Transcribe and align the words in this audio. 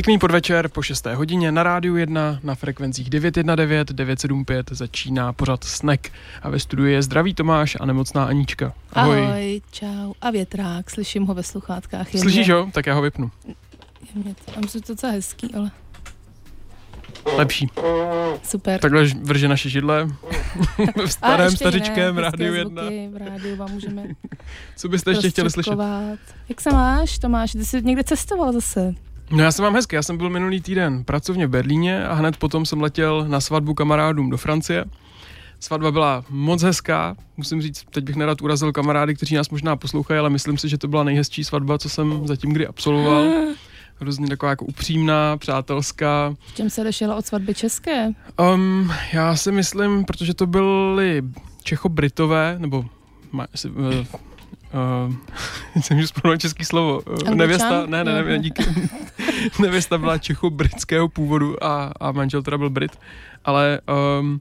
Pěkný 0.00 0.18
podvečer 0.18 0.68
po 0.68 0.82
6. 0.82 1.06
hodině 1.06 1.52
na 1.52 1.62
rádiu 1.62 1.96
1 1.96 2.40
na 2.42 2.54
frekvencích 2.54 3.10
919, 3.10 3.88
975 3.88 4.66
začíná 4.70 5.32
pořad 5.32 5.64
Snek 5.64 6.12
a 6.42 6.50
ve 6.50 6.58
studiu 6.58 6.88
je 6.88 7.02
zdravý 7.02 7.34
Tomáš 7.34 7.76
a 7.80 7.86
nemocná 7.86 8.24
Anička. 8.24 8.72
Ahoj. 8.92 9.22
Ahoj, 9.22 9.60
čau. 9.72 10.12
A 10.20 10.30
větrák, 10.30 10.90
slyším 10.90 11.26
ho 11.26 11.34
ve 11.34 11.42
sluchátkách. 11.42 12.14
Jemně. 12.14 12.20
Slyšíš 12.20 12.50
ho? 12.50 12.70
Tak 12.72 12.86
já 12.86 12.94
ho 12.94 13.02
vypnu. 13.02 13.30
Jemně, 14.14 14.34
tam 14.54 14.64
jsou 14.68 14.80
to 14.80 14.92
docela 14.92 15.12
hezký, 15.12 15.54
ale... 15.54 15.70
Lepší. 17.36 17.70
Super. 18.42 18.80
Takhle 18.80 19.04
vrže 19.22 19.48
naše 19.48 19.68
židle 19.68 20.08
v 21.06 21.12
starém 21.12 21.50
stařičkém 21.50 22.14
ne, 22.14 22.22
rádiu 22.22 22.54
1. 22.54 22.82
v 23.10 23.16
rádiu 23.16 23.56
vám 23.56 23.72
můžeme 23.72 24.02
Co 24.76 24.88
byste 24.88 25.10
ještě 25.10 25.30
chtěli 25.30 25.50
slyšet? 25.50 25.78
Jak 26.48 26.60
se 26.60 26.70
máš, 26.70 27.18
Tomáš? 27.18 27.52
Ty 27.52 27.64
jsi 27.64 27.82
někde 27.82 28.04
cestoval 28.04 28.52
zase. 28.52 28.94
No 29.32 29.42
já 29.42 29.52
jsem 29.52 29.62
mám 29.62 29.74
hezky, 29.74 29.96
já 29.96 30.02
jsem 30.02 30.16
byl 30.16 30.30
minulý 30.30 30.60
týden 30.60 31.04
pracovně 31.04 31.46
v 31.46 31.50
Berlíně 31.50 32.04
a 32.06 32.14
hned 32.14 32.36
potom 32.36 32.66
jsem 32.66 32.80
letěl 32.80 33.24
na 33.28 33.40
svatbu 33.40 33.74
kamarádům 33.74 34.30
do 34.30 34.36
Francie. 34.36 34.84
Svatba 35.60 35.92
byla 35.92 36.24
moc 36.30 36.62
hezká, 36.62 37.16
musím 37.36 37.62
říct, 37.62 37.84
teď 37.90 38.04
bych 38.04 38.16
nerad 38.16 38.42
urazil 38.42 38.72
kamarády, 38.72 39.14
kteří 39.14 39.34
nás 39.34 39.50
možná 39.50 39.76
poslouchají, 39.76 40.18
ale 40.18 40.30
myslím 40.30 40.58
si, 40.58 40.68
že 40.68 40.78
to 40.78 40.88
byla 40.88 41.04
nejhezčí 41.04 41.44
svatba, 41.44 41.78
co 41.78 41.88
jsem 41.88 42.26
zatím 42.26 42.52
kdy 42.52 42.66
absolvoval. 42.66 43.24
Hrozně 44.00 44.28
taková 44.28 44.50
jako 44.50 44.64
upřímná, 44.64 45.36
přátelská. 45.36 46.34
V 46.46 46.54
čem 46.54 46.70
se 46.70 46.82
lišila 46.82 47.16
od 47.16 47.26
svatby 47.26 47.54
české? 47.54 48.10
Um, 48.54 48.92
já 49.12 49.36
si 49.36 49.52
myslím, 49.52 50.04
protože 50.04 50.34
to 50.34 50.46
byly 50.46 51.22
Čecho-Britové, 51.62 52.58
nebo 52.58 52.84
uh, 54.74 55.14
jsem 55.82 55.98
už 55.98 56.04
vzpomněl 56.04 56.36
český 56.36 56.64
slovo. 56.64 57.00
Uh, 57.00 57.34
nevěsta, 57.34 57.86
ne, 57.86 58.04
ne, 58.04 58.22
ne, 58.24 58.38
díky. 58.38 58.64
nevěsta 59.62 59.98
byla 59.98 60.18
čecho-britského 60.18 61.08
původu 61.08 61.64
a, 61.64 61.92
a 62.00 62.12
manžel 62.12 62.42
teda 62.42 62.58
byl 62.58 62.70
Brit, 62.70 62.98
ale 63.44 63.80
um, 64.20 64.40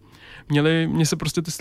měli, 0.49 0.87
mně 0.87 1.05
se 1.05 1.15
prostě 1.15 1.41
ty 1.41 1.51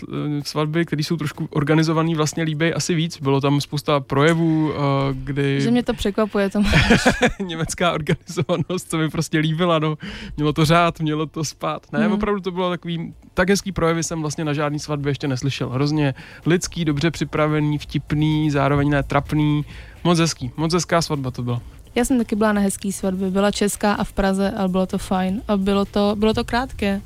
svatby, 0.45 0.85
které 0.85 1.03
jsou 1.03 1.17
trošku 1.17 1.49
organizované, 1.51 2.15
vlastně 2.15 2.43
líbí 2.43 2.75
asi 2.75 2.95
víc. 2.95 3.21
Bylo 3.21 3.41
tam 3.41 3.61
spousta 3.61 4.01
projevů, 4.01 4.69
uh, 4.69 4.75
kdy... 5.13 5.61
Že 5.61 5.71
mě 5.71 5.83
to 5.83 5.95
překvapuje, 5.95 6.51
to 6.51 6.63
Německá 7.45 7.93
organizovanost, 7.93 8.91
co 8.91 8.99
mi 8.99 9.09
prostě 9.11 9.39
líbila, 9.39 9.79
no. 9.79 9.99
Mělo 10.37 10.53
to 10.53 10.65
řád, 10.65 11.01
mělo 11.01 11.27
to 11.27 11.45
spát. 11.45 11.93
Ne, 11.93 12.05
hmm. 12.05 12.13
opravdu 12.13 12.41
to 12.41 12.51
bylo 12.51 12.71
takový, 12.71 13.15
tak 13.35 13.51
hezký 13.51 13.73
projevy 13.73 14.03
jsem 14.03 14.21
vlastně 14.21 14.45
na 14.45 14.53
žádný 14.53 14.79
svatbě 14.79 15.11
ještě 15.11 15.29
neslyšel. 15.29 15.69
Hrozně 15.69 16.15
lidský, 16.47 16.85
dobře 16.85 17.11
připravený, 17.11 17.79
vtipný, 17.79 18.51
zároveň 18.51 18.91
ne 18.91 19.03
trapný. 19.03 19.65
Moc 20.05 20.19
hezký, 20.19 20.51
moc 20.57 20.75
hezká 20.75 21.03
svatba 21.03 21.31
to 21.31 21.43
byla. 21.43 21.63
Já 21.95 22.05
jsem 22.05 22.19
taky 22.19 22.37
byla 22.37 22.53
na 22.53 22.61
hezký 22.61 22.93
svatbě, 22.93 23.31
byla 23.31 23.51
česká 23.51 23.93
a 23.93 24.05
v 24.05 24.13
Praze, 24.13 24.51
ale 24.51 24.69
bylo 24.69 24.87
to 24.87 24.99
fajn 24.99 25.43
a 25.49 25.57
bylo 25.57 25.85
to, 25.85 26.17
bylo 26.19 26.35
to 26.35 26.45
krátké 26.45 27.01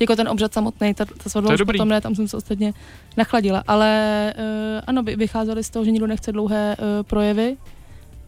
jako 0.00 0.16
ten 0.16 0.28
obřad 0.28 0.52
samotný, 0.52 0.94
ta, 0.94 1.04
ta 1.04 1.30
svatba 1.30 1.54
už 1.54 1.60
potom 1.66 1.88
ne, 1.88 2.00
tam 2.00 2.14
jsem 2.14 2.28
se 2.28 2.36
ostatně 2.36 2.74
nachladila, 3.16 3.64
ale 3.66 4.34
uh, 4.38 4.42
ano, 4.86 5.02
vycházeli 5.02 5.64
z 5.64 5.70
toho, 5.70 5.84
že 5.84 5.90
nikdo 5.90 6.06
nechce 6.06 6.32
dlouhé 6.32 6.76
uh, 6.78 7.02
projevy 7.02 7.56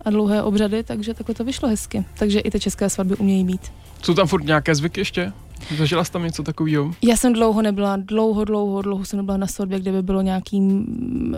a 0.04 0.10
dlouhé 0.10 0.42
obřady, 0.42 0.82
takže 0.82 1.14
takhle 1.14 1.34
to 1.34 1.44
vyšlo 1.44 1.68
hezky. 1.68 2.04
Takže 2.18 2.40
i 2.40 2.50
ty 2.50 2.60
české 2.60 2.90
svatby 2.90 3.16
umějí 3.16 3.44
být. 3.44 3.72
Jsou 4.02 4.14
tam 4.14 4.26
furt 4.26 4.44
nějaké 4.44 4.74
zvyky 4.74 5.00
ještě? 5.00 5.32
Zažila 5.76 6.04
jsi 6.04 6.12
tam 6.12 6.24
něco 6.24 6.42
takového? 6.42 6.94
Já 7.02 7.16
jsem 7.16 7.32
dlouho 7.32 7.62
nebyla, 7.62 7.96
dlouho, 7.96 8.44
dlouho, 8.44 8.82
dlouho 8.82 9.04
jsem 9.04 9.16
nebyla 9.16 9.36
na 9.36 9.46
svatbě, 9.46 9.80
kde 9.80 9.92
by 9.92 10.02
bylo 10.02 10.22
nějaký 10.22 10.60
uh, 10.60 11.36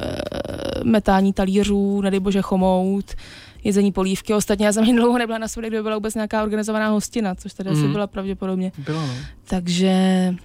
metání 0.84 1.32
talířů, 1.32 2.00
nedej 2.00 2.20
bože 2.20 2.42
chomout, 2.42 3.04
jezení 3.64 3.92
polívky. 3.92 4.34
Ostatně 4.34 4.66
já 4.66 4.72
jsem 4.72 4.84
jen 4.84 4.96
dlouho 4.96 5.18
nebyla 5.18 5.38
na 5.38 5.48
svatbě, 5.48 5.70
kde 5.70 5.78
by 5.78 5.82
byla 5.82 5.94
vůbec 5.94 6.14
nějaká 6.14 6.42
organizovaná 6.42 6.88
hostina, 6.88 7.34
což 7.34 7.54
tady 7.54 7.70
mm. 7.70 7.76
asi 7.76 7.84
mhm. 7.84 7.92
byla 7.92 8.06
pravděpodobně. 8.06 8.72
Bylo, 8.78 9.06
no. 9.06 9.14
Takže 9.44 9.92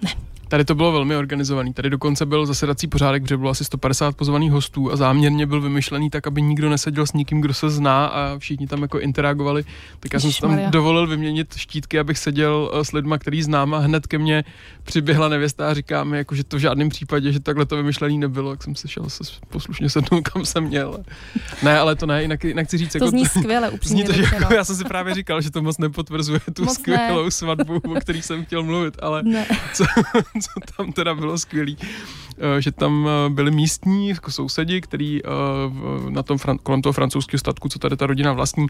ne, 0.02 0.10
Tady 0.48 0.64
to 0.64 0.74
bylo 0.74 0.92
velmi 0.92 1.16
organizovaný. 1.16 1.72
Tady 1.72 1.90
dokonce 1.90 2.26
byl 2.26 2.46
zasedací 2.46 2.86
pořádek, 2.86 3.22
protože 3.22 3.36
bylo 3.36 3.50
asi 3.50 3.64
150 3.64 4.16
pozvaných 4.16 4.52
hostů 4.52 4.92
a 4.92 4.96
záměrně 4.96 5.46
byl 5.46 5.60
vymyšlený 5.60 6.10
tak, 6.10 6.26
aby 6.26 6.42
nikdo 6.42 6.70
neseděl 6.70 7.06
s 7.06 7.12
nikým, 7.12 7.40
kdo 7.40 7.54
se 7.54 7.70
zná 7.70 8.06
a 8.06 8.38
všichni 8.38 8.66
tam 8.66 8.82
jako 8.82 9.00
interagovali. 9.00 9.64
Tak 10.00 10.12
já 10.12 10.20
jsem 10.20 10.32
si 10.32 10.40
tam 10.40 10.60
dovolil 10.70 11.06
vyměnit 11.06 11.54
štítky, 11.56 11.98
abych 11.98 12.18
seděl 12.18 12.70
eh, 12.74 12.84
s 12.84 12.92
lidma, 12.92 13.18
který 13.18 13.42
znám 13.42 13.74
a 13.74 13.78
hned 13.78 14.06
ke 14.06 14.18
mně 14.18 14.44
přiběhla 14.84 15.28
nevěsta 15.28 15.68
a 15.68 15.74
říká 15.74 16.04
mi, 16.04 16.18
jako, 16.18 16.34
že 16.34 16.44
to 16.44 16.56
v 16.56 16.60
žádném 16.60 16.88
případě, 16.88 17.32
že 17.32 17.40
takhle 17.40 17.66
to 17.66 17.76
vymyšlený 17.76 18.18
nebylo, 18.18 18.50
jak 18.50 18.62
jsem 18.62 18.74
se 18.74 18.88
šel 18.88 19.10
se 19.10 19.24
poslušně 19.48 19.90
sednout, 19.90 20.28
kam 20.28 20.44
jsem 20.44 20.64
měl. 20.64 21.04
Ne, 21.62 21.78
ale 21.78 21.96
to 21.96 22.06
ne, 22.06 22.22
jinak, 22.22 22.44
jinak 22.44 22.66
chci 22.66 22.78
říct. 22.78 22.92
To 22.92 22.98
jako, 22.98 23.10
zní 23.10 23.26
skvěle, 23.26 23.70
upřímně. 23.76 24.04
Zní 24.04 24.14
to, 24.14 24.34
jako, 24.34 24.54
já 24.54 24.64
jsem 24.64 24.76
si 24.76 24.84
právě 24.84 25.14
říkal, 25.14 25.40
že 25.40 25.50
to 25.50 25.62
moc 25.62 25.78
nepotvrzuje 25.78 26.40
tu 26.52 26.64
moc 26.64 26.74
skvělou 26.74 27.24
ne. 27.24 27.30
svatbu, 27.30 27.76
o 27.76 27.94
který 27.94 28.22
jsem 28.22 28.44
chtěl 28.44 28.62
mluvit, 28.62 28.94
ale 29.02 29.22
co, 29.72 29.84
co 30.40 30.60
tam 30.76 30.92
teda 30.92 31.14
bylo 31.14 31.38
skvělý, 31.38 31.76
eh, 32.38 32.62
že 32.62 32.72
tam 32.72 33.08
eh, 33.08 33.30
byli 33.30 33.50
místní 33.50 34.08
jako 34.08 34.30
sousedi, 34.30 34.80
který 34.80 35.20
eh, 35.24 35.28
na 36.10 36.22
tom, 36.22 36.38
kolem 36.62 36.82
toho 36.82 36.92
francouzského 36.92 37.38
statku, 37.38 37.68
co 37.68 37.78
tady 37.78 37.96
ta 37.96 38.06
rodina 38.06 38.32
vlastní, 38.32 38.66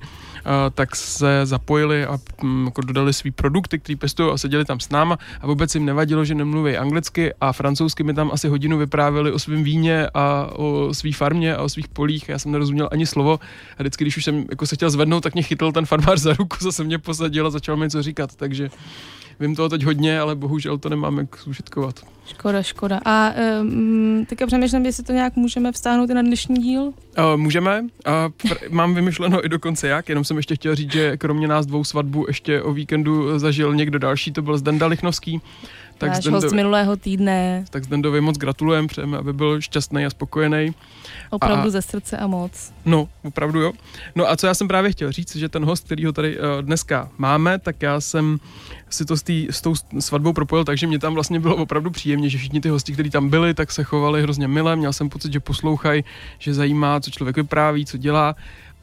tak 0.75 0.97
se 0.97 1.41
zapojili 1.47 2.06
a 2.06 2.19
mm, 2.43 2.65
jako 2.65 2.81
dodali 2.81 3.12
svý 3.12 3.31
produkty, 3.31 3.78
který 3.78 3.97
pestují 3.97 4.32
a 4.32 4.38
seděli 4.38 4.65
tam 4.65 4.81
s 4.81 4.88
náma 4.88 5.19
a 5.41 5.47
vůbec 5.47 5.75
jim 5.75 5.84
nevadilo, 5.84 6.25
že 6.25 6.34
nemluví 6.34 6.76
anglicky 6.76 7.34
a 7.41 7.53
francouzsky 7.53 8.03
mi 8.03 8.15
tam 8.15 8.31
asi 8.32 8.49
hodinu 8.49 8.78
vyprávěli 8.78 9.32
o 9.32 9.38
svém 9.38 9.65
víně 9.65 10.09
a 10.15 10.50
o 10.53 10.94
své 10.94 11.12
farmě 11.12 11.56
a 11.56 11.62
o 11.62 11.69
svých 11.69 11.88
polích. 11.88 12.28
Já 12.28 12.38
jsem 12.38 12.53
nerozuměl 12.53 12.88
ani 12.93 13.06
slovo 13.06 13.41
a 13.78 13.82
vždycky, 13.82 14.05
když 14.05 14.16
už 14.16 14.25
jsem 14.25 14.44
jako 14.50 14.66
se 14.66 14.75
chtěl 14.75 14.91
zvednout, 14.91 15.21
tak 15.21 15.34
mě 15.34 15.43
chytl 15.43 15.72
ten 15.72 15.87
farmář 15.87 16.21
za 16.21 16.32
ruku, 16.32 16.56
zase 16.60 16.84
mě 16.84 16.99
posadil 16.99 17.47
a 17.47 17.50
začal 17.50 17.76
mi 17.76 17.84
něco 17.84 18.03
říkat, 18.03 18.37
takže 18.37 18.71
Vím 19.41 19.56
toho 19.56 19.69
teď 19.69 19.84
hodně, 19.84 20.20
ale 20.20 20.34
bohužel 20.34 20.78
to 20.78 20.88
nemám 20.88 21.19
jak 21.19 21.28
zužitkovat. 21.44 22.00
Škoda, 22.26 22.62
škoda. 22.62 23.00
A 23.04 23.32
um, 23.60 24.26
teďka 24.28 24.47
přemýšlím, 24.47 24.86
jestli 24.86 25.04
to 25.04 25.12
nějak 25.12 25.36
můžeme 25.36 25.72
vstáhnout 25.72 26.10
i 26.10 26.14
na 26.14 26.22
dnešní 26.22 26.56
díl? 26.56 26.82
Uh, 26.82 26.92
můžeme. 27.36 27.80
Uh, 27.80 27.88
pr- 28.12 28.70
mám 28.70 28.94
vymyšleno 28.94 29.44
i 29.44 29.48
dokonce 29.48 29.88
jak, 29.88 30.08
jenom 30.08 30.25
jsem 30.25 30.36
ještě 30.36 30.54
chtěl 30.54 30.75
říct, 30.75 30.92
že 30.92 31.16
kromě 31.16 31.48
nás 31.48 31.66
dvou 31.66 31.84
svatbu 31.84 32.25
ještě 32.28 32.62
o 32.62 32.72
víkendu 32.72 33.38
zažil 33.38 33.75
někdo 33.75 33.98
další, 33.98 34.32
to 34.32 34.42
byl 34.42 34.58
Zdenda 34.58 34.86
Lichnovský. 34.86 35.41
Tak 35.98 36.10
Náš 36.10 36.26
host 36.26 36.48
z 36.48 36.52
minulého 36.52 36.96
týdne. 36.96 37.64
Tak 37.70 37.84
Zdendovi 37.84 38.20
moc 38.20 38.36
gratulujeme, 38.36 38.88
přejeme, 38.88 39.18
aby 39.18 39.32
byl 39.32 39.60
šťastný 39.60 40.06
a 40.06 40.10
spokojený. 40.10 40.74
Opravdu 41.30 41.68
a, 41.68 41.70
ze 41.70 41.82
srdce 41.82 42.16
a 42.16 42.26
moc. 42.26 42.72
No, 42.84 43.08
opravdu 43.22 43.60
jo. 43.60 43.72
No 44.14 44.30
a 44.30 44.36
co 44.36 44.46
já 44.46 44.54
jsem 44.54 44.68
právě 44.68 44.92
chtěl 44.92 45.12
říct, 45.12 45.36
že 45.36 45.48
ten 45.48 45.64
host, 45.64 45.84
který 45.84 46.04
ho 46.04 46.12
tady 46.12 46.38
uh, 46.38 46.44
dneska 46.60 47.08
máme, 47.18 47.58
tak 47.58 47.82
já 47.82 48.00
jsem 48.00 48.38
si 48.90 49.04
to 49.04 49.16
s, 49.16 49.22
tý, 49.22 49.48
s 49.50 49.62
tou 49.62 49.74
svatbou 49.98 50.32
propojil, 50.32 50.64
takže 50.64 50.86
mě 50.86 50.98
tam 50.98 51.14
vlastně 51.14 51.40
bylo 51.40 51.56
opravdu 51.56 51.90
příjemně, 51.90 52.28
že 52.28 52.38
všichni 52.38 52.60
ty 52.60 52.68
hosti, 52.68 52.92
kteří 52.92 53.10
tam 53.10 53.28
byli, 53.28 53.54
tak 53.54 53.72
se 53.72 53.84
chovali 53.84 54.22
hrozně 54.22 54.48
milé, 54.48 54.76
měl 54.76 54.92
jsem 54.92 55.08
pocit, 55.08 55.32
že 55.32 55.40
poslouchají, 55.40 56.04
že 56.38 56.54
zajímá, 56.54 57.00
co 57.00 57.10
člověk 57.10 57.37
vypráví, 57.37 57.87
co 57.87 57.96
dělá. 57.96 58.37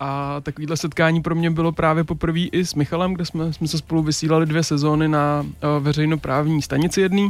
A 0.06 0.42
takovýhle 0.42 0.78
setkání 0.78 1.22
pro 1.22 1.36
mě 1.36 1.52
bylo 1.52 1.72
právě 1.72 2.04
poprvé 2.04 2.40
i 2.40 2.66
s 2.66 2.76
Michalem, 2.76 3.14
kde 3.14 3.26
jsme, 3.26 3.54
jsme 3.54 3.68
se 3.68 3.78
spolu 3.78 4.04
vysílali 4.04 4.46
dvě 4.46 4.64
sezóny 4.64 5.08
na 5.08 5.42
uh, 5.42 5.84
veřejnoprávní 5.84 6.62
stanici 6.62 7.02
jedný. 7.02 7.30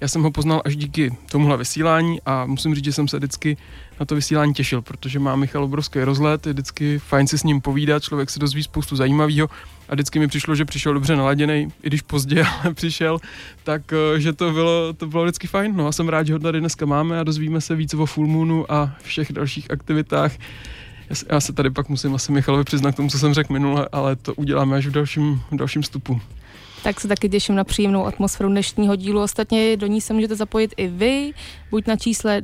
Já 0.00 0.08
jsem 0.08 0.22
ho 0.22 0.30
poznal 0.30 0.62
až 0.64 0.76
díky 0.76 1.16
tomuhle 1.30 1.56
vysílání 1.56 2.20
a 2.26 2.46
musím 2.46 2.74
říct, 2.74 2.84
že 2.84 2.92
jsem 2.92 3.08
se 3.08 3.16
vždycky 3.16 3.56
na 4.00 4.06
to 4.06 4.14
vysílání 4.14 4.54
těšil, 4.54 4.82
protože 4.82 5.18
má 5.18 5.36
Michal 5.36 5.64
obrovský 5.64 6.00
rozlet, 6.00 6.46
je 6.46 6.52
vždycky 6.52 6.98
fajn 6.98 7.26
si 7.26 7.38
s 7.38 7.44
ním 7.44 7.60
povídat, 7.60 8.02
člověk 8.02 8.30
se 8.30 8.38
dozví 8.38 8.62
spoustu 8.62 8.96
zajímavého 8.96 9.48
a 9.88 9.94
vždycky 9.94 10.18
mi 10.18 10.28
přišlo, 10.28 10.54
že 10.54 10.64
přišel 10.64 10.94
dobře 10.94 11.16
naladěný, 11.16 11.68
i 11.82 11.86
když 11.86 12.02
pozdě, 12.02 12.44
ale 12.64 12.74
přišel, 12.74 13.18
tak 13.64 13.92
eh, 13.92 14.20
že 14.20 14.32
to 14.32 14.52
bylo, 14.52 14.92
to 14.92 15.06
bylo 15.06 15.24
vždycky 15.24 15.46
fajn. 15.46 15.76
No 15.76 15.86
a 15.86 15.92
jsem 15.92 16.08
rád, 16.08 16.26
že 16.26 16.32
ho 16.32 16.38
tady 16.38 16.60
dneska 16.60 16.86
máme 16.86 17.20
a 17.20 17.24
dozvíme 17.24 17.60
se 17.60 17.74
víc 17.74 17.94
o 17.94 18.06
Full 18.06 18.26
Moonu 18.26 18.72
a 18.72 18.94
všech 19.02 19.32
dalších 19.32 19.70
aktivitách. 19.70 20.32
Já 21.30 21.40
se 21.40 21.52
tady 21.52 21.70
pak 21.70 21.88
musím 21.88 22.14
asi 22.14 22.32
Michalovi 22.32 22.64
přiznat 22.64 22.92
k 22.92 22.96
tomu, 22.96 23.08
co 23.08 23.18
jsem 23.18 23.34
řekl 23.34 23.52
minule, 23.52 23.88
ale 23.92 24.16
to 24.16 24.34
uděláme 24.34 24.76
až 24.76 24.86
v 24.86 24.90
dalším, 24.90 25.42
v 25.50 25.56
dalším 25.56 25.82
vstupu. 25.82 26.20
Tak 26.82 27.00
se 27.00 27.08
taky 27.08 27.28
těším 27.28 27.54
na 27.54 27.64
příjemnou 27.64 28.06
atmosféru 28.06 28.48
dnešního 28.48 28.96
dílu. 28.96 29.22
Ostatně 29.22 29.76
do 29.76 29.86
ní 29.86 30.00
se 30.00 30.14
můžete 30.14 30.36
zapojit 30.36 30.74
i 30.76 30.88
vy, 30.88 31.32
buď 31.70 31.86
na 31.86 31.96
čísle 31.96 32.42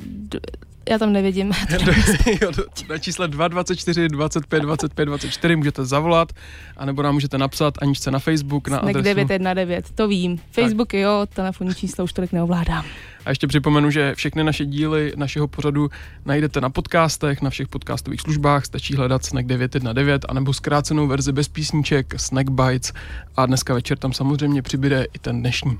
Já 0.89 0.99
tam 0.99 1.13
nevidím. 1.13 1.51
na 2.89 2.97
čísle 2.97 3.27
224 3.27 4.09
25 4.09 4.59
25 4.59 5.05
24 5.05 5.55
můžete 5.55 5.85
zavolat, 5.85 6.33
anebo 6.77 7.01
nám 7.01 7.13
můžete 7.13 7.37
napsat 7.37 7.73
Aničce 7.81 8.11
na 8.11 8.19
Facebook 8.19 8.67
na 8.67 8.77
adresu... 8.77 9.01
919, 9.01 9.91
to 9.95 10.07
vím. 10.07 10.39
Facebook 10.51 10.91
tak. 10.91 10.99
jo, 10.99 11.25
telefonní 11.33 11.75
číslo 11.75 12.03
už 12.03 12.13
tolik 12.13 12.31
neovládám. 12.31 12.85
A 13.25 13.29
ještě 13.29 13.47
připomenu, 13.47 13.91
že 13.91 14.15
všechny 14.15 14.43
naše 14.43 14.65
díly 14.65 15.13
našeho 15.15 15.47
pořadu 15.47 15.89
najdete 16.25 16.61
na 16.61 16.69
podcastech, 16.69 17.41
na 17.41 17.49
všech 17.49 17.67
podcastových 17.67 18.21
službách, 18.21 18.65
stačí 18.65 18.95
hledat 18.95 19.25
Snack 19.25 19.47
919, 19.47 20.21
anebo 20.29 20.53
zkrácenou 20.53 21.07
verzi 21.07 21.31
bez 21.31 21.47
písniček, 21.47 22.13
Snack 22.17 22.49
Bites 22.49 22.93
a 23.35 23.45
dneska 23.45 23.73
večer 23.73 23.97
tam 23.97 24.13
samozřejmě 24.13 24.61
přibyde 24.61 25.07
i 25.13 25.19
ten 25.19 25.39
dnešní. 25.39 25.77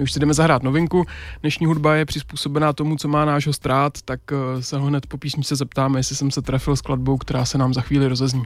My 0.00 0.04
už 0.04 0.12
si 0.12 0.20
jdeme 0.20 0.34
zahrát 0.34 0.62
novinku. 0.62 1.04
Dnešní 1.40 1.66
hudba 1.66 1.94
je 1.94 2.04
přizpůsobená 2.04 2.72
tomu, 2.72 2.96
co 2.96 3.08
má 3.08 3.24
náš 3.24 3.48
strát, 3.50 3.92
tak 4.04 4.20
eh, 4.32 4.62
se 4.62 4.78
ho 4.78 4.86
hned 4.86 5.06
po 5.06 5.18
písničce 5.18 5.56
zeptáme, 5.56 5.98
jestli 5.98 6.16
jsem 6.16 6.30
se 6.30 6.42
trefil 6.42 6.76
s 6.76 6.80
kladbou, 6.80 7.16
která 7.16 7.44
se 7.44 7.58
nám 7.58 7.74
za 7.74 7.80
chvíli 7.80 8.08
rozezní. 8.08 8.42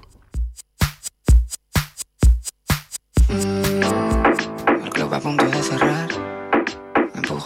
Dentro 7.15 7.39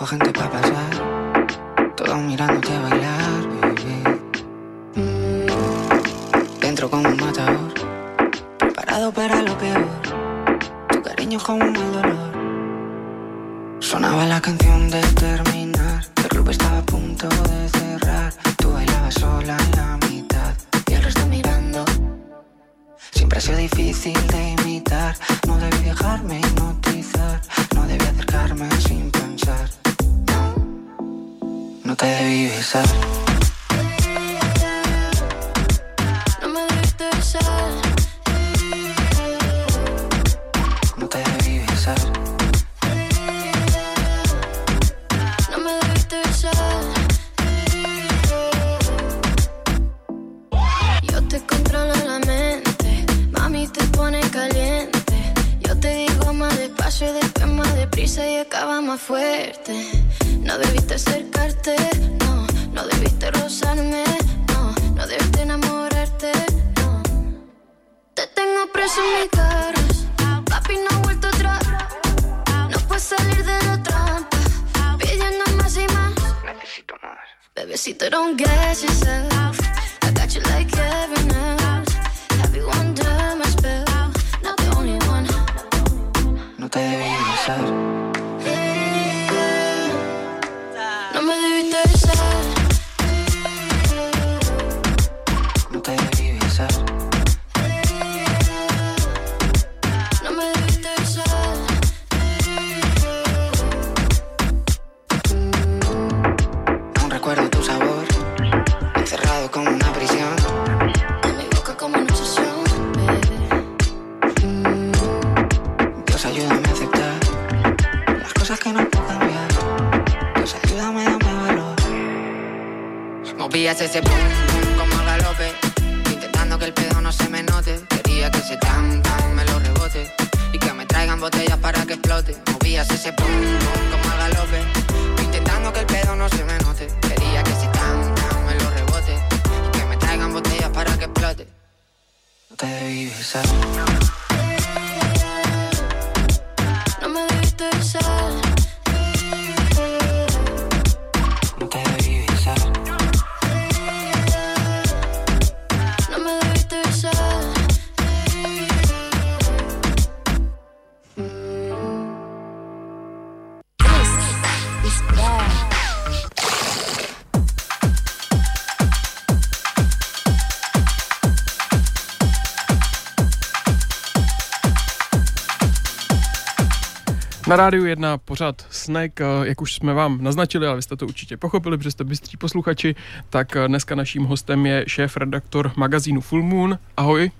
Na 177.49 177.57
rádiu 177.57 177.85
jedna 177.85 178.19
pořád 178.19 178.67
Snack, 178.71 179.21
eh, 179.21 179.25
jak 179.43 179.61
už 179.61 179.75
jsme 179.75 179.95
vám 179.95 180.19
naznačili, 180.21 180.67
ale 180.67 180.77
vy 180.77 180.83
jste 180.83 180.97
to 180.97 181.07
určitě 181.07 181.37
pochopili, 181.37 181.79
protože 181.79 181.91
jste 181.91 182.05
bystří 182.05 182.37
posluchači, 182.37 182.95
tak 183.31 183.57
eh, 183.57 183.69
dneska 183.69 183.95
naším 183.95 184.25
hostem 184.25 184.67
je 184.67 184.85
šéf-redaktor 184.89 185.73
magazínu 185.77 186.21
Full 186.21 186.43
Moon. 186.43 186.79
Ahoj. 186.97 187.31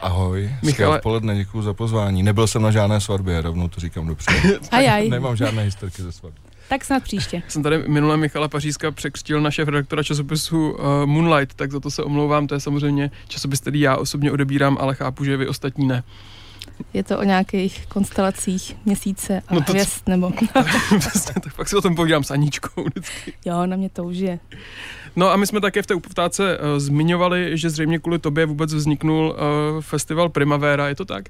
Ahoj, 0.00 0.50
Michale... 0.62 0.96
odpoledne, 0.96 1.36
děkuji 1.36 1.62
za 1.62 1.74
pozvání. 1.74 2.22
Nebyl 2.22 2.46
jsem 2.46 2.62
na 2.62 2.70
žádné 2.70 3.00
svatbě, 3.00 3.40
rovnou 3.42 3.68
to 3.68 3.80
říkám 3.80 4.06
dopředu. 4.06 4.48
Ajaj. 4.70 5.08
Nemám 5.08 5.36
žádné 5.36 5.62
historky 5.62 6.02
ze 6.02 6.12
svatby. 6.12 6.40
Tak 6.68 6.84
snad 6.84 7.02
příště. 7.02 7.42
Jsem 7.48 7.62
tady 7.62 7.88
minule 7.88 8.16
Michala 8.16 8.48
Pařízka 8.48 8.90
překřtil 8.90 9.40
naše 9.40 9.64
redaktora 9.64 10.02
časopisu 10.02 10.70
uh, 10.70 11.06
Moonlight, 11.06 11.54
tak 11.54 11.72
za 11.72 11.80
to 11.80 11.90
se 11.90 12.02
omlouvám, 12.02 12.46
to 12.46 12.54
je 12.54 12.60
samozřejmě 12.60 13.10
časopis, 13.28 13.60
který 13.60 13.80
já 13.80 13.96
osobně 13.96 14.32
odebírám, 14.32 14.78
ale 14.80 14.94
chápu, 14.94 15.24
že 15.24 15.36
vy 15.36 15.48
ostatní 15.48 15.86
ne. 15.86 16.02
Je 16.94 17.02
to 17.02 17.18
o 17.18 17.22
nějakých 17.22 17.86
konstelacích 17.86 18.76
měsíce 18.84 19.42
a 19.48 19.54
no 19.54 19.60
to, 19.60 19.72
hvězd, 19.72 20.02
nebo... 20.06 20.32
tak 21.42 21.54
pak 21.56 21.68
si 21.68 21.76
o 21.76 21.80
tom 21.80 21.94
povídám 21.94 22.24
s 22.24 22.30
Aničkou 22.30 22.84
vždycky. 22.84 23.32
Jo, 23.44 23.66
na 23.66 23.76
mě 23.76 23.88
to 23.88 24.04
už 24.04 24.16
je. 24.16 24.38
No 25.16 25.30
a 25.30 25.36
my 25.36 25.46
jsme 25.46 25.60
také 25.60 25.82
v 25.82 25.86
té 25.86 25.94
uptáce 25.94 26.58
uh, 26.58 26.78
zmiňovali, 26.78 27.58
že 27.58 27.70
zřejmě 27.70 27.98
kvůli 27.98 28.18
tobě 28.18 28.46
vůbec 28.46 28.74
vzniknul 28.74 29.28
uh, 29.28 29.80
festival 29.80 30.28
Primavera, 30.28 30.88
je 30.88 30.94
to 30.94 31.04
tak? 31.04 31.24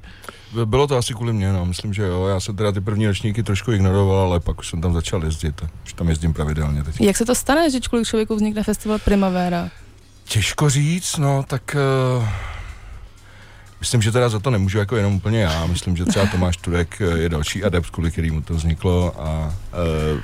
Bylo 0.65 0.87
to 0.87 0.97
asi 0.97 1.15
kvůli 1.15 1.33
mně, 1.33 1.53
no, 1.53 1.67
myslím, 1.67 1.95
že 1.95 2.03
jo. 2.03 2.27
Já 2.27 2.41
jsem 2.41 2.57
teda 2.57 2.73
ty 2.73 2.81
první 2.81 3.07
ročníky 3.07 3.43
trošku 3.43 3.73
ignoroval, 3.73 4.19
ale 4.19 4.41
pak 4.41 4.59
už 4.59 4.69
jsem 4.69 4.81
tam 4.81 4.95
začal 4.95 5.25
jezdit. 5.25 5.65
Už 5.85 5.93
tam 5.93 6.09
jezdím 6.09 6.33
pravidelně 6.33 6.85
teď. 6.85 7.01
Jak 7.01 7.17
se 7.17 7.25
to 7.25 7.35
stane, 7.35 7.71
že 7.71 7.81
kvůli 7.81 8.05
člověku 8.05 8.37
vznikne 8.37 8.63
festival 8.63 8.99
Primavera? 8.99 9.71
Těžko 10.25 10.71
říct, 10.71 11.17
no, 11.17 11.45
tak... 11.49 11.77
Uh 12.19 12.56
Myslím, 13.87 14.03
že 14.03 14.13
teda 14.13 14.29
za 14.29 14.39
to 14.39 14.51
nemůžu 14.51 14.79
jako 14.79 14.97
jenom 14.97 15.15
úplně 15.15 15.41
já. 15.41 15.67
Myslím, 15.67 15.97
že 15.97 16.05
třeba 16.05 16.27
Tomáš 16.27 16.57
Turek 16.57 17.01
eh, 17.01 17.19
je 17.19 17.29
další 17.29 17.65
adept, 17.65 17.91
kvůli 17.91 18.11
kterému 18.11 18.41
to 18.43 18.55
vzniklo 18.55 19.15
a 19.19 19.55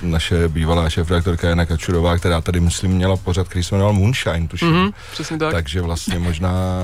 e, 0.03 0.07
naše 0.07 0.49
bývalá 0.49 0.91
šéf-redaktorka 0.91 1.49
Jana 1.49 1.67
Kačurová, 1.67 2.19
která 2.19 2.41
tady, 2.41 2.61
myslím, 2.61 2.91
měla 2.91 3.17
pořad, 3.17 3.49
který 3.49 3.65
se 3.65 3.75
jmenoval 3.75 3.93
Moonshine, 3.93 4.49
tuším. 4.49 4.69
Mm-hmm, 4.69 4.93
přesně 5.13 5.39
tak. 5.39 5.53
Takže 5.53 5.81
vlastně 5.81 6.19
možná, 6.19 6.83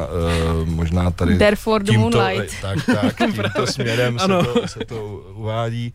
e, 0.63 0.65
možná 0.65 1.11
tady 1.11 1.39
Therefore 1.39 1.85
the 1.85 1.91
tímto, 1.91 2.19
moonlight. 2.19 2.55
Tak, 2.63 2.79
tak, 2.87 3.17
tímto 3.33 3.67
směrem 3.67 4.19
se 4.19 4.27
to, 4.29 4.69
se 4.69 4.79
to 4.79 5.05
uvádí. 5.35 5.95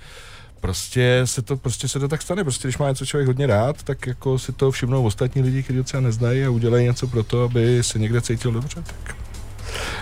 prostě 0.60 1.22
se 1.26 1.42
to, 1.42 1.58
prostě 1.58 1.88
se 1.88 2.00
to 2.00 2.08
tak 2.08 2.22
stane. 2.22 2.44
Prostě 2.44 2.68
když 2.68 2.78
má 2.78 2.90
něco 2.90 3.06
člověk 3.06 3.28
hodně 3.28 3.48
rád, 3.48 3.84
tak 3.84 4.08
jako 4.08 4.40
si 4.40 4.52
to 4.52 4.72
všimnou 4.72 5.04
ostatní 5.04 5.42
lidi, 5.42 5.64
kteří 5.64 5.78
ho 5.78 5.84
třeba 5.84 6.02
neznají 6.02 6.46
a 6.46 6.50
udělají 6.50 6.86
něco 6.86 7.08
pro 7.08 7.24
to, 7.24 7.44
aby 7.44 7.84
se 7.84 8.00
někde 8.00 8.22
cítil 8.22 8.52
dobře. 8.52 8.84
Tak 8.86 9.23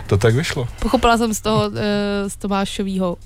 to 0.07 0.17
tak 0.17 0.35
vyšlo. 0.35 0.67
Pochopila 0.79 1.17
jsem 1.17 1.33
z 1.33 1.41
toho, 1.41 1.71
eh, 1.75 2.29
z 2.29 2.35
Tomášovýho 2.35 3.17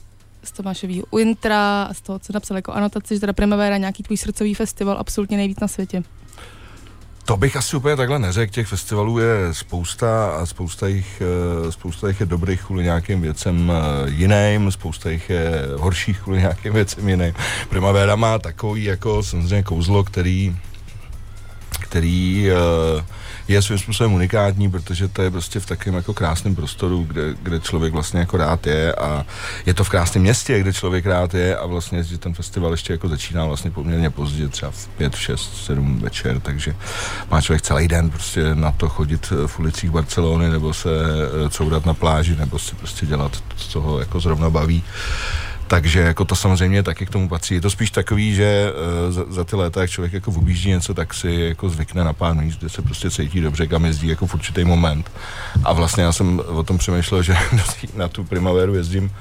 z 0.45 0.51
Tomášovýho 0.51 1.05
Intra 1.19 1.83
a 1.83 1.93
z 1.93 2.01
toho, 2.01 2.19
co 2.19 2.33
napsal 2.33 2.57
jako 2.57 2.71
anotaci, 2.71 3.13
že 3.13 3.19
teda 3.19 3.33
Primavera 3.33 3.77
nějaký 3.77 4.03
tvůj 4.03 4.17
srdcový 4.17 4.53
festival 4.53 4.97
absolutně 4.99 5.37
nejvíc 5.37 5.59
na 5.59 5.67
světě. 5.67 6.03
To 7.25 7.37
bych 7.37 7.55
asi 7.55 7.77
úplně 7.77 7.95
takhle 7.95 8.19
neřekl, 8.19 8.53
těch 8.53 8.67
festivalů 8.67 9.19
je 9.19 9.53
spousta 9.53 10.31
a 10.31 10.45
spousta 10.45 10.87
jich, 10.87 11.21
eh, 11.21 11.71
spousta 11.71 12.07
jich 12.07 12.19
je 12.19 12.25
dobrých 12.25 12.63
kvůli 12.63 12.83
nějakým 12.83 13.21
věcem 13.21 13.71
eh, 13.71 14.09
jiným, 14.09 14.71
spousta 14.71 15.09
jich 15.09 15.29
je 15.29 15.51
horších 15.77 16.19
kvůli 16.19 16.39
nějakým 16.39 16.73
věcem 16.73 17.09
jiným. 17.09 17.33
Primavera 17.69 18.15
má 18.15 18.39
takový 18.39 18.83
jako 18.83 19.23
samozřejmě 19.23 19.63
kouzlo, 19.63 20.03
který, 20.03 20.55
který 21.81 22.47
uh, 22.51 23.01
je 23.47 23.61
svým 23.61 23.77
způsobem 23.77 24.13
unikátní, 24.13 24.71
protože 24.71 25.07
to 25.07 25.21
je 25.21 25.31
prostě 25.31 25.59
v 25.59 25.65
takovém 25.65 25.95
jako 25.95 26.13
krásném 26.13 26.55
prostoru, 26.55 27.03
kde, 27.03 27.21
kde 27.43 27.59
člověk 27.59 27.93
vlastně 27.93 28.19
jako 28.19 28.37
rád 28.37 28.67
je 28.67 28.93
a 28.93 29.25
je 29.65 29.73
to 29.73 29.83
v 29.83 29.89
krásném 29.89 30.21
městě, 30.21 30.59
kde 30.59 30.73
člověk 30.73 31.05
rád 31.05 31.33
je 31.33 31.57
a 31.57 31.65
vlastně, 31.65 32.03
že 32.03 32.17
ten 32.17 32.33
festival 32.33 32.71
ještě 32.71 32.93
jako 32.93 33.09
začíná 33.09 33.45
vlastně 33.45 33.71
poměrně 33.71 34.09
pozdě, 34.09 34.47
třeba 34.47 34.71
v 34.71 34.87
5, 34.87 35.15
6, 35.15 35.65
7 35.65 35.99
večer, 35.99 36.39
takže 36.39 36.75
má 37.31 37.41
člověk 37.41 37.61
celý 37.61 37.87
den 37.87 38.09
prostě 38.09 38.55
na 38.55 38.71
to 38.71 38.89
chodit 38.89 39.33
v 39.45 39.59
ulicích 39.59 39.91
Barcelony 39.91 40.49
nebo 40.49 40.73
se 40.73 40.89
eh, 40.89 41.49
courat 41.49 41.85
na 41.85 41.93
pláži 41.93 42.35
nebo 42.35 42.59
si 42.59 42.75
prostě 42.75 43.05
dělat, 43.05 43.43
co 43.55 43.81
ho 43.81 43.99
jako 43.99 44.19
zrovna 44.19 44.49
baví. 44.49 44.83
Takže 45.67 45.99
jako 45.99 46.25
to 46.25 46.35
samozřejmě 46.35 46.83
taky 46.83 47.05
k 47.05 47.09
tomu 47.09 47.29
patří. 47.29 47.55
Je 47.55 47.61
to 47.61 47.69
spíš 47.69 47.91
takový, 47.91 48.35
že 48.35 48.71
uh, 49.07 49.13
za, 49.13 49.25
za 49.29 49.43
ty 49.43 49.55
léta, 49.55 49.81
jak 49.81 49.89
člověk 49.89 50.13
jako 50.13 50.31
objíždí 50.31 50.69
něco, 50.69 50.93
tak 50.93 51.13
si 51.13 51.31
jako 51.31 51.69
zvykne 51.69 52.03
na 52.03 52.13
pár 52.13 52.35
míst, 52.35 52.59
kde 52.59 52.69
se 52.69 52.81
prostě 52.81 53.11
cítí 53.11 53.41
dobře, 53.41 53.67
kam 53.67 53.85
jezdí 53.85 54.07
jako 54.07 54.27
v 54.27 54.33
určitý 54.33 54.63
moment. 54.63 55.11
A 55.63 55.73
vlastně 55.73 56.03
já 56.03 56.11
jsem 56.11 56.41
o 56.47 56.63
tom 56.63 56.77
přemýšlel, 56.77 57.23
že 57.23 57.35
na 57.95 58.07
tu 58.07 58.23
primaveru 58.23 58.75
jezdím 58.75 59.11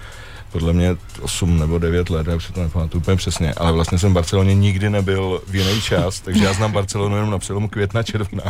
podle 0.55 0.73
mě 0.73 0.97
8 1.21 1.59
nebo 1.59 1.79
9 1.79 2.11
let, 2.11 2.27
já 2.27 2.37
už 2.37 2.51
to 2.51 2.63
nepamatuju 2.63 3.01
úplně 3.01 3.17
přesně, 3.17 3.55
ale 3.55 3.73
vlastně 3.73 3.99
jsem 3.99 4.11
v 4.11 4.15
Barceloně 4.15 4.55
nikdy 4.55 4.91
nebyl 4.91 5.43
v 5.47 5.55
jiný 5.55 5.81
čas, 5.81 6.21
takže 6.21 6.45
já 6.45 6.53
znám 6.53 6.73
Barcelonu 6.73 7.17
jenom 7.17 7.31
na 7.31 7.39
přelomu 7.39 7.69
května, 7.69 8.03
června 8.03 8.45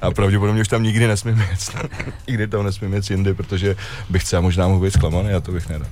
a 0.00 0.10
pravděpodobně 0.10 0.60
už 0.60 0.68
tam 0.68 0.82
nikdy 0.82 1.06
nesmím 1.06 1.38
jet. 1.38 1.76
nikdy 2.28 2.48
tam 2.48 2.64
nesmím 2.64 2.94
jet 2.94 3.10
jindy, 3.10 3.34
protože 3.34 3.76
bych 4.10 4.24
třeba 4.24 4.42
možná 4.42 4.68
mohl 4.68 4.80
být 4.80 4.92
zklamaný 4.92 5.30
a 5.30 5.40
to 5.40 5.52
bych 5.52 5.68
nedal. 5.68 5.88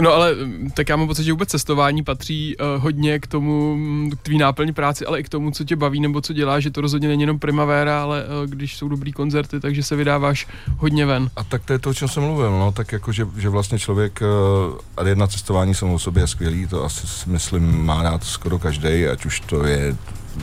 No 0.00 0.12
ale 0.12 0.34
mm, 0.34 0.70
tak 0.74 0.88
já 0.88 0.96
mám 0.96 1.06
pocit, 1.06 1.24
že 1.24 1.32
vůbec 1.32 1.48
cestování 1.48 2.02
patří 2.02 2.56
uh, 2.56 2.82
hodně 2.82 3.18
k 3.18 3.26
tomu, 3.26 3.76
mm, 3.76 4.10
k 4.10 4.22
tvý 4.22 4.38
náplní 4.38 4.72
práci, 4.72 5.06
ale 5.06 5.20
i 5.20 5.22
k 5.22 5.28
tomu, 5.28 5.50
co 5.50 5.64
tě 5.64 5.76
baví 5.76 6.00
nebo 6.00 6.20
co 6.20 6.32
děláš, 6.32 6.62
že 6.62 6.70
to 6.70 6.80
rozhodně 6.80 7.08
není 7.08 7.22
jenom 7.22 7.38
primavéra, 7.38 8.02
ale 8.02 8.24
uh, 8.24 8.50
když 8.50 8.76
jsou 8.76 8.88
dobrý 8.88 9.12
koncerty, 9.12 9.60
takže 9.60 9.82
se 9.82 9.96
vydáváš 9.96 10.46
hodně 10.76 11.06
ven. 11.06 11.30
A 11.36 11.44
tak 11.44 11.64
to 11.64 11.72
je 11.72 11.78
to, 11.78 11.90
o 11.90 11.94
čem 11.94 12.08
jsem 12.08 12.22
mluvil, 12.22 12.50
no, 12.50 12.72
tak 12.72 12.92
jako, 12.92 13.12
že, 13.12 13.26
že 13.36 13.48
vlastně 13.48 13.78
člověk, 13.78 14.20
uh, 14.20 14.78
a 14.96 15.08
jedna 15.08 15.26
cestování 15.26 15.74
samo 15.74 15.94
o 15.94 15.98
sobě 15.98 16.22
je 16.22 16.26
skvělý, 16.26 16.66
to 16.66 16.84
asi 16.84 17.30
myslím 17.30 17.84
má 17.86 18.02
rád 18.02 18.24
skoro 18.24 18.58
každý, 18.58 19.06
ať 19.06 19.26
už 19.26 19.40
to 19.40 19.64
je 19.64 19.96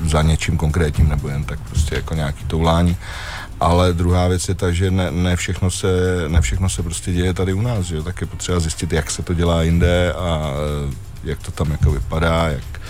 za 0.06 0.22
něčím 0.22 0.58
konkrétním 0.58 1.10
nebo 1.10 1.28
jen 1.28 1.44
tak 1.44 1.60
prostě 1.60 1.96
jako 1.96 2.14
nějaký 2.14 2.46
toulání 2.46 2.98
ale 3.64 3.94
druhá 3.94 4.28
věc 4.28 4.50
je 4.50 4.56
ta, 4.56 4.72
že 4.72 4.92
ne, 4.92 5.12
ne, 5.12 5.36
všechno, 5.36 5.72
se, 5.72 5.88
ne 6.28 6.42
všechno 6.42 6.70
se 6.70 6.84
prostě 6.84 7.12
děje 7.12 7.34
tady 7.34 7.54
u 7.54 7.62
nás, 7.62 7.86
že? 7.86 8.02
tak 8.02 8.22
je 8.22 8.28
potřeba 8.28 8.60
zjistit, 8.60 8.94
jak 8.94 9.12
se 9.12 9.24
to 9.24 9.34
dělá 9.34 9.64
jinde 9.64 10.14
a 10.14 10.54
eh, 10.90 10.96
jak 11.24 11.40
to 11.40 11.52
tam 11.52 11.72
jako 11.72 11.92
vypadá, 11.92 12.48
jak, 12.48 12.82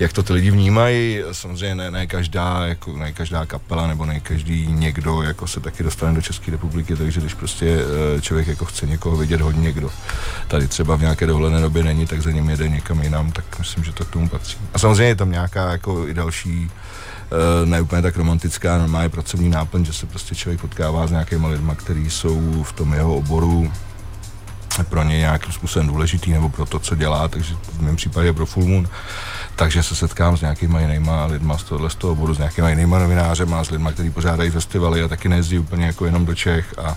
jak 0.00 0.12
to 0.12 0.22
ty 0.22 0.32
lidi 0.32 0.50
vnímají. 0.50 1.22
Samozřejmě 1.32 1.74
ne, 1.74 1.90
ne, 1.90 2.06
každá, 2.06 2.66
jako, 2.66 2.92
ne 2.92 3.12
každá 3.12 3.46
kapela 3.46 3.86
nebo 3.86 4.06
ne 4.06 4.20
každý 4.20 4.66
někdo 4.66 5.22
jako 5.22 5.46
se 5.46 5.60
taky 5.60 5.82
dostane 5.82 6.14
do 6.14 6.22
České 6.22 6.50
republiky, 6.50 6.96
takže 6.96 7.20
když 7.20 7.34
prostě 7.34 7.78
eh, 8.16 8.20
člověk 8.20 8.48
jako 8.48 8.64
chce 8.64 8.86
někoho 8.86 9.16
vidět 9.16 9.40
hodně, 9.40 9.62
někdo 9.62 9.90
tady 10.48 10.68
třeba 10.68 10.96
v 10.96 11.00
nějaké 11.00 11.26
dohledné 11.26 11.60
době 11.60 11.84
není, 11.84 12.06
tak 12.06 12.22
za 12.22 12.30
ním 12.30 12.50
jede 12.50 12.68
někam 12.68 13.02
jinam, 13.02 13.32
tak 13.32 13.58
myslím, 13.58 13.84
že 13.84 13.92
to 13.92 14.04
k 14.04 14.10
tomu 14.10 14.28
patří. 14.28 14.58
A 14.74 14.78
samozřejmě 14.78 15.04
je 15.04 15.14
tam 15.14 15.30
nějaká 15.30 15.72
jako 15.72 16.08
i 16.08 16.14
další 16.14 16.70
ne 17.64 17.80
úplně 17.80 18.02
tak 18.02 18.16
romantická, 18.16 18.78
normálně 18.78 19.08
pracovní 19.08 19.48
náplň, 19.48 19.84
že 19.84 19.92
se 19.92 20.06
prostě 20.06 20.34
člověk 20.34 20.60
potkává 20.60 21.06
s 21.06 21.10
nějakými 21.10 21.46
lidmi, 21.46 21.72
kteří 21.76 22.10
jsou 22.10 22.62
v 22.62 22.72
tom 22.72 22.92
jeho 22.92 23.16
oboru 23.16 23.72
pro 24.84 25.04
ně 25.04 25.18
nějakým 25.18 25.52
způsobem 25.52 25.88
důležitý 25.88 26.32
nebo 26.32 26.48
pro 26.48 26.66
to, 26.66 26.78
co 26.78 26.94
dělá, 26.94 27.28
takže 27.28 27.54
v 27.72 27.82
mém 27.82 27.96
případě 27.96 28.32
pro 28.32 28.46
Full 28.46 28.66
Moon, 28.66 28.88
takže 29.56 29.82
se 29.82 29.94
setkám 29.94 30.36
s 30.36 30.40
nějakýma 30.40 30.80
jinýma 30.80 31.24
lidma 31.24 31.58
z 31.58 31.62
tohohle 31.62 31.90
z 31.90 31.94
toho 31.94 32.12
oboru, 32.12 32.34
s 32.34 32.38
nějakýma 32.38 32.70
jinýma 32.70 32.98
novinářema, 32.98 33.64
s 33.64 33.70
lidma, 33.70 33.92
kteří 33.92 34.10
pořádají 34.10 34.50
festivaly 34.50 35.02
a 35.02 35.08
taky 35.08 35.28
nejezdí 35.28 35.58
úplně 35.58 35.86
jako 35.86 36.06
jenom 36.06 36.26
do 36.26 36.34
Čech. 36.34 36.74
A 36.78 36.96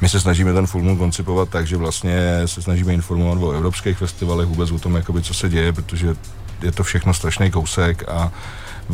my 0.00 0.08
se 0.08 0.20
snažíme 0.20 0.52
ten 0.52 0.66
Full 0.66 0.84
Moon 0.84 0.98
koncipovat 0.98 1.48
tak, 1.48 1.66
že 1.66 1.76
vlastně 1.76 2.42
se 2.46 2.62
snažíme 2.62 2.92
informovat 2.92 3.42
o 3.42 3.52
evropských 3.52 3.98
festivalech, 3.98 4.48
vůbec 4.48 4.70
o 4.70 4.78
tom, 4.78 4.96
jakoby, 4.96 5.22
co 5.22 5.34
se 5.34 5.48
děje, 5.48 5.72
protože 5.72 6.14
je 6.62 6.72
to 6.72 6.84
všechno 6.84 7.14
strašný 7.14 7.50
kousek 7.50 8.08
a 8.08 8.32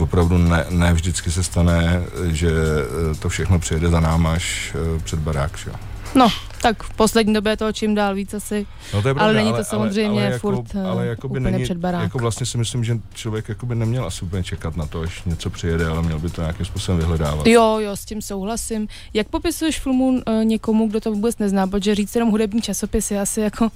opravdu 0.00 0.38
ne, 0.38 0.64
ne 0.70 0.92
vždycky 0.92 1.30
se 1.30 1.42
stane, 1.42 2.02
že 2.26 2.50
eh, 2.50 3.14
to 3.14 3.28
všechno 3.28 3.58
přijede 3.58 3.88
za 3.88 4.00
náma 4.00 4.32
až 4.32 4.76
eh, 4.96 5.00
před 5.02 5.18
barák. 5.18 5.58
Že? 5.58 5.70
No, 6.14 6.28
tak 6.62 6.82
v 6.82 6.94
poslední 6.94 7.34
době 7.34 7.52
je 7.52 7.56
toho 7.56 7.72
čím 7.72 7.94
dál 7.94 8.14
víc 8.14 8.34
asi. 8.34 8.66
No 8.94 9.02
to 9.02 9.08
je 9.08 9.14
pravda, 9.14 9.24
ale 9.24 9.34
není 9.34 9.52
to 9.52 9.64
samozřejmě 9.64 10.20
ale, 10.20 10.26
ale 10.26 10.38
furt 10.38 10.74
jako, 10.74 10.88
ale 10.88 11.06
jako 11.06 11.28
úplně 11.28 11.50
není, 11.50 11.64
před 11.64 11.78
barák. 11.78 12.02
Jako 12.02 12.18
vlastně 12.18 12.46
si 12.46 12.58
myslím, 12.58 12.84
že 12.84 12.98
člověk 13.14 13.48
jako 13.48 13.66
by 13.66 13.74
neměl 13.74 14.04
asi 14.06 14.24
úplně 14.24 14.44
čekat 14.44 14.76
na 14.76 14.86
to, 14.86 15.00
až 15.00 15.24
něco 15.24 15.50
přijede, 15.50 15.86
ale 15.86 16.02
měl 16.02 16.18
by 16.18 16.30
to 16.30 16.40
nějakým 16.40 16.66
způsobem 16.66 16.98
vyhledávat. 16.98 17.46
Jo, 17.46 17.78
jo, 17.80 17.96
s 17.96 18.04
tím 18.04 18.22
souhlasím. 18.22 18.88
Jak 19.14 19.28
popisuješ 19.28 19.80
filmu 19.80 20.08
uh, 20.08 20.44
někomu, 20.44 20.88
kdo 20.88 21.00
to 21.00 21.12
vůbec 21.12 21.38
nezná, 21.38 21.66
protože 21.66 21.94
říct 21.94 22.14
jenom 22.14 22.30
hudební 22.30 22.62
časopis 22.62 23.10
je 23.10 23.20
asi 23.20 23.40
jako 23.40 23.68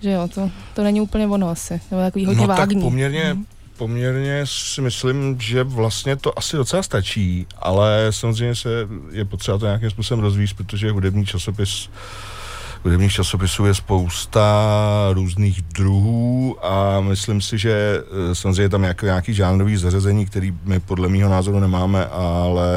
že 0.00 0.10
jo, 0.10 0.28
to, 0.34 0.50
to 0.74 0.82
není 0.82 1.00
úplně 1.00 1.26
ono 1.26 1.48
asi, 1.48 1.80
nebo 1.90 2.02
takový 2.02 2.26
hodně 2.26 2.40
no, 2.40 2.48
vágní. 2.48 2.74
tak 2.76 2.84
poměrně, 2.84 3.24
hmm 3.24 3.46
poměrně 3.78 4.42
si 4.44 4.80
myslím, 4.80 5.40
že 5.40 5.64
vlastně 5.64 6.16
to 6.16 6.38
asi 6.38 6.56
docela 6.56 6.82
stačí, 6.82 7.46
ale 7.58 8.06
samozřejmě 8.10 8.54
se 8.54 8.68
je 9.10 9.24
potřeba 9.24 9.58
to 9.58 9.66
nějakým 9.66 9.90
způsobem 9.90 10.24
rozvíjet, 10.24 10.56
protože 10.56 10.90
hudební 10.90 11.26
časopis 11.26 11.90
hudebních 12.84 13.12
časopisů 13.12 13.66
je 13.66 13.74
spousta 13.74 14.68
různých 15.12 15.62
druhů 15.62 16.56
a 16.62 17.00
myslím 17.00 17.40
si, 17.40 17.58
že 17.58 18.02
eh, 18.30 18.34
samozřejmě 18.34 18.62
je 18.62 18.68
tam 18.68 18.82
nějaký, 18.82 19.06
nějaký 19.06 19.34
žánrový 19.34 19.76
zařazení, 19.76 20.26
který 20.26 20.54
my 20.64 20.80
podle 20.80 21.08
mého 21.08 21.30
názoru 21.30 21.60
nemáme, 21.60 22.06
ale 22.06 22.68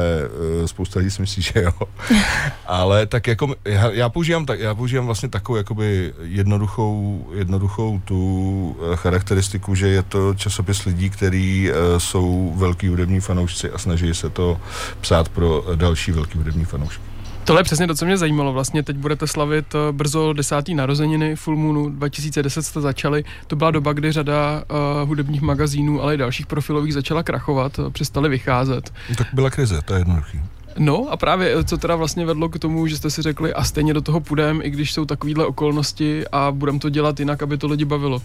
eh, 0.64 0.68
spousta 0.68 0.98
lidí 0.98 1.10
si 1.10 1.22
myslí, 1.22 1.42
že 1.42 1.62
jo. 1.62 1.72
ale 2.66 3.06
tak 3.06 3.26
jako 3.26 3.54
já, 3.64 3.90
já, 3.90 4.08
používám, 4.08 4.46
tak, 4.46 4.60
já 4.60 4.74
používám 4.74 5.06
vlastně 5.06 5.28
takovou 5.28 5.56
jakoby 5.56 6.14
jednoduchou, 6.22 7.26
jednoduchou 7.34 8.00
tu 8.04 8.76
eh, 8.92 8.96
charakteristiku, 8.96 9.74
že 9.74 9.88
je 9.88 10.02
to 10.02 10.34
časopis 10.34 10.84
lidí, 10.84 11.10
kteří 11.10 11.70
jsou 11.98 12.52
velký 12.56 12.88
hudební 12.88 13.20
fanoušci 13.20 13.70
a 13.70 13.78
snaží 13.78 14.14
se 14.14 14.30
to 14.30 14.60
psát 15.00 15.28
pro 15.28 15.64
další 15.74 16.12
velký 16.12 16.38
hudební 16.38 16.64
fanoušky. 16.64 17.11
Tohle 17.44 17.60
je 17.60 17.64
přesně 17.64 17.86
to, 17.86 17.94
co 17.94 18.04
mě 18.04 18.16
zajímalo. 18.16 18.52
Vlastně 18.52 18.82
teď 18.82 18.96
budete 18.96 19.26
slavit 19.26 19.74
eh, 19.74 19.92
brzo 19.92 20.32
desátý 20.32 20.74
narozeniny 20.74 21.36
Full 21.36 21.56
Moonu 21.56 21.88
2010 21.88 22.62
jste 22.62 22.80
začali. 22.80 23.24
To 23.46 23.56
byla 23.56 23.70
doba, 23.70 23.92
kdy 23.92 24.12
řada 24.12 24.64
uh, 24.70 25.08
hudebních 25.08 25.42
magazínů, 25.42 26.02
ale 26.02 26.14
i 26.14 26.16
dalších 26.16 26.46
profilových 26.46 26.94
začala 26.94 27.22
krachovat, 27.22 27.78
uh, 27.78 27.90
přestali 27.90 28.28
vycházet. 28.28 28.92
Tak 29.18 29.26
byla 29.32 29.50
krize, 29.50 29.82
to 29.84 29.94
je 29.94 30.00
jednoduchý. 30.00 30.40
No 30.78 31.08
a 31.10 31.16
právě 31.16 31.64
co 31.64 31.76
teda 31.76 31.96
vlastně 31.96 32.26
vedlo 32.26 32.48
k 32.48 32.58
tomu, 32.58 32.86
že 32.86 32.96
jste 32.96 33.10
si 33.10 33.22
řekli 33.22 33.54
a 33.54 33.64
stejně 33.64 33.94
do 33.94 34.00
toho 34.00 34.20
půjdeme, 34.20 34.64
i 34.64 34.70
když 34.70 34.92
jsou 34.92 35.04
takovéhle 35.04 35.46
okolnosti 35.46 36.24
a 36.32 36.50
budeme 36.50 36.78
to 36.78 36.88
dělat 36.88 37.20
jinak, 37.20 37.42
aby 37.42 37.58
to 37.58 37.66
lidi 37.66 37.84
bavilo. 37.84 38.22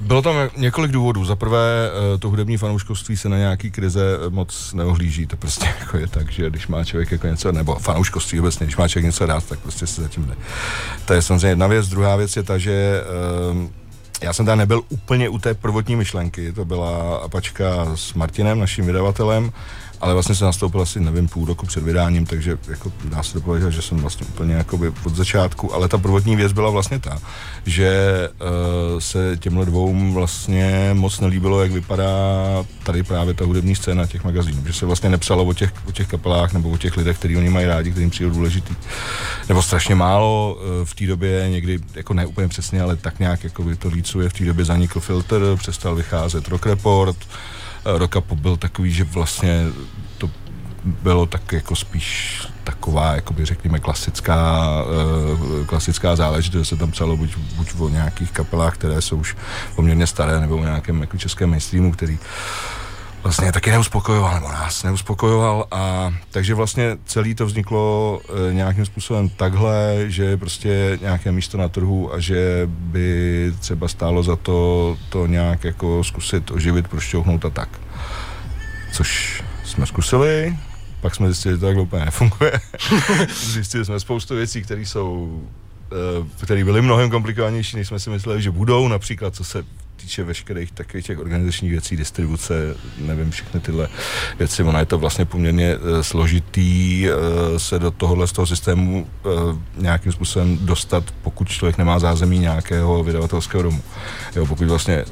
Bylo 0.00 0.22
tam 0.22 0.36
několik 0.56 0.92
důvodů. 0.92 1.24
Za 1.24 1.36
prvé, 1.36 1.90
eh, 2.14 2.18
to 2.18 2.28
hudební 2.28 2.56
fanouškovství 2.56 3.16
se 3.16 3.28
na 3.28 3.36
nějaký 3.38 3.70
krize 3.70 4.18
moc 4.28 4.72
neohlíží. 4.72 5.26
To 5.26 5.36
prostě 5.36 5.66
jako 5.80 5.96
je 5.98 6.06
tak, 6.06 6.30
že 6.30 6.50
když 6.50 6.66
má 6.66 6.84
člověk 6.84 7.12
jako 7.12 7.26
něco, 7.26 7.52
nebo 7.52 7.74
fanouškovství 7.74 8.40
obecně, 8.40 8.66
když 8.66 8.76
má 8.76 8.88
člověk 8.88 9.06
něco 9.06 9.26
rád, 9.26 9.44
tak 9.44 9.58
prostě 9.58 9.86
se 9.86 10.02
zatím 10.02 10.26
ne. 10.26 10.36
To 11.04 11.12
je 11.12 11.22
samozřejmě 11.22 11.48
jedna 11.48 11.66
věc. 11.66 11.88
Druhá 11.88 12.16
věc 12.16 12.36
je 12.36 12.42
ta, 12.42 12.58
že 12.58 13.02
um, 13.50 13.70
já 14.22 14.32
jsem 14.32 14.46
tam 14.46 14.58
nebyl 14.58 14.82
úplně 14.88 15.28
u 15.28 15.38
té 15.38 15.54
prvotní 15.54 15.96
myšlenky. 15.96 16.52
To 16.52 16.64
byla 16.64 17.16
apačka 17.16 17.86
s 17.94 18.14
Martinem, 18.14 18.58
naším 18.58 18.86
vydavatelem, 18.86 19.52
ale 20.00 20.12
vlastně 20.12 20.34
jsem 20.34 20.46
nastoupil 20.46 20.80
asi, 20.80 21.00
nevím, 21.00 21.28
půl 21.28 21.46
roku 21.46 21.66
před 21.66 21.82
vydáním, 21.82 22.26
takže 22.26 22.58
jako 22.68 22.92
dá 23.04 23.22
se 23.22 23.34
dopovědět, 23.34 23.72
že 23.72 23.82
jsem 23.82 23.98
vlastně 23.98 24.26
úplně 24.26 24.54
jakoby 24.54 24.92
od 25.04 25.16
začátku, 25.16 25.74
ale 25.74 25.88
ta 25.88 25.98
prvotní 25.98 26.36
věc 26.36 26.52
byla 26.52 26.70
vlastně 26.70 26.98
ta, 26.98 27.18
že 27.66 28.10
uh, 28.28 29.00
se 29.00 29.36
těmhle 29.36 29.66
dvou 29.66 30.12
vlastně 30.12 30.90
moc 30.92 31.20
nelíbilo, 31.20 31.62
jak 31.62 31.72
vypadá 31.72 32.06
tady 32.82 33.02
právě 33.02 33.34
ta 33.34 33.44
hudební 33.44 33.74
scéna 33.74 34.06
těch 34.06 34.24
magazínů, 34.24 34.66
že 34.66 34.72
se 34.72 34.86
vlastně 34.86 35.08
nepsalo 35.08 35.44
o 35.44 35.52
těch, 35.52 35.72
o 35.88 35.92
těch 35.92 36.08
kapelách 36.08 36.52
nebo 36.52 36.70
o 36.70 36.76
těch 36.76 36.96
lidech, 36.96 37.18
který 37.18 37.36
oni 37.36 37.50
mají 37.50 37.66
rádi, 37.66 37.90
kterým 37.90 38.10
přijde 38.10 38.30
důležitý, 38.30 38.74
nebo 39.48 39.62
strašně 39.62 39.94
málo 39.94 40.58
uh, 40.58 40.84
v 40.84 40.94
té 40.94 41.06
době, 41.06 41.46
někdy 41.50 41.78
jako 41.94 42.14
ne 42.14 42.26
úplně 42.26 42.48
přesně, 42.48 42.82
ale 42.82 42.96
tak 42.96 43.18
nějak 43.18 43.44
jako 43.44 43.62
by 43.62 43.76
to 43.76 43.88
lícuje, 43.88 44.28
v 44.28 44.32
té 44.32 44.44
době 44.44 44.64
zanikl 44.64 45.00
filtr, 45.00 45.56
přestal 45.56 45.94
vycházet 45.94 46.48
Rock 46.48 46.66
Report, 46.66 47.16
Rock 47.86 48.16
Up 48.16 48.32
byl 48.32 48.56
takový, 48.56 48.92
že 48.92 49.04
vlastně 49.04 49.64
to 50.18 50.30
bylo 50.84 51.26
tak 51.26 51.52
jako 51.52 51.76
spíš 51.76 52.40
taková, 52.64 53.14
jakoby 53.14 53.44
řekněme, 53.44 53.78
klasická, 53.78 54.66
uh, 54.82 55.66
klasická 55.66 56.16
záležitost, 56.16 56.62
že 56.62 56.68
se 56.68 56.76
tam 56.76 56.90
psalo 56.90 57.16
buď, 57.16 57.36
buď 57.36 57.72
o 57.78 57.88
nějakých 57.88 58.32
kapelách, 58.32 58.74
které 58.74 59.02
jsou 59.02 59.16
už 59.16 59.36
poměrně 59.76 60.06
staré, 60.06 60.40
nebo 60.40 60.56
o 60.56 60.64
nějakém 60.64 61.00
jako 61.00 61.18
českém 61.18 61.50
mainstreamu, 61.50 61.92
který 61.92 62.18
vlastně 63.26 63.52
taky 63.52 63.70
neuspokojoval, 63.70 64.34
nebo 64.34 64.48
nás 64.48 64.82
neuspokojoval 64.82 65.66
a 65.70 66.14
takže 66.30 66.54
vlastně 66.54 66.98
celý 67.04 67.34
to 67.34 67.46
vzniklo 67.46 68.20
e, 68.50 68.54
nějakým 68.54 68.86
způsobem 68.86 69.28
takhle, 69.28 70.04
že 70.06 70.24
je 70.24 70.36
prostě 70.36 70.98
nějaké 71.02 71.32
místo 71.32 71.58
na 71.58 71.68
trhu 71.68 72.14
a 72.14 72.20
že 72.20 72.62
by 72.66 73.52
třeba 73.60 73.88
stálo 73.88 74.22
za 74.22 74.36
to 74.36 74.96
to 75.08 75.26
nějak 75.26 75.64
jako 75.64 76.04
zkusit 76.04 76.50
oživit, 76.50 76.88
prošťouhnout 76.88 77.44
a 77.44 77.50
tak. 77.50 77.68
Což 78.92 79.42
jsme 79.64 79.86
zkusili, 79.86 80.56
pak 81.00 81.14
jsme 81.14 81.26
zjistili, 81.26 81.54
že 81.54 81.60
to 81.60 81.66
tak 81.66 81.76
úplně 81.76 82.04
nefunguje. 82.04 82.52
zjistili 83.52 83.84
jsme 83.84 84.00
spoustu 84.00 84.34
věcí, 84.34 84.62
které 84.62 84.80
jsou 84.80 85.40
e, 85.92 86.44
které 86.44 86.64
byly 86.64 86.82
mnohem 86.82 87.10
komplikovanější, 87.10 87.76
než 87.76 87.88
jsme 87.88 87.98
si 87.98 88.10
mysleli, 88.10 88.42
že 88.42 88.50
budou, 88.50 88.88
například 88.88 89.34
co 89.34 89.44
se 89.44 89.64
týče 89.96 90.24
veškerých 90.24 90.72
takových 90.72 91.06
těch 91.06 91.18
organizačních 91.18 91.70
věcí, 91.70 91.96
distribuce, 91.96 92.54
nevím, 92.98 93.30
všechny 93.30 93.60
tyhle 93.60 93.88
věci, 94.38 94.62
ono 94.62 94.78
je 94.78 94.86
to 94.86 94.98
vlastně 94.98 95.24
poměrně 95.24 95.76
uh, 95.76 96.00
složitý 96.00 97.06
uh, 97.08 97.58
se 97.58 97.78
do 97.78 97.90
tohohle 97.90 98.26
z 98.26 98.32
toho 98.32 98.46
systému 98.46 99.06
uh, 99.24 99.32
nějakým 99.76 100.12
způsobem 100.12 100.58
dostat, 100.60 101.04
pokud 101.22 101.48
člověk 101.48 101.78
nemá 101.78 101.98
zázemí 101.98 102.38
nějakého 102.38 103.04
vydavatelského 103.04 103.62
domu. 103.62 103.82
Jo, 104.36 104.46
pokud 104.46 104.68
vlastně 104.68 105.04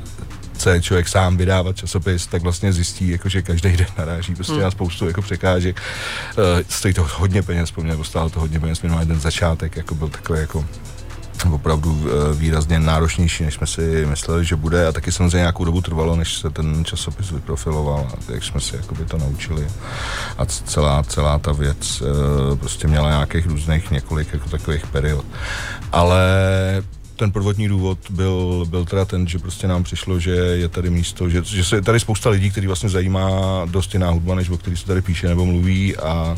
chce 0.55 0.83
člověk 0.83 1.09
sám 1.09 1.37
vydávat 1.37 1.77
časopis, 1.77 2.27
tak 2.27 2.43
vlastně 2.43 2.73
zjistí, 2.73 3.09
jako, 3.09 3.29
že 3.29 3.43
každý 3.43 3.77
den 3.77 3.87
naráží 3.99 4.35
prostě 4.35 4.53
hmm. 4.53 4.63
na 4.63 4.71
spoustu 4.71 5.07
jako 5.07 5.23
překážek. 5.23 5.83
Uh, 6.37 6.45
stojí 6.69 6.95
to 6.95 7.07
hodně 7.17 7.43
peněz, 7.43 7.71
poměrně 7.71 8.05
stálo 8.05 8.31
to 8.31 8.41
hodně 8.41 8.61
peněz, 8.61 8.83
minimálně 8.83 9.07
ten 9.07 9.21
začátek 9.21 9.77
jako 9.77 9.95
byl 9.95 10.09
takový 10.09 10.41
jako 10.41 10.67
opravdu 11.53 12.07
eh, 12.07 12.35
výrazně 12.35 12.79
náročnější, 12.79 13.45
než 13.45 13.55
jsme 13.55 13.67
si 13.67 14.07
mysleli, 14.07 14.45
že 14.45 14.57
bude 14.57 14.87
a 14.87 14.93
taky 14.93 15.13
samozřejmě 15.13 15.37
nějakou 15.37 15.65
dobu 15.65 15.81
trvalo, 15.81 16.17
než 16.17 16.39
se 16.39 16.51
ten 16.51 16.85
časopis 16.85 17.31
vyprofiloval 17.31 18.13
jak 18.29 18.45
jsme 18.45 18.61
si 18.61 18.77
jakoby 18.77 19.05
to 19.05 19.19
naučili 19.19 19.67
a 20.39 20.47
celá, 20.47 21.03
celá 21.03 21.39
ta 21.39 21.53
věc 21.53 22.03
eh, 22.03 22.57
prostě 22.57 22.89
měla 22.89 23.11
nějakých 23.11 23.47
různých 23.47 23.91
několik 23.91 24.33
jako 24.33 24.49
takových 24.49 24.87
period. 24.87 25.25
Ale 25.93 26.23
ten 27.17 27.33
prvotní 27.33 27.69
důvod 27.69 27.99
byl, 28.11 28.67
byl 28.69 28.85
teda 28.85 29.05
ten, 29.05 29.29
že 29.29 29.39
prostě 29.39 29.69
nám 29.69 29.83
přišlo, 29.83 30.21
že 30.21 30.31
je 30.31 30.69
tady 30.69 30.91
místo, 30.91 31.31
že, 31.31 31.43
že 31.45 31.65
se 31.65 31.77
je 31.77 31.83
tady 31.83 32.01
spousta 32.01 32.31
lidí, 32.31 32.51
který 32.51 32.67
vlastně 32.67 32.89
zajímá 32.89 33.31
dost 33.71 33.95
jiná 33.95 34.11
hudba, 34.11 34.35
než 34.35 34.51
o 34.51 34.59
který 34.59 34.77
se 34.77 34.87
tady 34.87 35.03
píše 35.03 35.29
nebo 35.29 35.47
mluví 35.47 35.97
a 35.97 36.37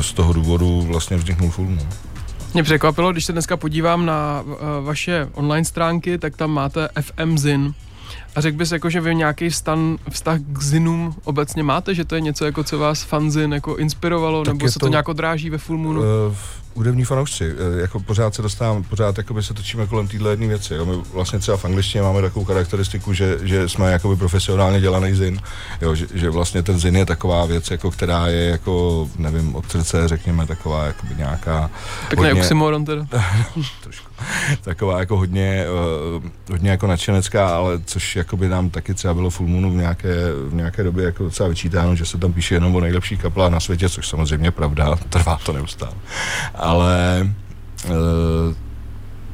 z 0.00 0.12
toho 0.12 0.32
důvodu 0.32 0.82
vlastně 0.82 1.16
vzniknul 1.16 1.50
film. 1.50 1.76
No. 1.76 2.13
Mě 2.54 2.62
překvapilo, 2.62 3.12
když 3.12 3.24
se 3.24 3.32
dneska 3.32 3.56
podívám 3.56 4.06
na 4.06 4.42
uh, 4.46 4.54
vaše 4.84 5.28
online 5.32 5.64
stránky, 5.64 6.18
tak 6.18 6.36
tam 6.36 6.50
máte 6.50 6.88
FM 7.00 7.38
Zin. 7.38 7.74
A 8.36 8.40
řekl 8.40 8.56
bys, 8.56 8.72
jako, 8.72 8.90
že 8.90 9.00
vy 9.00 9.14
nějaký 9.14 9.50
stan, 9.50 9.98
vztah 10.10 10.40
k 10.52 10.62
zinům 10.62 11.14
obecně 11.24 11.62
máte, 11.62 11.94
že 11.94 12.04
to 12.04 12.14
je 12.14 12.20
něco, 12.20 12.44
jako 12.44 12.64
co 12.64 12.78
vás 12.78 13.02
fanzin 13.02 13.52
jako 13.52 13.76
inspirovalo, 13.76 14.44
tak 14.44 14.54
nebo 14.54 14.68
se 14.68 14.78
to, 14.78 14.86
to 14.86 14.88
nějak 14.88 15.06
dráží 15.12 15.50
ve 15.50 15.58
Full 15.58 15.78
Moonu? 15.78 16.00
Uh, 16.00 16.06
hudební 16.74 17.04
fanoušci, 17.04 17.52
eh, 17.52 17.80
jako 17.80 18.00
pořád 18.00 18.34
se 18.34 18.42
dostávám, 18.42 18.82
pořád 18.82 19.18
jakoby 19.18 19.42
se 19.42 19.54
točíme 19.54 19.86
kolem 19.86 20.08
téhle 20.08 20.30
jedné 20.30 20.46
věci. 20.46 20.74
Jo. 20.74 20.84
My 20.84 20.92
vlastně 21.12 21.38
třeba 21.38 21.56
v 21.56 21.64
angličtině 21.64 22.02
máme 22.02 22.22
takovou 22.22 22.44
charakteristiku, 22.44 23.12
že, 23.12 23.38
že 23.42 23.68
jsme 23.68 23.92
jakoby 23.92 24.16
profesionálně 24.16 24.80
dělaný 24.80 25.14
zin, 25.14 25.40
jo, 25.80 25.94
že, 25.94 26.06
že, 26.14 26.30
vlastně 26.30 26.62
ten 26.62 26.78
zin 26.78 26.96
je 26.96 27.06
taková 27.06 27.46
věc, 27.46 27.70
jako, 27.70 27.90
která 27.90 28.26
je 28.26 28.44
jako, 28.44 29.08
nevím, 29.18 29.54
od 29.54 29.70
srdce, 29.70 30.08
řekněme, 30.08 30.46
taková 30.46 30.84
jakoby 30.84 31.14
nějaká... 31.16 31.70
Pěkný 32.08 32.26
hodně, 32.26 32.40
oxymoron 32.40 32.84
teda. 32.84 33.06
trošku. 33.82 34.10
Taková 34.60 35.00
jako 35.00 35.16
hodně, 35.16 35.66
uh, 36.16 36.22
hodně 36.50 36.70
jako 36.70 36.86
nadšenecká, 36.86 37.48
ale 37.48 37.80
což 37.84 38.16
jakoby 38.16 38.48
nám 38.48 38.70
taky 38.70 38.94
třeba 38.94 39.14
bylo 39.14 39.30
Full 39.30 39.48
Moonu 39.48 39.70
v 39.70 39.74
nějaké, 39.74 40.14
v 40.48 40.54
nějaké 40.54 40.82
době 40.82 41.04
jako 41.04 41.24
docela 41.24 41.48
vyčítáno, 41.48 41.96
že 41.96 42.06
se 42.06 42.18
tam 42.18 42.32
píše 42.32 42.54
jenom 42.54 42.76
o 42.76 42.80
nejlepších 42.80 43.22
kaplách 43.22 43.52
na 43.52 43.60
světě, 43.60 43.88
což 43.88 44.08
samozřejmě 44.08 44.50
pravda, 44.50 44.96
trvá 45.08 45.38
to 45.44 45.52
neustále 45.52 45.92
ale 46.64 47.22
uh, 47.88 48.54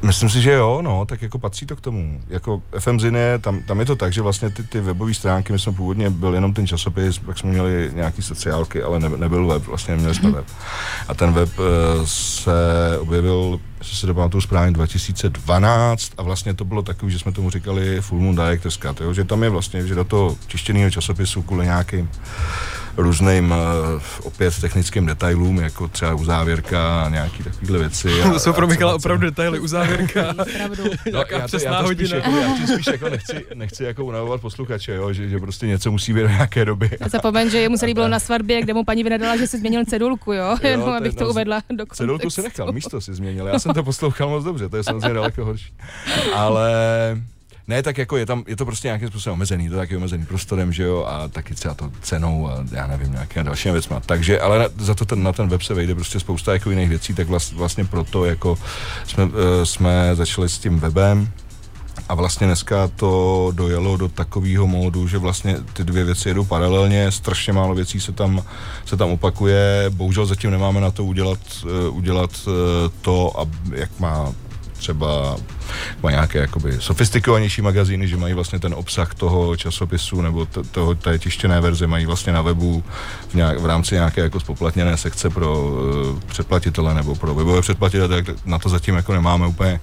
Myslím 0.03 0.29
si, 0.29 0.41
že 0.41 0.51
jo, 0.51 0.81
no, 0.81 1.05
tak 1.05 1.21
jako 1.21 1.39
patří 1.39 1.65
to 1.65 1.75
k 1.75 1.81
tomu. 1.81 2.21
Jako 2.27 2.61
FM 2.79 2.99
Zine, 2.99 3.39
tam, 3.39 3.61
tam 3.61 3.79
je 3.79 3.85
to 3.85 3.95
tak, 3.95 4.13
že 4.13 4.21
vlastně 4.21 4.49
ty, 4.49 4.63
ty 4.63 4.81
webové 4.81 5.13
stránky, 5.13 5.53
my 5.53 5.59
jsme 5.59 5.71
původně 5.71 6.09
byl 6.09 6.33
jenom 6.33 6.53
ten 6.53 6.67
časopis, 6.67 7.19
pak 7.19 7.37
jsme 7.37 7.49
měli 7.49 7.91
nějaký 7.93 8.21
sociálky, 8.21 8.83
ale 8.83 8.99
ne, 8.99 9.09
nebyl 9.09 9.47
web, 9.47 9.67
vlastně 9.67 9.95
měli 9.95 10.15
jsme 10.15 10.31
web. 10.31 10.45
A 11.07 11.13
ten 11.13 11.33
web 11.33 11.49
uh, 11.59 11.65
se 12.05 12.51
objevil, 12.99 13.59
jestli 13.81 13.95
se 13.95 14.07
dopamatuju 14.07 14.41
správně, 14.41 14.71
2012 14.71 16.11
a 16.17 16.23
vlastně 16.23 16.53
to 16.53 16.65
bylo 16.65 16.81
takový, 16.81 17.11
že 17.11 17.19
jsme 17.19 17.31
tomu 17.31 17.49
říkali 17.49 18.01
Full 18.01 18.21
Moon 18.21 18.35
Director's 18.35 18.77
Cut, 18.77 19.01
jo, 19.01 19.13
že 19.13 19.23
tam 19.23 19.43
je 19.43 19.49
vlastně, 19.49 19.87
že 19.87 19.95
do 19.95 20.03
toho 20.03 20.37
čištěného 20.47 20.91
časopisu 20.91 21.41
kvůli 21.41 21.65
nějakým 21.65 22.09
různým 22.97 23.51
uh, 23.51 24.01
opět 24.23 24.61
technickým 24.61 25.05
detailům, 25.05 25.57
jako 25.57 25.87
třeba 25.87 26.13
uzávěrka 26.13 27.03
a 27.03 27.09
nějaký 27.09 27.43
takovýhle 27.43 27.79
věci. 27.79 28.21
A, 28.21 28.29
to 28.29 28.39
jsou 28.39 28.53
pro 28.53 28.67
Michala 28.67 28.95
opravdu 28.95 29.25
detaily, 29.25 29.59
uzávěrka, 29.59 30.21
no, 30.37 31.23
já 31.31 31.47
to, 31.47 31.57
já 31.63 31.77
to 31.77 31.83
hodina. 31.83 32.07
Spíš, 32.07 32.11
jako, 32.11 32.37
já 32.37 32.55
tím 32.57 32.67
spíš 32.67 32.87
jako 32.87 33.09
nechci, 33.09 33.45
nechci 33.53 33.83
jako 33.83 34.05
unavovat 34.05 34.41
posluchače, 34.41 34.93
jo, 34.93 35.13
že, 35.13 35.29
že, 35.29 35.39
prostě 35.39 35.67
něco 35.67 35.91
musí 35.91 36.13
být 36.13 36.21
do 36.21 36.27
nějaké 36.27 36.65
doby. 36.65 36.89
A 37.01 37.09
zapomeň, 37.09 37.49
že 37.49 37.57
jemu 37.57 37.77
se 37.77 37.85
líbilo 37.85 38.07
na 38.07 38.19
svatbě, 38.19 38.61
kde 38.61 38.73
mu 38.73 38.83
paní 38.83 39.03
vynadala, 39.03 39.37
že 39.37 39.47
si 39.47 39.57
změnil 39.57 39.85
cedulku, 39.85 40.33
jo, 40.33 40.57
jo 40.63 40.69
jenom 40.69 40.89
abych 40.89 41.15
to 41.15 41.23
no, 41.23 41.29
uvedla 41.29 41.61
do 41.69 41.77
kontextu. 41.77 42.03
Cedulku 42.03 42.29
si 42.29 42.41
nechal, 42.41 42.71
místo 42.71 43.01
si 43.01 43.13
změnil, 43.13 43.47
já 43.47 43.59
jsem 43.59 43.70
to 43.73 43.83
poslouchal 43.83 44.29
moc 44.29 44.43
dobře, 44.43 44.69
to 44.69 44.77
je 44.77 44.83
samozřejmě 44.83 45.13
daleko 45.13 45.45
horší. 45.45 45.73
Ale 46.33 46.71
ne, 47.67 47.83
tak 47.83 47.97
jako 47.97 48.17
je 48.17 48.25
tam, 48.25 48.43
je 48.47 48.55
to 48.55 48.65
prostě 48.65 48.87
nějakým 48.87 49.07
způsobem 49.07 49.33
omezený, 49.33 49.69
to 49.69 49.75
taky 49.75 49.97
omezený 49.97 50.25
prostorem, 50.25 50.73
že 50.73 50.83
jo, 50.83 51.05
a 51.07 51.27
taky 51.27 51.55
třeba 51.55 51.73
to 51.73 51.91
cenou 52.01 52.49
a 52.49 52.65
já 52.71 52.87
nevím, 52.87 53.11
nějaké 53.11 53.43
další 53.43 53.71
věcma. 53.71 53.99
Takže, 53.99 54.41
ale 54.41 54.59
na, 54.59 54.65
za 54.77 54.93
to 54.93 55.05
ten, 55.05 55.23
na 55.23 55.31
ten 55.33 55.47
web 55.47 55.61
se 55.61 55.73
vejde 55.73 55.95
prostě 55.95 56.19
spousta 56.19 56.53
jako 56.53 56.69
jiných 56.69 56.89
věcí, 56.89 57.13
tak 57.13 57.27
vlast, 57.27 57.53
vlastně 57.53 57.85
proto 57.85 58.25
jako 58.25 58.57
jsme, 59.07 59.25
uh, 59.25 59.31
jsme 59.63 60.15
začali 60.15 60.49
s 60.49 60.57
tím 60.57 60.79
webem, 60.79 61.29
a 62.11 62.15
vlastně 62.15 62.47
dneska 62.47 62.87
to 62.87 63.51
dojelo 63.55 63.97
do 63.97 64.07
takového 64.07 64.67
módu, 64.67 65.07
že 65.07 65.17
vlastně 65.17 65.57
ty 65.73 65.83
dvě 65.83 66.03
věci 66.03 66.29
jedou 66.29 66.45
paralelně, 66.45 67.11
strašně 67.11 67.53
málo 67.53 67.75
věcí 67.75 67.99
se 67.99 68.11
tam, 68.11 68.43
se 68.85 68.97
tam 68.97 69.09
opakuje, 69.09 69.85
bohužel 69.89 70.25
zatím 70.25 70.51
nemáme 70.51 70.81
na 70.81 70.91
to 70.91 71.03
udělat, 71.05 71.39
uh, 71.63 71.97
udělat 71.97 72.29
uh, 72.47 72.53
to, 73.01 73.33
jak 73.75 73.99
má 73.99 74.33
třeba 74.73 75.35
má 76.03 76.11
nějaké 76.11 76.39
jakoby 76.39 76.77
sofistikovanější 76.79 77.61
magazíny, 77.61 78.07
že 78.07 78.17
mají 78.17 78.33
vlastně 78.33 78.59
ten 78.59 78.73
obsah 78.73 79.13
toho 79.13 79.55
časopisu 79.55 80.21
nebo 80.21 80.45
t- 80.45 80.63
toho, 80.63 80.95
té 80.95 81.19
tištěné 81.19 81.61
verze 81.61 81.87
mají 81.87 82.05
vlastně 82.05 82.33
na 82.33 82.41
webu 82.41 82.83
v, 83.29 83.33
nějak, 83.33 83.59
v 83.59 83.65
rámci 83.65 83.95
nějaké 83.95 84.21
jako 84.21 84.39
spoplatněné 84.39 84.97
sekce 84.97 85.29
pro 85.29 85.61
uh, 85.61 86.19
předplatitele 86.19 86.93
nebo 86.93 87.15
pro 87.15 87.35
webové 87.35 87.61
předplatitele, 87.61 88.23
tak 88.23 88.45
na 88.45 88.59
to 88.59 88.69
zatím 88.69 88.95
jako 88.95 89.13
nemáme 89.13 89.47
úplně 89.47 89.79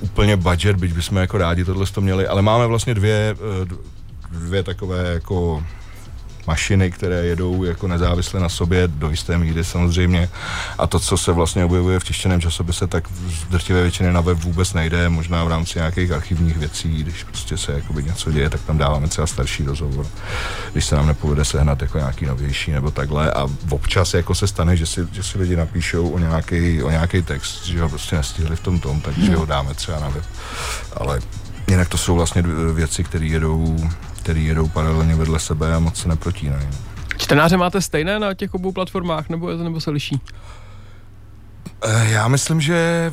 úplně 0.00 0.36
budget, 0.36 0.76
byť 0.76 0.92
bychom 0.92 1.16
jako 1.18 1.38
rádi 1.38 1.64
tohle 1.64 1.86
to 1.86 2.00
měli, 2.00 2.26
ale 2.26 2.42
máme 2.42 2.66
vlastně 2.66 2.94
dvě, 2.94 3.36
eh, 3.62 3.74
dvě 4.38 4.62
takové 4.62 5.12
jako 5.12 5.64
mašiny, 6.48 6.90
které 6.90 7.26
jedou 7.26 7.64
jako 7.64 7.88
nezávisle 7.88 8.40
na 8.40 8.48
sobě 8.48 8.88
do 8.88 9.10
jisté 9.10 9.38
míry 9.38 9.64
samozřejmě. 9.64 10.28
A 10.78 10.86
to, 10.86 10.98
co 11.00 11.16
se 11.16 11.32
vlastně 11.32 11.64
objevuje 11.64 12.00
v 12.00 12.04
tištěném 12.04 12.40
časopise, 12.40 12.86
tak 12.86 13.08
v 13.08 13.48
drtivé 13.48 13.82
většině 13.82 14.12
na 14.12 14.20
web 14.20 14.38
vůbec 14.38 14.72
nejde, 14.72 15.08
možná 15.08 15.44
v 15.44 15.48
rámci 15.48 15.78
nějakých 15.78 16.12
archivních 16.12 16.56
věcí, 16.56 16.88
když 17.02 17.24
prostě 17.24 17.56
se 17.56 17.72
jakoby 17.72 18.02
něco 18.02 18.32
děje, 18.32 18.50
tak 18.50 18.60
tam 18.60 18.78
dáváme 18.78 19.08
třeba 19.08 19.26
starší 19.26 19.64
rozhovor, 19.64 20.06
když 20.72 20.84
se 20.84 20.96
nám 20.96 21.06
nepovede 21.06 21.44
sehnat 21.44 21.82
jako 21.82 21.98
nějaký 21.98 22.26
novější 22.26 22.70
nebo 22.70 22.90
takhle. 22.90 23.32
A 23.32 23.48
občas 23.70 24.14
jako 24.14 24.34
se 24.34 24.46
stane, 24.46 24.76
že 24.76 24.86
si, 24.86 25.08
že 25.12 25.22
si 25.22 25.38
lidi 25.38 25.56
napíšou 25.56 26.08
o 26.08 26.18
nějaký, 26.18 26.82
o 26.82 26.90
nějaký 26.90 27.22
text, 27.22 27.66
že 27.66 27.82
ho 27.82 27.88
prostě 27.88 28.16
nestihli 28.16 28.56
v 28.56 28.60
tom 28.60 28.80
tom, 28.80 29.00
takže 29.00 29.36
ho 29.36 29.46
dáme 29.46 29.74
třeba 29.74 30.00
na 30.00 30.08
web. 30.08 30.24
Ale 30.96 31.20
jinak 31.68 31.88
to 31.88 31.98
jsou 31.98 32.14
vlastně 32.14 32.42
věci, 32.72 33.04
které 33.04 33.26
jedou 33.26 33.76
jedou 34.34 34.68
paralelně 34.68 35.14
vedle 35.14 35.38
sebe 35.38 35.74
a 35.74 35.78
moc 35.78 35.96
se 35.96 36.08
neprotínají. 36.08 36.68
Čtenáře 37.16 37.56
máte 37.56 37.80
stejné 37.80 38.18
na 38.18 38.34
těch 38.34 38.54
obou 38.54 38.72
platformách, 38.72 39.28
nebo, 39.28 39.56
nebo 39.56 39.80
se 39.80 39.90
liší? 39.90 40.20
Eh, 41.84 42.10
já 42.10 42.28
myslím, 42.28 42.60
že 42.60 43.12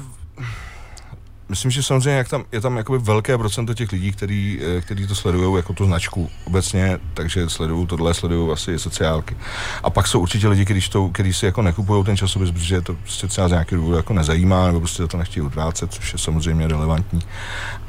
Myslím, 1.49 1.71
že 1.71 1.83
samozřejmě 1.83 2.17
jak 2.17 2.29
tam, 2.29 2.45
je 2.51 2.61
tam 2.61 2.77
jakoby 2.77 2.97
velké 2.97 3.37
procento 3.37 3.73
těch 3.73 3.91
lidí, 3.91 4.11
který, 4.11 4.59
eh, 4.77 4.81
který 4.81 5.07
to 5.07 5.15
sledují 5.15 5.55
jako 5.55 5.73
tu 5.73 5.85
značku 5.85 6.29
obecně, 6.45 6.99
takže 7.13 7.49
sledují 7.49 7.87
tohle, 7.87 8.13
sledují 8.13 8.51
asi 8.51 8.79
sociálky. 8.79 9.37
A 9.83 9.89
pak 9.89 10.07
jsou 10.07 10.19
určitě 10.19 10.47
lidi, 10.47 10.65
kteří, 10.65 10.89
to, 10.89 11.09
kteří 11.09 11.33
si 11.33 11.45
jako 11.45 11.61
nekupují 11.61 12.03
ten 12.03 12.17
časopis, 12.17 12.51
protože 12.51 12.81
to 12.81 12.93
prostě 12.93 13.27
třeba 13.27 13.47
z 13.47 13.51
nějakého 13.51 13.79
důvodu 13.79 13.97
jako 13.97 14.13
nezajímá, 14.13 14.67
nebo 14.67 14.79
prostě 14.79 15.07
to 15.07 15.17
nechtějí 15.17 15.45
utrácet, 15.45 15.93
což 15.93 16.13
je 16.13 16.19
samozřejmě 16.19 16.67
relevantní. 16.67 17.21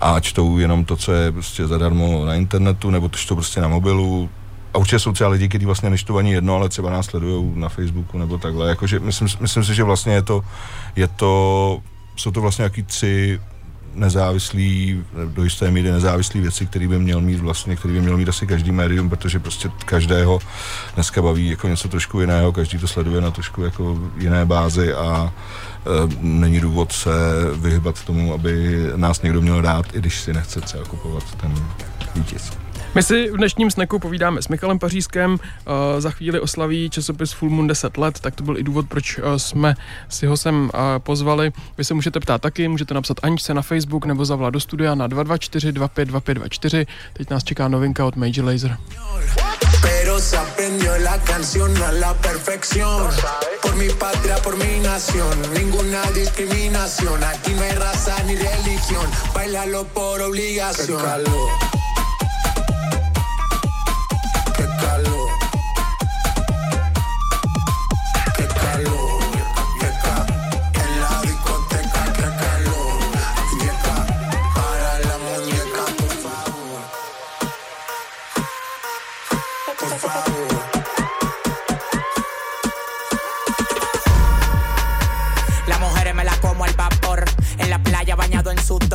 A 0.01 0.21
čtou 0.21 0.59
jenom 0.59 0.85
to, 0.85 0.97
co 0.97 1.13
je 1.13 1.33
prostě 1.33 1.67
zadarmo 1.67 2.25
na 2.25 2.35
internetu, 2.35 2.91
nebo 2.91 3.09
to 3.09 3.19
čtou 3.19 3.35
prostě 3.35 3.61
na 3.61 3.69
mobilu, 3.69 4.31
a 4.75 4.79
určitě 4.79 4.99
jsou 4.99 5.13
třeba 5.13 5.31
lidi, 5.31 5.49
kteří 5.49 5.67
vlastně 5.67 5.91
nečtou 5.91 6.17
ani 6.17 6.33
jedno, 6.33 6.55
ale 6.55 6.69
třeba 6.69 6.91
nás 6.91 7.07
sledují 7.07 7.53
na 7.55 7.69
Facebooku 7.69 8.19
nebo 8.19 8.39
takhle. 8.39 8.69
Jakože 8.69 9.01
myslím, 9.01 9.29
myslím 9.41 9.65
si, 9.65 9.75
že 9.75 9.83
vlastně 9.83 10.13
je 10.13 10.23
to, 10.23 10.45
je 10.97 11.09
to 11.09 11.81
jsou 12.17 12.31
to 12.31 12.41
vlastně 12.41 12.63
nějaký 12.63 12.83
tři 12.83 13.41
nezávislý, 13.97 15.05
do 15.35 15.45
jisté 15.45 15.71
míry 15.71 15.91
nezávislý 15.91 16.41
věci, 16.41 16.67
který 16.67 16.89
by 16.89 16.99
měl 16.99 17.21
mít 17.21 17.41
vlastně, 17.41 17.77
který 17.77 17.95
by 17.95 18.01
měl 18.01 18.17
mít 18.17 18.29
asi 18.29 18.47
každý 18.47 18.73
médium, 18.73 19.11
protože 19.11 19.39
prostě 19.39 19.71
každého 19.85 20.39
dneska 20.95 21.23
baví 21.23 21.49
jako 21.49 21.69
něco 21.69 21.89
trošku 21.89 22.21
jiného, 22.21 22.53
každý 22.53 22.79
to 22.79 22.89
sleduje 22.89 23.21
na 23.21 23.31
trošku 23.31 23.63
jako 23.63 23.99
jiné 24.19 24.45
bázi 24.45 24.95
a 24.95 25.33
e, 25.33 26.17
není 26.21 26.61
důvod 26.61 26.93
se 26.93 27.11
vyhybat 27.55 28.05
tomu, 28.05 28.35
aby 28.35 28.85
nás 28.97 29.23
někdo 29.23 29.43
měl 29.43 29.61
rád, 29.61 29.87
i 29.95 29.99
když 29.99 30.21
si 30.21 30.33
nechce 30.33 30.61
třeba 30.61 30.85
kupovat 30.85 31.35
ten 31.35 31.55
vítěz. 32.15 32.66
My 32.95 33.03
si 33.03 33.31
v 33.31 33.37
dnešním 33.37 33.71
sneku 33.71 33.99
povídáme 33.99 34.43
s 34.43 34.49
Michalem 34.49 34.79
Pařískem, 34.79 35.33
uh, 35.33 35.39
za 35.99 36.11
chvíli 36.11 36.41
oslaví 36.41 36.91
časopis 36.91 37.33
Full 37.33 37.51
Moon 37.51 37.67
10 37.67 37.97
let, 37.97 38.21
tak 38.21 38.35
to 38.35 38.45
byl 38.45 38.59
i 38.59 38.63
důvod, 38.63 38.89
proč 38.89 39.19
uh, 39.19 39.25
jsme 39.37 39.75
si 40.09 40.27
ho 40.27 40.37
sem 40.37 40.65
uh, 40.65 40.71
pozvali. 40.99 41.53
Vy 41.79 41.85
se 41.85 41.95
můžete 41.95 42.21
ptát 42.21 42.41
taky, 42.41 42.69
můžete 42.69 42.95
napsat 42.95 43.17
Aničce 43.23 43.55
na 43.55 43.63
Facebook 43.63 44.07
nebo 44.07 44.25
zavolat 44.25 44.55
do 44.55 44.61
studia 44.61 44.95
na 44.95 45.07
224 45.07 45.73
25 45.73 46.09
2524. 46.09 46.87
Teď 47.13 47.31
nás 47.31 47.45
čeká 47.45 47.69
novinka 47.69 48.05
od 48.05 48.17
Major 48.17 48.45
Laser. 48.45 48.77
Pero 49.83 50.19
se 50.19 50.37
aprendió 50.37 50.93
la 51.05 51.19
canción 51.19 51.83
a 51.83 51.93
la 51.93 52.15
perfección. 52.15 53.11
Por 53.63 53.77
mi 53.77 53.89
patria, 53.89 54.37
por 54.37 54.57
mi 54.57 54.81
nación, 54.81 55.37
ninguna 55.55 56.03
discriminación. 56.15 57.23
Aquí 57.25 57.55
no 57.55 57.63
hay 57.63 57.73
raza 57.73 58.23
ni 58.27 58.35
religión, 58.37 59.07
bailalo 59.35 59.85
por 59.85 60.23
obligación. 60.23 61.03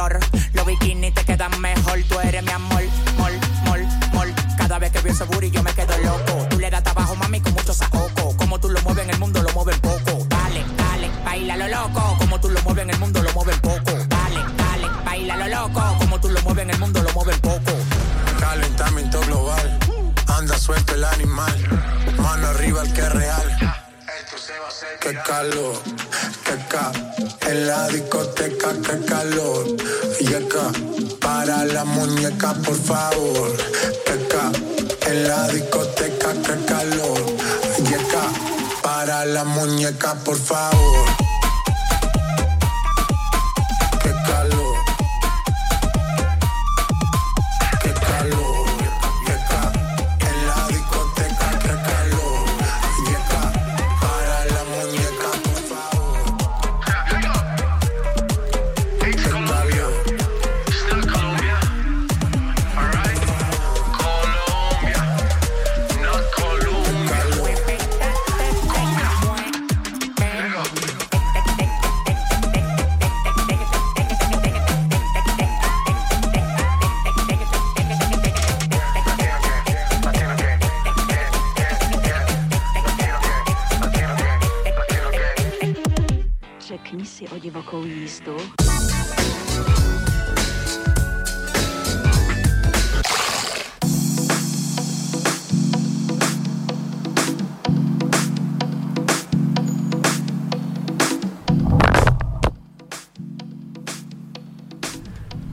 Los 0.02 0.66
bikinis 0.66 1.14
te 1.14 1.24
quedan 1.24 1.62
mejor, 1.62 2.00
tú 2.10 2.20
eres 2.22 2.42
mi 2.44 2.52
amor, 2.52 2.82
mol, 3.20 3.32
mol, 3.66 3.86
mol. 4.14 4.34
Cada 4.58 4.80
vez 4.80 4.92
que 4.92 5.00
veo 5.00 5.14
ese 5.14 5.26
booty 5.26 5.52
yo 5.52 5.62
me 5.62 5.72
quedo 5.74 5.96
loco. 6.00 6.48
Tú 6.50 6.58
le 6.58 6.72
das 6.72 6.82
trabajo, 6.82 7.16
mami, 7.18 7.40
con 7.40 7.54
mucho 7.54 7.72
saoco. 7.72 8.36
Como 8.36 8.60
tú 8.60 8.70
lo 8.70 8.82
mueves 8.82 9.04
en 9.04 9.12
el 9.12 9.20
mundo, 9.20 9.44
lo 9.44 9.52
mueves 9.52 9.78
poco. 9.78 10.26
Dale, 10.28 10.66
dale, 10.76 11.08
baila 11.24 11.56
lo 11.56 11.68
loco. 11.68 12.16
Como 12.18 12.40
tú 12.40 12.50
lo 12.50 12.60
mueves 12.64 12.84
en 12.84 12.90
el 12.90 13.00
mundo, 13.00 13.22
lo 13.22 13.32
mueves 13.34 13.60
poco. 13.60 13.92
Dale, 14.08 14.40
dale, 14.58 14.88
baila 15.06 15.38
lo 15.38 15.48
loco. 15.48 15.96
Como 16.00 16.20
tú 16.20 16.30
lo 16.30 16.42
mueves 16.42 16.64
en 16.64 16.70
el 16.72 16.80
mundo, 16.80 17.04
lo 17.04 17.14
mueves 17.14 17.38
poco. 17.38 17.72
Calentamiento 18.40 19.22
global, 19.22 19.80
anda 20.26 20.58
suelto 20.58 20.96
el 20.96 21.04
animal. 21.04 21.56
Mano 22.18 22.48
arriba 22.48 22.82
el 22.82 22.92
que 22.92 23.02
es 23.02 23.12
real. 23.12 23.58
Qué 25.02 25.18
calor, 25.26 25.82
qué 26.46 26.56
ca 26.70 26.92
en 27.50 27.68
la 27.68 27.88
discoteca, 27.88 28.70
qué 28.86 29.04
calor. 29.04 29.66
Y 30.20 30.28
acá, 30.28 30.72
para 31.20 31.66
la 31.66 31.84
muñeca, 31.86 32.54
por 32.54 32.76
favor. 32.76 33.58
Que 34.06 34.28
ca 34.28 34.52
en 35.10 35.28
la 35.28 35.48
discoteca, 35.48 36.34
qué 36.34 36.66
calor. 36.66 37.20
Y 37.80 37.94
acá, 37.96 38.32
para 38.84 39.26
la 39.26 39.44
muñeca, 39.44 40.14
por 40.24 40.38
favor. 40.38 41.31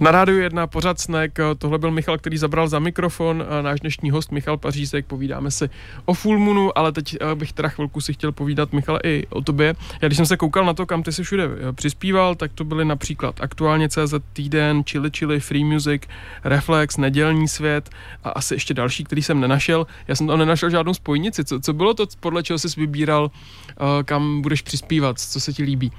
Na 0.08 0.12
rádiu 0.12 0.38
jedna 0.38 0.66
pořad 0.66 1.00
snek, 1.00 1.38
tohle 1.58 1.78
byl 1.78 1.90
Michal, 1.90 2.18
který 2.18 2.38
zabral 2.38 2.68
za 2.68 2.78
mikrofon, 2.78 3.44
náš 3.62 3.80
dnešní 3.80 4.10
host 4.10 4.32
Michal 4.32 4.56
Pařízek, 4.56 5.06
povídáme 5.06 5.50
si 5.50 5.70
o 6.04 6.14
Full 6.14 6.38
Moonu, 6.38 6.78
ale 6.78 6.92
teď 6.92 7.16
eh, 7.20 7.34
bych 7.34 7.52
teda 7.52 7.68
chvilku 7.68 8.00
si 8.00 8.12
chtěl 8.12 8.32
povídat, 8.32 8.72
Michal, 8.72 8.98
i 9.04 9.26
o 9.30 9.40
tobě. 9.40 9.74
Já 10.02 10.08
když 10.08 10.16
jsem 10.16 10.26
se 10.26 10.36
koukal 10.36 10.64
na 10.64 10.74
to, 10.74 10.86
kam 10.86 11.02
ty 11.02 11.12
si 11.12 11.22
všude 11.22 11.44
eh, 11.44 11.72
přispíval, 11.72 12.34
tak 12.34 12.52
to 12.52 12.64
byly 12.64 12.84
například 12.84 13.40
aktuálně 13.40 13.88
CZ 13.88 14.14
Týden, 14.32 14.82
Chili 14.84 15.10
Chili, 15.10 15.40
Free 15.40 15.64
Music, 15.64 16.02
Reflex, 16.44 16.96
Nedělní 16.96 17.48
svět 17.48 17.90
a 18.24 18.30
asi 18.30 18.54
ještě 18.54 18.74
další, 18.74 19.04
který 19.04 19.22
jsem 19.22 19.40
nenašel. 19.40 19.86
Já 20.08 20.14
jsem 20.14 20.26
tam 20.26 20.38
nenašel 20.38 20.70
žádnou 20.70 20.94
spojnici. 20.94 21.44
Co, 21.44 21.60
co 21.60 21.72
bylo 21.72 21.94
to, 21.94 22.06
podle 22.20 22.42
čeho 22.42 22.58
jsi 22.58 22.80
vybíral, 22.80 23.30
eh, 23.70 23.74
kam 24.04 24.42
budeš 24.42 24.62
přispívat, 24.62 25.18
co 25.18 25.40
se 25.40 25.52
ti 25.52 25.62
líbí? 25.62 25.92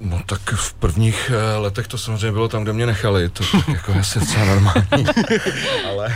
No 0.00 0.20
tak 0.26 0.40
v 0.54 0.74
prvních 0.74 1.30
eh, 1.34 1.56
letech 1.56 1.88
to 1.88 1.98
samozřejmě 1.98 2.32
bylo 2.32 2.48
tam, 2.48 2.62
kde 2.62 2.72
mě 2.72 2.86
nechali, 2.86 3.28
to 3.28 3.44
jako 3.68 3.92
asi 3.92 4.20
docela 4.20 4.44
normální, 4.44 5.06
ale 5.90 6.14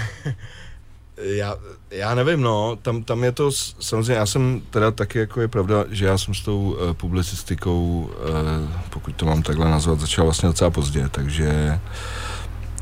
já, 1.19 1.57
já 1.91 2.15
nevím, 2.15 2.41
no, 2.41 2.79
tam, 2.83 3.03
tam 3.03 3.25
je 3.25 3.33
to, 3.33 3.51
samozřejmě 3.81 4.13
já 4.13 4.27
jsem 4.27 4.63
teda 4.71 4.91
taky, 4.91 5.19
jako 5.19 5.41
je 5.41 5.49
pravda, 5.49 5.85
že 5.91 6.07
já 6.07 6.19
jsem 6.19 6.35
s 6.35 6.41
tou 6.41 6.61
uh, 6.61 6.93
publicistikou, 6.93 8.11
uh, 8.11 8.71
pokud 8.91 9.17
to 9.17 9.27
mám 9.27 9.43
takhle 9.43 9.71
nazvat, 9.71 10.01
začal 10.01 10.25
vlastně 10.25 10.47
docela 10.47 10.71
pozdě, 10.71 11.09
takže 11.09 11.81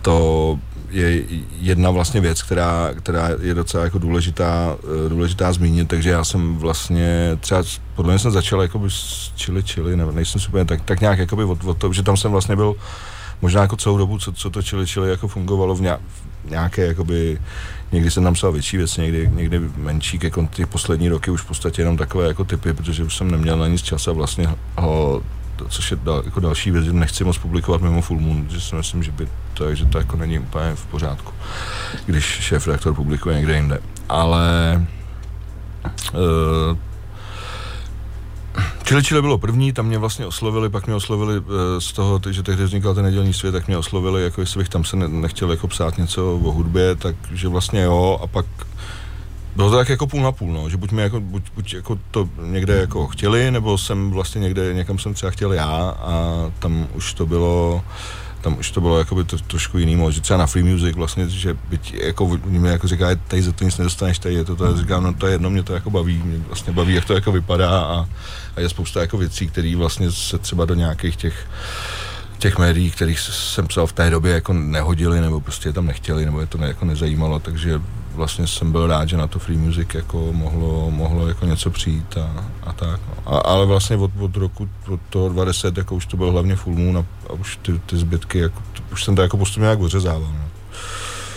to 0.06 0.58
je 0.90 1.24
jedna 1.60 1.90
vlastně 1.90 2.20
věc, 2.20 2.42
která, 2.42 2.90
která 2.94 3.28
je 3.42 3.54
docela 3.54 3.84
jako 3.84 3.98
důležitá, 3.98 4.76
eh, 5.06 5.08
důležitá 5.08 5.52
zmínit, 5.52 5.88
takže 5.88 6.10
já 6.10 6.24
jsem 6.24 6.56
vlastně 6.56 7.38
třeba, 7.40 7.62
podle 7.94 8.12
mě 8.12 8.18
jsem 8.18 8.30
začal 8.30 8.62
jakoby 8.62 8.90
s 8.90 9.32
čili 9.36 9.62
čili, 9.62 9.96
ne, 9.96 10.06
nejsem 10.12 10.40
super, 10.40 10.66
tak, 10.66 10.80
tak 10.84 11.00
nějak 11.00 11.18
jakoby 11.18 11.44
od, 11.44 11.64
od 11.64 11.78
toho, 11.78 11.92
že 11.92 12.02
tam 12.02 12.16
jsem 12.16 12.30
vlastně 12.30 12.56
byl 12.56 12.74
možná 13.42 13.60
jako 13.60 13.76
celou 13.76 13.98
dobu, 13.98 14.18
co, 14.18 14.32
co 14.32 14.50
to 14.50 14.62
čili 14.62 14.86
čili 14.86 15.10
jako 15.10 15.28
fungovalo 15.28 15.74
v 15.74 15.98
nějaké 16.44 16.86
jakoby, 16.86 17.38
někdy 17.92 18.10
jsem 18.10 18.24
tam 18.24 18.34
psal 18.34 18.52
větší 18.52 18.76
věci, 18.76 19.00
někdy, 19.00 19.30
někdy 19.34 19.60
menší, 19.76 20.18
ke 20.18 20.30
ty 20.30 20.66
poslední 20.66 21.08
roky 21.08 21.30
už 21.30 21.40
v 21.40 21.46
podstatě 21.46 21.82
jenom 21.82 21.96
takové 21.96 22.28
jako 22.28 22.44
typy, 22.44 22.72
protože 22.72 23.04
už 23.04 23.16
jsem 23.16 23.30
neměl 23.30 23.58
na 23.58 23.66
nic 23.66 23.82
čas 23.82 24.08
a 24.08 24.12
vlastně 24.12 24.48
ho 24.78 25.22
což 25.68 25.90
je 25.90 25.96
dal, 25.96 26.22
jako 26.24 26.40
další 26.40 26.70
věc, 26.70 26.84
že 26.84 26.92
nechci 26.92 27.24
moc 27.24 27.38
publikovat 27.38 27.80
mimo 27.80 28.02
Full 28.02 28.20
Moon, 28.20 28.46
že 28.50 28.60
si 28.60 28.74
myslím, 28.74 29.02
že, 29.02 29.12
by 29.12 29.28
to, 29.54 29.74
že 29.74 29.84
to 29.84 29.98
jako 29.98 30.16
není 30.16 30.38
úplně 30.38 30.74
v 30.74 30.86
pořádku, 30.86 31.32
když 32.06 32.24
šéf 32.24 32.66
redaktor 32.66 32.94
publikuje 32.94 33.36
někde 33.36 33.56
jinde. 33.56 33.78
Ale 34.08 34.86
uh, 36.12 36.78
Čili 38.86 39.02
Čile 39.02 39.22
bylo 39.22 39.38
první, 39.38 39.72
tam 39.72 39.86
mě 39.86 39.98
vlastně 39.98 40.26
oslovili, 40.26 40.68
pak 40.68 40.86
mě 40.86 40.94
oslovili 40.94 41.36
eh, 41.36 41.80
z 41.80 41.92
toho, 41.92 42.20
že 42.30 42.42
tehdy 42.42 42.64
vznikal 42.64 42.94
ten 42.94 43.04
nedělní 43.04 43.32
svět, 43.32 43.52
tak 43.52 43.66
mě 43.66 43.78
oslovili, 43.78 44.22
jako 44.22 44.40
jestli 44.40 44.58
bych 44.58 44.68
tam 44.68 44.84
se 44.84 44.96
nechtěl 44.96 45.50
jako 45.50 45.68
psát 45.68 45.98
něco 45.98 46.40
o 46.44 46.52
hudbě, 46.52 46.96
takže 46.96 47.48
vlastně 47.48 47.82
jo, 47.82 48.18
a 48.22 48.26
pak 48.26 48.46
bylo 49.56 49.70
to 49.70 49.76
tak 49.76 49.88
jako 49.88 50.06
půl 50.06 50.22
na 50.22 50.32
půl, 50.32 50.52
no, 50.52 50.70
že 50.70 50.76
buď 50.76 50.92
mi 50.92 51.02
jako, 51.02 51.20
buď, 51.20 51.42
buď 51.54 51.74
jako 51.74 51.98
to 52.10 52.28
někde 52.42 52.76
jako 52.76 53.06
chtěli, 53.06 53.50
nebo 53.50 53.78
jsem 53.78 54.10
vlastně 54.10 54.38
někde, 54.38 54.74
někam 54.74 54.98
jsem 54.98 55.14
třeba 55.14 55.30
chtěl 55.30 55.52
já 55.52 55.94
a 55.98 56.34
tam 56.58 56.88
už 56.94 57.14
to 57.14 57.26
bylo, 57.26 57.82
tam 58.40 58.58
už 58.58 58.70
to 58.70 58.80
bylo 58.80 58.98
jakoby 58.98 59.24
to, 59.24 59.38
trošku 59.38 59.78
jiný 59.78 59.98
že 60.10 60.20
třeba 60.20 60.38
na 60.38 60.46
Free 60.46 60.64
Music 60.64 60.96
vlastně, 60.96 61.28
že 61.28 61.56
byť 61.68 61.94
jako 61.94 62.38
mi 62.44 62.68
jako 62.68 62.88
říká, 62.88 63.06
tady 63.28 63.42
za 63.42 63.52
to 63.52 63.64
nic 63.64 63.78
nedostaneš, 63.78 64.18
tady 64.18 64.34
je 64.34 64.44
to, 64.44 64.64
já 64.64 64.76
říkám, 64.76 65.02
no 65.02 65.14
to 65.14 65.26
je 65.26 65.34
jedno, 65.34 65.50
mě 65.50 65.62
to 65.62 65.74
jako 65.74 65.90
baví, 65.90 66.22
mě 66.24 66.38
vlastně 66.46 66.72
baví, 66.72 66.94
jak 66.94 67.04
to 67.04 67.14
jako 67.14 67.32
vypadá 67.32 67.80
a, 67.80 68.08
a 68.56 68.60
je 68.60 68.68
spousta 68.68 69.00
jako 69.00 69.18
věcí, 69.18 69.46
které 69.46 69.76
vlastně 69.76 70.12
se 70.12 70.38
třeba 70.38 70.64
do 70.64 70.74
nějakých 70.74 71.16
těch 71.16 71.46
těch 72.38 72.58
médií, 72.58 72.90
kterých 72.90 73.20
jsem 73.20 73.66
psal 73.66 73.86
v 73.86 73.92
té 73.92 74.10
době, 74.10 74.32
jako 74.32 74.52
nehodili, 74.52 75.20
nebo 75.20 75.40
prostě 75.40 75.68
je 75.68 75.72
tam 75.72 75.86
nechtěli, 75.86 76.24
nebo 76.24 76.40
je 76.40 76.46
to 76.46 76.58
ne, 76.58 76.66
jako 76.66 76.84
nezajímalo, 76.84 77.38
takže 77.38 77.80
vlastně 78.16 78.46
jsem 78.46 78.72
byl 78.72 78.86
rád, 78.86 79.08
že 79.08 79.16
na 79.16 79.26
to 79.26 79.38
free 79.38 79.58
music 79.58 79.88
jako 79.94 80.32
mohlo, 80.32 80.90
mohlo 80.90 81.28
jako 81.28 81.46
něco 81.46 81.70
přijít 81.70 82.16
a, 82.16 82.44
a 82.62 82.72
tak. 82.72 83.00
No. 83.08 83.34
A, 83.34 83.38
ale 83.38 83.66
vlastně 83.66 83.96
od, 83.96 84.10
od 84.20 84.36
roku 84.36 84.68
od 84.88 85.00
toho 85.10 85.28
20 85.28 85.76
jako 85.76 85.94
už 85.94 86.06
to 86.06 86.16
byl 86.16 86.30
hlavně 86.30 86.56
full 86.56 86.76
moon 86.76 86.98
a, 86.98 87.04
a 87.30 87.32
už 87.32 87.56
ty, 87.56 87.78
ty 87.78 87.96
zbytky, 87.96 88.38
jako, 88.38 88.62
už 88.92 89.04
jsem 89.04 89.16
to 89.16 89.22
jako 89.22 89.36
postupně 89.36 89.62
nějak 89.64 89.80
odřezával. 89.80 90.32
No. 90.32 90.45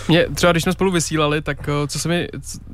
Mě 0.10 0.26
třeba, 0.36 0.52
když 0.52 0.64
jsme 0.64 0.72
spolu 0.72 0.92
vysílali, 0.92 1.42
tak 1.42 1.70
eh, 1.70 1.88
co 1.88 2.00
jsem, 2.00 2.12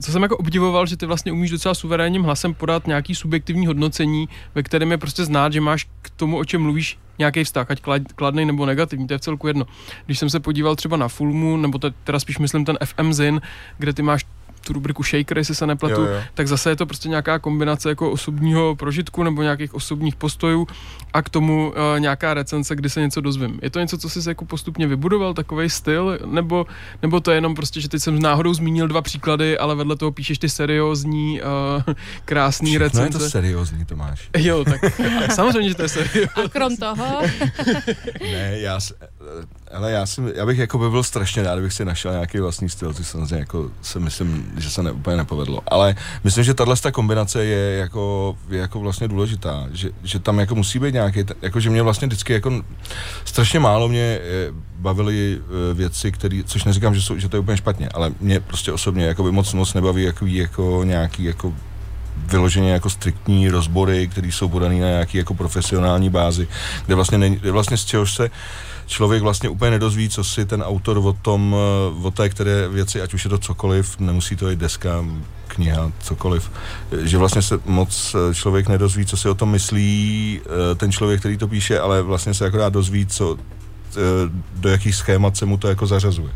co 0.02 0.12
jsem 0.12 0.24
jako 0.24 0.38
obdivoval, 0.38 0.86
že 0.86 0.98
ty 0.98 1.06
vlastně 1.06 1.32
umíš 1.32 1.52
docela 1.52 1.74
suverénním 1.74 2.24
hlasem 2.24 2.54
podat 2.54 2.88
nějaký 2.88 3.16
subjektivní 3.16 3.68
hodnocení, 3.68 4.30
ve 4.56 4.64
kterém 4.64 4.92
je 4.92 4.98
prostě 4.98 5.26
znát, 5.26 5.54
že 5.54 5.62
máš 5.62 5.88
k 6.02 6.10
tomu, 6.10 6.38
o 6.38 6.46
čem 6.46 6.62
mluvíš, 6.62 6.98
nějaký 7.20 7.44
vztah, 7.44 7.72
ať 7.72 7.82
kladný 8.16 8.46
nebo 8.46 8.66
negativní, 8.66 9.08
to 9.08 9.14
je 9.14 9.18
v 9.18 9.22
celku 9.22 9.48
jedno. 9.48 9.66
Když 10.06 10.20
jsem 10.20 10.30
se 10.30 10.40
podíval 10.40 10.76
třeba 10.76 10.98
na 10.98 11.08
Fulmu, 11.08 11.58
nebo 11.58 11.80
teda 12.04 12.20
spíš 12.20 12.38
myslím 12.38 12.66
ten 12.66 12.78
FM 12.86 13.14
Zin, 13.14 13.42
kde 13.78 13.94
ty 13.94 14.02
máš 14.02 14.26
tu 14.66 14.74
rubriku 14.74 15.04
Shaker, 15.04 15.38
jestli 15.38 15.56
se 15.56 15.68
nepletu, 15.68 16.02
jo, 16.02 16.08
jo. 16.08 16.22
tak 16.34 16.48
zase 16.48 16.70
je 16.70 16.76
to 16.76 16.86
prostě 16.86 17.10
nějaká 17.10 17.40
kombinace 17.40 17.90
jako 17.90 18.12
osobního 18.12 18.76
prožitku 18.76 19.24
nebo 19.24 19.42
nějakých 19.42 19.74
osobních 19.74 20.16
postojů 20.16 20.68
a 21.14 21.22
k 21.22 21.30
tomu 21.30 21.68
uh, 21.68 22.00
nějaká 22.00 22.34
recenze, 22.34 22.76
kdy 22.76 22.90
se 22.90 23.02
něco 23.02 23.22
dozvím. 23.22 23.60
Je 23.62 23.70
to 23.70 23.80
něco, 23.80 23.98
co 23.98 24.10
jsi 24.10 24.30
jako 24.30 24.46
postupně 24.46 24.88
vybudoval, 24.88 25.34
takový 25.34 25.70
styl, 25.70 26.20
nebo, 26.26 26.66
nebo 27.02 27.20
to 27.20 27.32
je 27.32 27.38
jenom 27.38 27.56
prostě, 27.56 27.82
že 27.82 27.90
teď 27.90 28.02
jsem 28.02 28.20
náhodou 28.20 28.54
zmínil 28.54 28.88
dva 28.88 29.02
příklady, 29.02 29.58
ale 29.58 29.76
vedle 29.76 29.96
toho 29.96 30.12
píšeš 30.12 30.38
ty 30.38 30.50
seriózní, 30.50 31.42
uh, 31.42 31.94
krásný 32.26 32.70
Všechno 32.70 32.86
recenze. 32.86 33.18
je 33.18 33.24
to 33.24 33.30
seriózní, 33.30 33.86
Tomáš. 33.86 34.30
Jo, 34.38 34.66
tak 34.66 34.82
samozřejmě, 35.32 35.70
že 35.70 35.76
to 35.76 35.82
je 35.82 35.90
seriózní. 35.90 36.46
A 36.46 36.50
krom 36.50 36.78
toho? 36.78 37.22
ne, 38.22 38.60
já, 38.60 38.80
ale 39.72 39.92
já, 39.92 40.06
si, 40.06 40.22
já 40.36 40.46
bych 40.46 40.58
jako 40.58 40.78
by 40.78 40.90
byl 40.90 41.04
strašně 41.04 41.44
rád, 41.44 41.56
kdybych 41.56 41.74
si 41.74 41.86
našel 41.86 42.12
nějaký 42.12 42.40
vlastní 42.40 42.70
styl, 42.70 42.94
což 42.94 43.08
samozřejmě 43.08 43.36
jako 43.36 43.72
si 43.82 44.00
myslím, 44.00 44.52
že 44.58 44.70
se 44.70 44.84
ne, 44.84 44.92
úplně 44.92 45.18
nepovedlo. 45.18 45.62
Ale 45.68 45.96
myslím, 46.24 46.44
že 46.44 46.54
tahle 46.54 46.76
kombinace 46.92 47.46
je 47.46 47.78
jako, 47.78 48.38
je 48.50 48.60
jako 48.60 48.80
vlastně 48.80 49.08
důležitá, 49.08 49.68
že, 49.72 49.90
že 50.04 50.20
tam 50.20 50.40
jako 50.40 50.56
musí 50.56 50.80
být 50.80 50.94
nějaký, 50.94 51.24
jako 51.42 51.60
že 51.60 51.70
mě 51.70 51.82
vlastně 51.82 52.08
vždycky 52.08 52.34
jako 52.34 52.62
strašně 53.26 53.60
málo 53.60 53.88
mě 53.88 54.20
eh, 54.22 54.52
bavily 54.76 55.40
eh, 55.40 55.74
věci, 55.74 56.12
které, 56.12 56.42
což 56.46 56.64
neříkám, 56.64 56.96
že, 56.96 57.02
jsou, 57.02 57.18
že 57.18 57.30
to 57.30 57.36
je 57.36 57.42
úplně 57.42 57.58
špatně, 57.58 57.90
ale 57.90 58.12
mě 58.20 58.40
prostě 58.40 58.72
osobně 58.72 59.06
jako 59.06 59.24
by 59.24 59.32
moc 59.32 59.54
moc 59.54 59.74
nebaví 59.74 60.04
jako, 60.04 60.26
jako 60.26 60.82
nějaký 60.84 61.24
jako 61.24 61.54
vyloženě 62.28 62.72
jako 62.72 62.90
striktní 62.90 63.50
rozbory, 63.50 64.08
které 64.08 64.28
jsou 64.28 64.50
podané 64.50 64.80
na 64.80 64.88
nějaký 64.88 65.18
jako 65.18 65.34
profesionální 65.34 66.10
bázi, 66.10 66.48
kde 66.86 66.96
vlastně, 66.96 67.18
ne, 67.18 67.30
kde 67.30 67.52
vlastně 67.52 67.78
z 67.78 67.86
čehož 67.86 68.14
se 68.14 68.30
člověk 68.86 69.24
vlastně 69.24 69.50
úplně 69.50 69.72
nedozví, 69.72 70.10
co 70.10 70.24
si 70.24 70.46
ten 70.46 70.64
autor 70.64 70.98
o 70.98 71.14
tom, 71.14 71.56
eh, 71.56 72.08
o 72.08 72.12
té 72.12 72.30
které 72.30 72.68
věci, 72.68 73.02
ať 73.02 73.14
už 73.14 73.24
je 73.24 73.30
to 73.30 73.38
cokoliv, 73.38 74.00
nemusí 74.00 74.36
to 74.36 74.46
být 74.46 74.60
deska, 74.60 75.06
kniha, 75.48 75.92
cokoliv, 76.00 76.52
že 77.02 77.18
vlastně 77.18 77.42
se 77.42 77.60
moc 77.66 78.16
eh, 78.16 78.36
člověk 78.36 78.68
nedozví, 78.68 79.06
co 79.06 79.18
si 79.18 79.30
o 79.30 79.36
tom 79.36 79.52
myslí 79.52 80.42
eh, 80.44 80.76
ten 80.76 80.92
člověk, 80.92 81.20
který 81.20 81.38
to 81.38 81.48
píše, 81.48 81.80
ale 81.80 82.02
vlastně 82.02 82.34
se 82.34 82.46
akorát 82.46 82.74
dozví, 82.74 83.06
co, 83.06 83.38
do 84.56 84.70
jakých 84.70 84.96
schémat 84.96 85.38
se 85.38 85.46
mu 85.46 85.58
to 85.58 85.68
jako 85.68 85.88
zařazuje. 85.88 86.32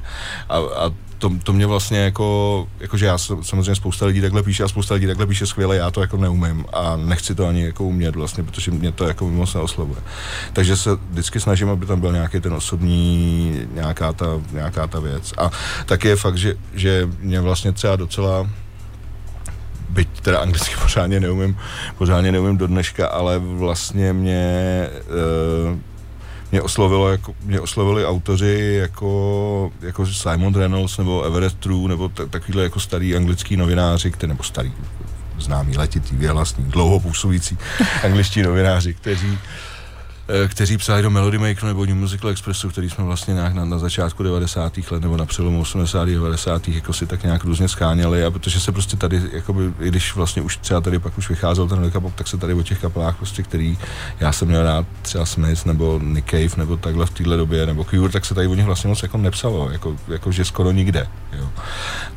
A, 0.49 0.57
a 0.57 0.91
to, 1.19 1.31
to 1.43 1.53
mě 1.53 1.65
vlastně 1.65 1.99
jako, 1.99 2.67
jakože 2.79 3.05
já 3.05 3.17
samozřejmě 3.17 3.75
spousta 3.75 4.05
lidí 4.05 4.21
takhle 4.21 4.43
píše 4.43 4.63
a 4.63 4.67
spousta 4.67 4.93
lidí 4.93 5.07
takhle 5.07 5.25
píše 5.25 5.45
skvěle, 5.45 5.75
já 5.75 5.91
to 5.91 6.01
jako 6.01 6.17
neumím 6.17 6.65
a 6.73 6.95
nechci 6.95 7.35
to 7.35 7.47
ani 7.47 7.65
jako 7.65 7.83
umět 7.83 8.15
vlastně, 8.15 8.43
protože 8.43 8.71
mě 8.71 8.91
to 8.91 9.07
jako 9.07 9.29
moc 9.29 9.53
neoslovuje. 9.53 10.01
Takže 10.53 10.77
se 10.77 10.89
vždycky 11.11 11.39
snažím, 11.39 11.69
aby 11.69 11.85
tam 11.85 11.99
byl 11.99 12.11
nějaký 12.11 12.39
ten 12.39 12.53
osobní, 12.53 13.61
nějaká 13.73 14.13
ta, 14.13 14.25
nějaká 14.51 14.87
ta 14.87 14.99
věc. 14.99 15.33
A 15.37 15.51
tak 15.85 16.05
je 16.05 16.15
fakt, 16.15 16.37
že, 16.37 16.55
že 16.73 17.09
mě 17.19 17.41
vlastně 17.41 17.71
třeba 17.71 17.95
docela 17.95 18.49
byť 19.89 20.21
teda 20.21 20.39
anglicky 20.39 20.75
pořádně 20.81 21.19
neumím, 21.19 21.57
pořádně 21.97 22.31
neumím 22.31 22.57
do 22.57 22.67
dneška, 22.67 23.07
ale 23.07 23.39
vlastně 23.39 24.13
mě 24.13 24.87
uh, 25.73 25.79
mě, 26.51 26.61
oslovilo 26.61 27.11
jako, 27.11 27.35
mě 27.43 27.59
oslovili 27.59 28.05
autoři 28.05 28.77
jako, 28.81 29.71
jako 29.81 30.05
Simon 30.05 30.55
Reynolds 30.55 30.97
nebo 30.97 31.23
Everett 31.23 31.55
True 31.59 31.89
nebo 31.89 32.09
t- 32.09 32.25
takovýhle 32.27 32.63
jako 32.63 32.79
starý 32.79 33.15
anglický 33.15 33.57
novináři, 33.57 34.11
který, 34.11 34.29
nebo 34.29 34.43
starý 34.43 34.73
známý 35.39 35.77
letitý, 35.77 36.15
věhlasný, 36.15 36.63
dlouhopůsobící 36.63 37.57
angličtí 38.03 38.41
novináři, 38.41 38.93
kteří 38.93 39.37
kteří 40.47 40.77
psali 40.77 41.01
do 41.01 41.09
Melody 41.09 41.37
Makeru 41.37 41.67
nebo 41.67 41.85
New 41.85 41.95
Musical 41.95 42.29
Expressu, 42.29 42.69
který 42.69 42.89
jsme 42.89 43.03
vlastně 43.03 43.33
nějak 43.33 43.53
na, 43.53 43.65
na 43.65 43.77
začátku 43.77 44.23
90. 44.23 44.73
let 44.91 45.01
nebo 45.01 45.17
na 45.17 45.25
přelomu 45.25 45.61
80. 45.61 46.01
a 46.01 46.05
90. 46.05 46.67
jako 46.67 46.93
si 46.93 47.05
tak 47.05 47.23
nějak 47.23 47.43
různě 47.43 47.67
scháněli 47.67 48.25
a 48.25 48.31
protože 48.31 48.59
se 48.59 48.71
prostě 48.71 48.97
tady, 48.97 49.21
jakoby, 49.31 49.73
i 49.79 49.87
když 49.87 50.15
vlastně 50.15 50.41
už 50.41 50.57
třeba 50.57 50.81
tady 50.81 50.99
pak 50.99 51.17
už 51.17 51.29
vycházel 51.29 51.67
ten 51.67 51.91
Pop, 51.91 52.15
tak 52.15 52.27
se 52.27 52.37
tady 52.37 52.53
o 52.53 52.63
těch 52.63 52.81
kapelách 52.81 53.17
prostě, 53.17 53.43
který 53.43 53.77
já 54.19 54.31
jsem 54.31 54.47
měl 54.47 54.63
rád, 54.63 54.85
třeba 55.01 55.25
Smith 55.25 55.65
nebo 55.65 55.99
Nick 56.03 56.29
Cave 56.31 56.57
nebo 56.57 56.77
takhle 56.77 57.05
v 57.05 57.09
téhle 57.09 57.37
době, 57.37 57.65
nebo 57.65 57.83
Cure, 57.83 58.13
tak 58.13 58.25
se 58.25 58.35
tady 58.35 58.47
o 58.47 58.55
nich 58.55 58.65
vlastně 58.65 58.87
moc 58.87 59.03
jako 59.03 59.17
nepsalo, 59.17 59.71
jako, 59.71 59.95
jako 60.07 60.31
že 60.31 60.45
skoro 60.45 60.71
nikde, 60.71 61.07
jo. 61.33 61.49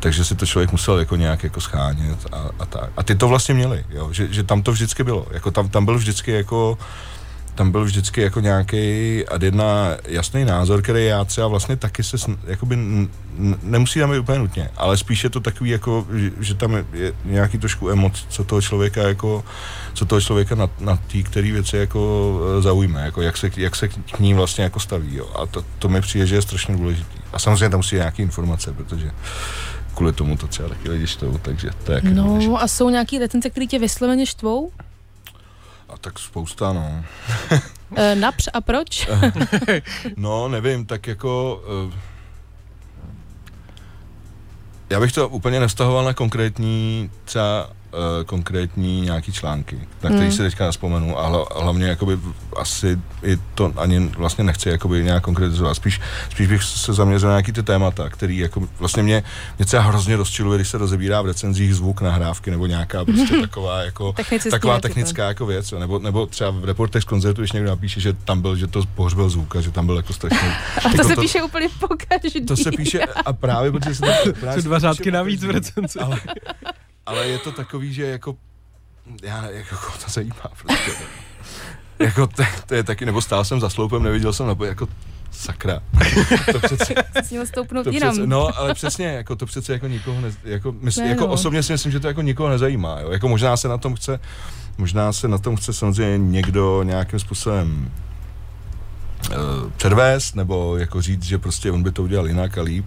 Takže 0.01 0.25
si 0.25 0.35
to 0.35 0.47
člověk 0.47 0.73
musel 0.73 0.99
jako 0.99 1.17
nějak 1.17 1.45
jako 1.45 1.61
schánět 1.61 2.27
a, 2.33 2.51
a 2.59 2.67
tak. 2.67 2.91
A 2.97 3.03
ty 3.03 3.15
to 3.15 3.29
vlastně 3.29 3.55
měli, 3.55 3.85
jo, 3.91 4.13
že, 4.13 4.29
že 4.31 4.43
tam 4.43 4.63
to 4.63 4.73
vždycky 4.73 5.05
bylo, 5.05 5.27
jako 5.31 5.51
tam, 5.51 5.69
tam 5.69 5.85
byl 5.85 5.99
vždycky 5.99 6.31
jako 6.31 6.79
tam 7.55 7.71
byl 7.71 7.85
vždycky 7.85 8.23
jako 8.23 8.41
nějaký 8.41 8.77
a 9.29 9.45
jedna 9.45 9.97
jasný 10.09 10.45
názor, 10.45 10.83
který 10.83 11.07
já 11.07 11.25
třeba 11.25 11.47
vlastně 11.47 11.77
taky 11.77 12.03
se 12.03 12.17
jakoby 12.47 12.75
n, 12.75 13.09
nemusí 13.63 14.01
tam 14.01 14.11
být 14.11 14.19
úplně 14.19 14.39
nutně, 14.39 14.69
ale 14.77 14.97
spíš 14.97 15.25
je 15.25 15.31
to 15.31 15.41
takový 15.41 15.71
jako, 15.71 16.07
že, 16.15 16.31
že 16.41 16.55
tam 16.55 16.75
je, 16.75 16.85
je 16.93 17.13
nějaký 17.25 17.59
trošku 17.59 17.91
emoc, 17.91 18.27
co 18.29 18.45
toho 18.45 18.63
člověka 18.63 19.03
jako, 19.03 19.45
co 19.95 20.05
toho 20.05 20.21
člověka 20.21 20.55
na, 20.55 20.71
na 20.81 20.97
té 20.97 21.23
který 21.23 21.53
věci 21.53 21.77
jako 21.77 22.41
e, 22.59 22.63
zaujme, 22.63 23.03
jako 23.03 23.23
jak 23.23 23.37
se, 23.37 23.51
jak 23.57 23.77
se 23.77 23.89
k 23.89 24.21
ní 24.21 24.35
vlastně 24.35 24.65
jako 24.65 24.81
staví, 24.81 25.17
jo. 25.17 25.29
A 25.35 25.47
to, 25.47 25.65
to 25.79 25.89
mi 25.89 26.01
přijde, 26.01 26.27
že 26.27 26.35
je 26.35 26.43
strašně 26.43 26.77
důležitý. 26.77 27.19
A 27.33 27.39
samozřejmě 27.39 27.69
tam 27.71 27.79
musí 27.79 27.97
nějaké 27.97 28.23
informace, 28.23 28.73
protože 28.73 29.11
kvůli 29.95 30.13
tomu 30.13 30.37
to 30.37 30.47
třeba 30.47 30.69
taky 30.69 30.89
lidi 30.91 31.07
štvou, 31.07 31.39
takže 31.43 31.71
to 31.85 31.93
je 31.93 32.01
No 32.03 32.63
a 32.63 32.69
jsou 32.69 32.91
nějaké 32.91 33.19
recenze, 33.19 33.51
které 33.51 33.67
tě 33.67 33.79
vysloveně 33.79 34.27
štvou? 34.27 34.71
Tak 36.03 36.19
spousta, 36.19 36.73
no. 36.73 37.05
e, 37.97 38.15
např 38.15 38.49
a 38.53 38.61
proč? 38.61 39.09
no, 40.17 40.49
nevím, 40.49 40.87
tak 40.87 41.07
jako... 41.07 41.63
E, 41.93 41.99
já 44.91 45.01
bych 45.01 45.13
to 45.13 45.29
úplně 45.29 45.61
nevztahoval 45.61 46.05
na 46.05 46.15
konkrétní 46.15 47.11
třeba 47.25 47.71
uh, 47.93 48.25
konkrétní 48.25 49.01
nějaký 49.01 49.33
články, 49.33 49.77
na 50.03 50.11
který 50.11 50.23
hmm. 50.23 50.33
si 50.33 50.39
teďka 50.39 50.67
nespomenu 50.67 51.19
a 51.19 51.47
hlavně 51.61 51.87
jakoby 51.87 52.19
asi 52.57 52.99
i 53.23 53.39
to 53.55 53.73
ani 53.77 54.11
vlastně 54.17 54.45
nechci 54.45 54.69
jakoby 54.69 55.05
nějak 55.05 55.23
konkretizovat, 55.23 55.77
spíš, 55.77 56.01
spíš 56.31 56.47
bych 56.47 56.63
se 56.63 56.93
zaměřil 56.93 57.29
na 57.29 57.35
nějaký 57.35 57.53
ty 57.53 57.63
témata, 57.63 58.09
který 58.09 58.39
jako 58.39 58.69
vlastně 58.79 59.03
mě, 59.03 59.23
mě 59.59 59.67
třeba 59.67 59.83
hrozně 59.83 60.17
rozčiluje, 60.17 60.59
když 60.59 60.69
se 60.69 60.79
rozebírá 60.79 61.23
v 61.23 61.27
recenzích 61.27 61.75
zvuk 61.75 62.01
nahrávky 62.01 62.51
nebo 62.51 62.67
nějaká 62.67 63.05
prostě 63.05 63.41
taková 63.41 63.83
jako 63.83 64.15
taková 64.51 64.81
technická 64.81 65.29
jako 65.29 65.47
věc, 65.47 65.73
nebo, 65.73 65.99
nebo 65.99 66.27
třeba 66.27 66.51
v 66.51 66.65
reportech 66.65 67.03
z 67.03 67.07
koncertu, 67.07 67.41
když 67.41 67.53
někdo 67.53 67.71
napíše, 67.71 68.01
že 68.01 68.13
tam 68.13 68.41
byl, 68.41 68.57
že 68.57 68.67
to 68.67 68.83
pohřbil 68.95 69.29
zvuk 69.31 69.57
a 69.57 69.61
že 69.61 69.71
tam 69.71 69.87
byl 69.87 69.97
jako 69.97 70.13
strašný. 70.13 70.49
a 70.79 70.81
to 70.81 70.89
jako 70.89 71.09
se 71.09 71.15
to, 71.15 71.21
píše 71.21 71.43
úplně 71.43 71.69
pokaždý. 71.81 72.47
To 72.47 72.57
se 72.57 72.71
píše 72.73 73.01
a 73.01 73.33
právě, 73.33 73.73
protože 73.73 73.95
se 73.95 74.03
to, 74.25 74.33
právě 74.41 74.63
dva 74.63 74.79
řádky 74.79 75.11
navíc 75.11 75.45
v 75.45 75.51
recenzi. 75.51 75.99
Ale, 75.99 76.21
ale 77.07 77.29
je 77.29 77.39
to 77.39 77.53
takový, 77.53 77.95
že 77.95 78.07
jako, 78.07 78.37
já 79.23 79.51
jako 79.51 79.77
to 79.77 80.11
zajímá 80.11 80.51
prostě. 80.63 80.91
jako 81.99 82.27
to, 82.27 82.43
to, 82.67 82.75
je 82.75 82.83
taky, 82.83 83.07
nebo 83.07 83.23
stál 83.23 83.45
jsem 83.45 83.61
za 83.61 83.71
sloupem, 83.71 84.03
neviděl 84.03 84.33
jsem, 84.33 84.47
nebo 84.47 84.65
jako 84.65 84.89
sakra. 85.31 85.81
to 86.53 86.61
přece, 86.61 86.95
měl 87.31 87.47
stoupnout 87.47 87.83
to 87.83 87.91
jinam. 87.91 88.13
Přece, 88.13 88.27
no, 88.27 88.59
ale 88.59 88.75
přesně, 88.75 89.07
jako 89.07 89.37
to 89.37 89.47
přece 89.47 89.73
jako 89.73 89.87
nikoho 89.87 90.21
ne, 90.21 90.33
jako, 90.45 90.75
mysl, 90.81 91.01
ne, 91.01 91.09
jako 91.09 91.27
no. 91.27 91.33
osobně 91.33 91.63
si 91.63 91.73
myslím, 91.73 91.93
že 91.93 92.01
to 92.01 92.07
jako 92.07 92.23
nikoho 92.23 92.49
nezajímá, 92.49 93.01
jo. 93.01 93.11
Jako 93.11 93.29
možná 93.29 93.57
se 93.57 93.69
na 93.69 93.79
tom 93.79 93.95
chce, 93.95 94.21
možná 94.79 95.13
se 95.13 95.29
na 95.29 95.39
tom 95.39 95.57
chce 95.57 95.73
samozřejmě 95.73 96.19
někdo 96.19 96.83
nějakým 96.83 97.19
způsobem 97.19 97.91
uh, 99.31 99.71
předvést, 99.77 100.37
nebo 100.37 100.77
jako 100.77 101.03
říct, 101.03 101.23
že 101.23 101.39
prostě 101.39 101.73
on 101.73 101.83
by 101.83 101.93
to 101.93 102.03
udělal 102.03 102.27
jinak 102.27 102.59
a 102.59 102.63
líp, 102.63 102.87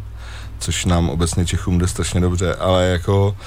což 0.59 0.85
nám 0.85 1.09
obecně 1.09 1.45
Čechům 1.45 1.77
jde 1.77 1.87
strašně 1.87 2.21
dobře, 2.21 2.55
ale 2.55 2.85
jako, 2.85 3.37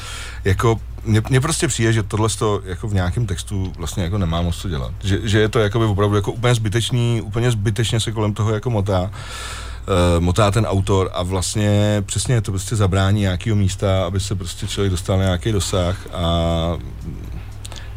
jako 0.45 0.81
mně, 1.05 1.41
prostě 1.41 1.69
přijde, 1.69 1.93
že 1.93 2.03
tohle 2.03 2.29
to 2.39 2.61
jako 2.65 2.89
v 2.89 2.95
nějakém 2.95 3.27
textu 3.27 3.73
vlastně 3.77 4.03
jako 4.05 4.19
nemá 4.19 4.43
moc 4.43 4.57
co 4.57 4.69
dělat. 4.69 4.93
Že, 5.05 5.19
že 5.23 5.39
je 5.41 5.49
to 5.49 5.59
jako 5.59 5.79
by 5.79 5.85
opravdu 5.85 6.17
jako 6.17 6.33
úplně 6.33 6.55
zbytečný, 6.55 7.23
úplně 7.25 7.51
zbytečně 7.51 8.01
se 8.01 8.13
kolem 8.13 8.35
toho 8.35 8.55
jako 8.55 8.71
motá. 8.71 9.03
Uh, 9.03 10.25
motá 10.25 10.51
ten 10.51 10.67
autor 10.67 11.11
a 11.13 11.23
vlastně 11.23 12.03
přesně 12.07 12.41
to 12.41 12.53
prostě 12.53 12.77
zabrání 12.77 13.21
nějakého 13.21 13.57
místa, 13.57 14.07
aby 14.07 14.21
se 14.21 14.35
prostě 14.35 14.67
člověk 14.67 14.91
dostal 14.91 15.19
na 15.19 15.25
nějaký 15.25 15.53
dosah 15.53 15.97
a 16.13 16.77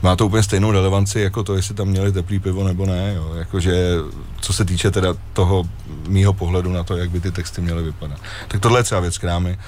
má 0.02 0.16
to 0.16 0.26
úplně 0.26 0.44
stejnou 0.44 0.72
relevanci 0.72 1.20
jako 1.20 1.44
to, 1.44 1.56
jestli 1.56 1.76
tam 1.76 1.88
měli 1.88 2.12
teplý 2.12 2.40
pivo 2.40 2.64
nebo 2.64 2.86
ne, 2.86 3.14
jo. 3.16 3.34
Jakože, 3.36 3.96
co 4.42 4.54
se 4.54 4.66
týče 4.66 4.92
teda 4.92 5.14
toho 5.34 5.64
mýho 6.08 6.34
pohledu 6.34 6.72
na 6.72 6.84
to, 6.84 6.98
jak 6.98 7.10
by 7.10 7.20
ty 7.20 7.32
texty 7.32 7.62
měly 7.62 7.84
vypadat. 7.84 8.20
Tak 8.48 8.62
tohle 8.62 8.80
je 8.80 8.84
třeba 8.84 9.02
věc, 9.02 9.18
která 9.18 9.40
mi, 9.40 9.60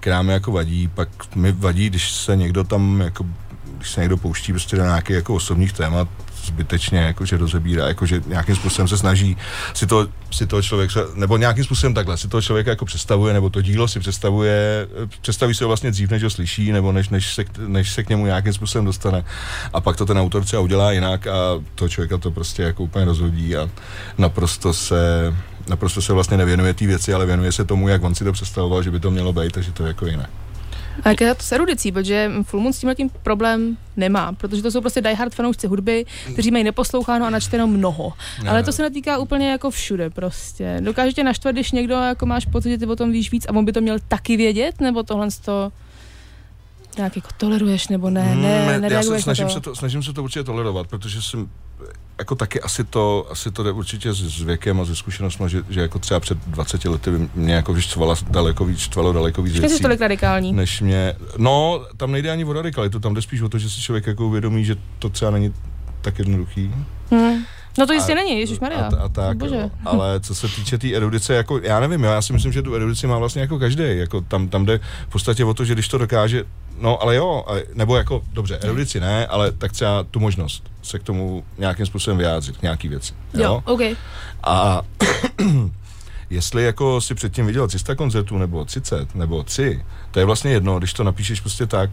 která 0.00 0.22
mi 0.22 0.32
jako 0.32 0.52
vadí, 0.52 0.88
pak 0.88 1.08
mi 1.34 1.52
vadí, 1.52 1.90
když 1.90 2.12
se 2.12 2.36
někdo 2.36 2.64
tam 2.64 3.00
jako 3.00 3.26
když 3.76 3.90
se 3.90 4.00
někdo 4.00 4.16
pouští 4.16 4.52
prostě 4.52 4.76
do 4.76 4.82
nějakých 4.82 5.16
jako 5.16 5.34
osobních 5.34 5.72
témat, 5.72 6.08
zbytečně 6.42 6.98
jakože 6.98 7.36
rozebírá, 7.36 7.88
jakože 7.88 8.22
nějakým 8.26 8.56
způsobem 8.56 8.88
se 8.88 8.98
snaží 8.98 9.36
si 9.74 9.86
to, 9.86 10.08
si 10.30 10.46
to 10.46 10.62
člověk, 10.62 10.90
nebo 11.14 11.36
nějakým 11.36 11.64
způsobem 11.64 11.94
takhle, 11.94 12.16
si 12.16 12.28
toho 12.28 12.42
člověka 12.42 12.70
jako 12.70 12.84
představuje, 12.84 13.34
nebo 13.34 13.50
to 13.50 13.62
dílo 13.62 13.88
si 13.88 14.00
představuje, 14.00 14.88
představí 15.20 15.54
se 15.54 15.64
ho 15.64 15.68
vlastně 15.68 15.90
dřív, 15.90 16.10
než 16.10 16.22
ho 16.22 16.30
slyší, 16.30 16.72
nebo 16.72 16.92
než, 16.92 17.08
než, 17.08 17.34
se, 17.34 17.44
než 17.66 17.92
se 17.92 18.02
k 18.04 18.08
němu 18.08 18.26
nějakým 18.26 18.52
způsobem 18.52 18.84
dostane. 18.84 19.24
A 19.72 19.80
pak 19.80 19.96
to 19.96 20.06
ten 20.06 20.18
autor 20.18 20.44
třeba 20.44 20.62
udělá 20.62 20.92
jinak 20.92 21.26
a 21.26 21.62
to 21.74 21.88
člověka 21.88 22.18
to 22.18 22.30
prostě 22.30 22.62
jako 22.62 22.82
úplně 22.82 23.04
rozhodí 23.04 23.56
a 23.56 23.70
naprosto 24.18 24.72
se 24.72 25.34
naprosto 25.68 26.02
se 26.02 26.12
vlastně 26.12 26.36
nevěnuje 26.36 26.74
té 26.74 26.86
věci, 26.86 27.14
ale 27.14 27.26
věnuje 27.26 27.52
se 27.52 27.64
tomu, 27.64 27.88
jak 27.88 28.02
on 28.02 28.14
si 28.14 28.24
to 28.24 28.32
představoval, 28.32 28.82
že 28.82 28.90
by 28.90 29.00
to 29.00 29.10
mělo 29.10 29.32
být, 29.32 29.52
takže 29.52 29.72
to 29.72 29.82
je 29.82 29.88
jako 29.88 30.06
jiné. 30.06 30.26
A 31.04 31.08
jak 31.08 31.20
je 31.20 31.34
to 31.34 31.42
s 31.42 31.52
erudicí, 31.52 31.92
protože 31.92 32.30
Full 32.42 32.62
Moon 32.62 32.72
s 32.72 32.78
tím 32.78 32.94
tím 32.94 33.10
problém 33.22 33.76
nemá, 33.96 34.32
protože 34.32 34.62
to 34.62 34.70
jsou 34.70 34.80
prostě 34.80 35.00
diehard 35.00 35.34
fanoušci 35.34 35.66
hudby, 35.66 36.06
kteří 36.32 36.50
mají 36.50 36.64
neposloucháno 36.64 37.26
a 37.26 37.30
načteno 37.30 37.66
mnoho. 37.66 38.12
No. 38.44 38.50
Ale 38.50 38.62
to 38.62 38.72
se 38.72 38.82
netýká 38.82 39.18
úplně 39.18 39.50
jako 39.50 39.70
všude 39.70 40.10
prostě. 40.10 40.76
Dokáže 40.80 41.12
tě 41.12 41.24
naštvat, 41.24 41.54
když 41.54 41.72
někdo 41.72 41.94
jako 41.94 42.26
máš 42.26 42.46
pocit, 42.46 42.70
že 42.70 42.78
ty 42.78 42.86
o 42.86 42.96
tom 42.96 43.12
víš 43.12 43.32
víc 43.32 43.46
a 43.46 43.52
on 43.52 43.64
by 43.64 43.72
to 43.72 43.80
měl 43.80 43.98
taky 44.08 44.36
vědět, 44.36 44.80
nebo 44.80 45.02
tohle 45.02 45.28
to 45.44 45.72
nějak 46.96 47.16
jako 47.16 47.28
toleruješ 47.36 47.88
nebo 47.88 48.10
ne, 48.10 48.36
ne, 48.36 48.80
ne 48.80 48.88
Já 48.92 49.02
se 49.02 49.20
snažím, 49.20 49.46
to. 49.46 49.52
Se 49.52 49.60
to, 49.60 49.76
snažím 49.76 50.02
se 50.02 50.12
to 50.12 50.22
určitě 50.22 50.44
tolerovat, 50.44 50.86
protože 50.86 51.22
jsem 51.22 51.48
jako 52.18 52.34
taky 52.34 52.60
asi 52.60 52.84
to, 52.84 53.26
asi 53.30 53.50
to 53.50 53.62
jde 53.62 53.72
určitě 53.72 54.12
s, 54.12 54.38
s 54.38 54.42
věkem 54.42 54.80
a 54.80 54.84
ze 54.84 54.96
zkušenostmi, 54.96 55.50
že, 55.50 55.62
že 55.70 55.80
jako 55.80 55.98
třeba 55.98 56.20
před 56.20 56.38
20 56.46 56.84
lety 56.84 57.10
by 57.10 57.28
mě 57.34 57.54
jako 57.54 57.80
štvala 57.80 58.14
daleko 58.30 58.64
víc, 58.64 58.78
štvalo 58.78 59.12
daleko 59.12 59.42
víc 59.42 59.58
věcí. 59.58 59.82
tolik 59.82 60.00
radikální? 60.00 60.52
Než 60.52 60.80
mě, 60.80 61.14
no, 61.38 61.84
tam 61.96 62.12
nejde 62.12 62.30
ani 62.30 62.44
o 62.44 62.52
radikalitu, 62.52 63.00
tam 63.00 63.14
jde 63.14 63.22
spíš 63.22 63.42
o 63.42 63.48
to, 63.48 63.58
že 63.58 63.70
si 63.70 63.80
člověk 63.80 64.06
jako 64.06 64.26
uvědomí, 64.26 64.64
že 64.64 64.76
to 64.98 65.08
třeba 65.08 65.30
není 65.30 65.54
tak 66.00 66.18
jednoduchý. 66.18 66.74
Hmm. 67.10 67.44
No 67.78 67.86
to 67.86 67.92
jistě 67.92 68.12
a, 68.12 68.14
není, 68.14 68.40
Ježíš 68.40 68.60
Maria. 68.60 68.80
A, 68.80 69.04
a 69.04 69.08
tak, 69.08 69.36
Bože. 69.36 69.70
ale 69.84 70.20
co 70.20 70.34
se 70.34 70.48
týče 70.48 70.78
té 70.78 70.78
tý 70.78 70.96
erudice, 70.96 71.34
jako 71.34 71.58
já 71.58 71.80
nevím, 71.80 72.04
já 72.04 72.22
si 72.22 72.32
myslím, 72.32 72.52
že 72.52 72.62
tu 72.62 72.74
erudici 72.74 73.06
má 73.06 73.18
vlastně 73.18 73.40
jako 73.42 73.58
každý. 73.58 73.84
Jako 73.86 74.20
tam, 74.20 74.48
tam 74.48 74.66
jde 74.66 74.80
v 75.08 75.12
podstatě 75.12 75.44
o 75.44 75.54
to, 75.54 75.64
že 75.64 75.74
když 75.74 75.88
to 75.88 75.98
dokáže, 75.98 76.44
no 76.82 77.02
ale 77.02 77.16
jo, 77.16 77.44
nebo 77.74 77.96
jako, 77.96 78.22
dobře, 78.32 78.58
erudici 78.58 79.00
ne, 79.00 79.26
ale 79.26 79.52
tak 79.52 79.72
třeba 79.72 80.02
tu 80.02 80.20
možnost 80.20 80.70
se 80.82 80.98
k 80.98 81.02
tomu 81.02 81.44
nějakým 81.58 81.86
způsobem 81.86 82.18
vyjádřit, 82.18 82.62
nějaký 82.62 82.88
věci. 82.88 83.14
Jo, 83.34 83.42
jo 83.42 83.62
OK. 83.64 83.80
A 84.42 84.82
jestli 86.30 86.64
jako 86.64 87.00
si 87.00 87.14
předtím 87.14 87.46
viděl 87.46 87.68
300 87.68 87.94
koncertů, 87.94 88.38
nebo 88.38 88.64
30, 88.64 89.14
nebo 89.14 89.42
3, 89.42 89.84
to 90.10 90.18
je 90.18 90.24
vlastně 90.24 90.50
jedno, 90.50 90.78
když 90.78 90.92
to 90.92 91.04
napíšeš 91.04 91.40
prostě 91.40 91.66
tak, 91.66 91.90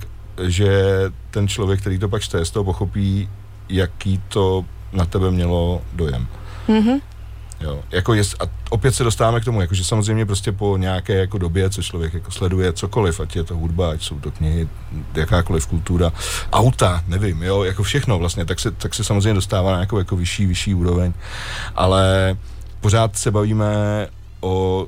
že 0.47 0.83
ten 1.31 1.47
člověk, 1.47 1.81
který 1.81 1.99
to 1.99 2.09
pak 2.09 2.21
čte, 2.21 2.45
z 2.45 2.51
toho 2.51 2.63
pochopí, 2.63 3.29
jaký 3.69 4.21
to 4.27 4.65
na 4.93 5.05
tebe 5.05 5.31
mělo 5.31 5.81
dojem. 5.93 6.27
Mm-hmm. 6.67 7.01
Jo, 7.61 7.83
jako 7.91 8.13
jest, 8.13 8.43
a 8.43 8.45
opět 8.69 8.95
se 8.95 9.03
dostáváme 9.03 9.39
k 9.39 9.45
tomu, 9.45 9.61
jakože 9.61 9.83
samozřejmě 9.83 10.25
prostě 10.25 10.51
po 10.51 10.77
nějaké 10.77 11.13
jako 11.13 11.37
době, 11.37 11.69
co 11.69 11.83
člověk 11.83 12.13
jako 12.13 12.31
sleduje 12.31 12.73
cokoliv, 12.73 13.19
ať 13.19 13.35
je 13.35 13.43
to 13.43 13.57
hudba, 13.57 13.91
ať 13.91 14.01
jsou 14.01 14.19
to 14.19 14.31
knihy, 14.31 14.67
jakákoliv 15.13 15.67
kultura, 15.67 16.11
auta, 16.51 17.03
nevím, 17.07 17.43
jo, 17.43 17.63
jako 17.63 17.83
všechno 17.83 18.19
vlastně, 18.19 18.45
tak 18.45 18.59
se, 18.59 18.71
tak 18.71 18.93
se 18.93 19.03
samozřejmě 19.03 19.33
dostává 19.33 19.71
na 19.71 19.77
nějakou 19.77 19.97
jako 19.97 20.15
vyšší, 20.15 20.45
vyšší 20.45 20.73
úroveň, 20.73 21.13
ale 21.75 22.37
pořád 22.81 23.17
se 23.17 23.31
bavíme 23.31 24.07
o 24.41 24.87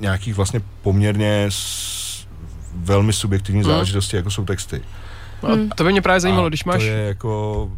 nějakých 0.00 0.34
vlastně 0.34 0.60
poměrně 0.82 1.46
s, 1.48 2.26
velmi 2.74 3.12
subjektivní 3.12 3.62
hmm. 3.62 3.70
záležitosti, 3.70 4.16
jako 4.16 4.30
jsou 4.30 4.44
texty. 4.44 4.82
Hmm. 5.42 5.68
A 5.70 5.74
to 5.74 5.84
by 5.84 5.92
mě 5.92 6.02
právě 6.02 6.20
zajímalo, 6.20 6.46
a 6.46 6.48
když 6.48 6.64
máš... 6.64 6.82
To 6.82 6.84
je 6.84 7.04
jako 7.04 7.70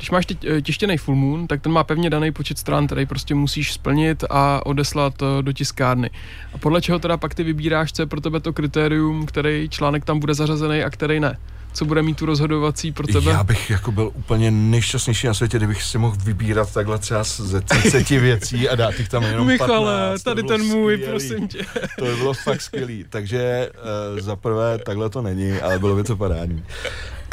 když 0.00 0.10
máš 0.10 0.26
teď 0.26 0.44
eh, 0.44 0.62
tištěný 0.62 0.96
full 0.98 1.16
moon, 1.16 1.46
tak 1.46 1.60
ten 1.60 1.72
má 1.72 1.84
pevně 1.84 2.10
daný 2.10 2.32
počet 2.32 2.58
stran, 2.58 2.86
který 2.86 3.06
prostě 3.06 3.34
musíš 3.34 3.72
splnit 3.72 4.24
a 4.30 4.66
odeslat 4.66 5.14
eh, 5.22 5.42
do 5.42 5.52
tiskárny. 5.52 6.10
A 6.54 6.58
podle 6.58 6.82
čeho 6.82 6.98
teda 6.98 7.16
pak 7.16 7.34
ty 7.34 7.42
vybíráš, 7.42 7.92
co 7.92 8.02
je 8.02 8.06
pro 8.06 8.20
tebe 8.20 8.40
to 8.40 8.52
kritérium, 8.52 9.26
který 9.26 9.68
článek 9.70 10.04
tam 10.04 10.18
bude 10.18 10.34
zařazený 10.34 10.82
a 10.82 10.90
který 10.90 11.20
ne? 11.20 11.38
co 11.72 11.84
bude 11.84 12.02
mít 12.02 12.16
tu 12.16 12.26
rozhodovací 12.26 12.92
pro 12.92 13.06
tebe? 13.06 13.30
Já 13.30 13.44
bych 13.44 13.70
jako 13.70 13.92
byl 13.92 14.10
úplně 14.14 14.50
nejšťastnější 14.50 15.26
na 15.26 15.34
světě, 15.34 15.56
kdybych 15.56 15.82
si 15.82 15.98
mohl 15.98 16.16
vybírat 16.24 16.72
takhle 16.72 16.98
třeba 16.98 17.24
ze 17.24 17.60
30 17.60 18.10
věcí 18.20 18.68
a 18.68 18.74
dát 18.74 18.98
jich 18.98 19.08
tam 19.08 19.22
jenom 19.22 19.46
Michale, 19.46 19.96
15. 19.96 20.22
tady 20.22 20.42
ten 20.42 20.62
můj, 20.62 20.94
skvělý. 20.94 21.10
prosím 21.10 21.48
tě. 21.48 21.58
To 21.98 22.04
by 22.04 22.16
bylo 22.16 22.34
fakt 22.34 22.60
skvělý. 22.60 23.04
Takže 23.08 23.70
uh, 24.14 24.20
za 24.20 24.36
prvé 24.36 24.78
takhle 24.78 25.10
to 25.10 25.22
není, 25.22 25.52
ale 25.52 25.78
bylo 25.78 25.96
by 25.96 26.02
to 26.02 26.16
parádní. 26.16 26.64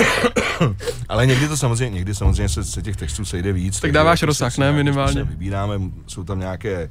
Ale 1.10 1.26
někdy 1.26 1.48
to 1.48 1.58
samozřejmě, 1.58 1.96
někdy 1.96 2.16
samozřejmě 2.16 2.50
se, 2.50 2.64
se 2.64 2.82
těch 2.82 2.96
textů 2.96 3.26
sejde 3.26 3.54
víc. 3.54 3.80
Tak 3.80 3.92
dáváš 3.92 4.22
jako 4.22 4.26
rozsah, 4.26 4.58
ne, 4.58 4.72
minimálně. 4.72 5.24
Vybíráme, 5.24 5.80
jsou 6.08 6.24
tam 6.24 6.40
nějaké, 6.40 6.90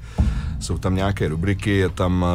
jsou 0.61 0.79
tam 0.79 0.95
nějaké 0.95 1.29
rubriky, 1.29 1.71
je 1.71 1.89
tam, 1.89 2.27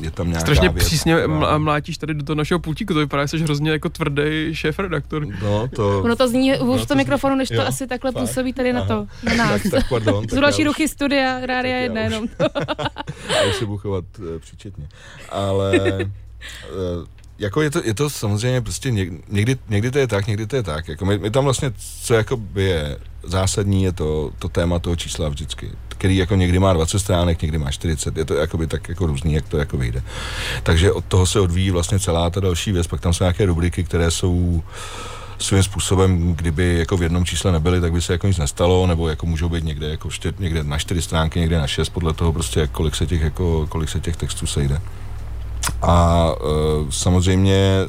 eh, 0.00 0.04
je 0.04 0.10
tam 0.10 0.28
nějaká 0.28 0.40
Strašně 0.40 0.68
věc, 0.68 0.86
přísně 0.86 1.16
která... 1.16 1.58
mlátíš 1.58 1.98
tady 1.98 2.14
do 2.14 2.24
toho 2.24 2.36
našeho 2.36 2.60
pultíku, 2.60 2.94
to 2.94 3.00
vypadá, 3.00 3.26
že 3.26 3.28
jsi 3.28 3.44
hrozně 3.44 3.70
jako 3.70 3.88
tvrdý 3.88 4.22
šéf-redaktor. 4.52 5.26
No, 5.42 5.68
to... 5.68 6.02
Ono 6.02 6.16
to 6.16 6.28
zní 6.28 6.52
hůř 6.58 6.80
no, 6.80 6.86
to 6.86 6.94
mikrofonu, 6.94 7.36
než 7.36 7.50
jo, 7.50 7.60
to 7.60 7.66
asi 7.66 7.86
takhle 7.86 8.12
fakt? 8.12 8.22
působí 8.22 8.52
tady 8.52 8.70
Aha. 8.70 8.80
na 8.80 8.86
to, 8.86 9.06
na 9.24 9.34
nás. 9.44 9.62
Tak, 9.62 9.70
tak 9.70 9.88
pardon. 9.88 10.28
Jsou 10.28 10.40
další 10.40 10.64
ruchy 10.64 10.88
studia, 10.88 11.46
rádia 11.46 11.76
jedna 11.76 12.00
jenom. 12.00 12.28
Já 13.28 13.48
už 13.48 13.56
se 13.56 13.66
budu 13.66 13.78
chovat 13.78 14.04
uh, 14.18 14.26
příčetně. 14.38 14.88
Ale 15.28 15.80
uh, 15.80 17.04
jako 17.40 17.62
je 17.62 17.70
to, 17.70 17.80
je 17.84 17.94
to 17.94 18.10
samozřejmě 18.10 18.60
prostě 18.60 18.90
někdy, 18.90 19.56
někdy 19.68 19.90
to 19.90 19.98
je 19.98 20.06
tak, 20.06 20.26
někdy 20.26 20.46
to 20.46 20.56
je 20.56 20.62
tak. 20.62 20.88
Jako 20.88 21.04
my, 21.04 21.18
my 21.18 21.30
tam 21.30 21.44
vlastně, 21.44 21.72
co 22.02 22.14
jako 22.14 22.36
by 22.36 22.64
je 22.64 22.98
zásadní, 23.22 23.82
je 23.82 23.92
to, 23.92 24.30
to 24.38 24.48
téma 24.48 24.78
toho 24.78 24.96
čísla 24.96 25.28
vždycky, 25.28 25.70
který 25.88 26.16
jako 26.16 26.34
někdy 26.34 26.58
má 26.58 26.72
20 26.72 26.98
stránek, 26.98 27.42
někdy 27.42 27.58
má 27.58 27.70
40, 27.70 28.16
je 28.16 28.24
to 28.24 28.34
jakoby 28.34 28.66
tak 28.66 28.88
jako 28.88 29.06
různý, 29.06 29.34
jak 29.34 29.48
to 29.48 29.58
jako 29.58 29.76
vyjde. 29.76 30.02
Takže 30.62 30.92
od 30.92 31.04
toho 31.04 31.26
se 31.26 31.40
odvíjí 31.40 31.70
vlastně 31.70 31.98
celá 31.98 32.30
ta 32.30 32.40
další 32.40 32.72
věc, 32.72 32.86
pak 32.86 33.00
tam 33.00 33.12
jsou 33.12 33.24
nějaké 33.24 33.46
rubriky, 33.46 33.84
které 33.84 34.10
jsou 34.10 34.62
svým 35.38 35.62
způsobem, 35.62 36.34
kdyby 36.36 36.78
jako 36.78 36.96
v 36.96 37.02
jednom 37.02 37.24
čísle 37.24 37.52
nebyly, 37.52 37.80
tak 37.80 37.92
by 37.92 38.02
se 38.02 38.12
jako 38.12 38.26
nic 38.26 38.38
nestalo, 38.38 38.86
nebo 38.86 39.08
jako 39.08 39.26
můžou 39.26 39.48
být 39.48 39.64
někde, 39.64 39.88
jako 39.88 40.10
štět, 40.10 40.40
někde 40.40 40.64
na 40.64 40.78
čtyři 40.78 41.02
stránky, 41.02 41.40
někde 41.40 41.58
na 41.58 41.66
šest, 41.66 41.88
podle 41.88 42.12
toho 42.12 42.32
prostě, 42.32 42.66
kolik 42.66 42.94
se 42.94 43.06
těch, 43.06 43.20
jako, 43.20 43.66
kolik 43.66 43.88
se 43.88 44.00
těch 44.00 44.16
textů 44.16 44.46
sejde. 44.46 44.80
A 45.82 46.28
e, 46.40 46.92
samozřejmě 46.92 47.88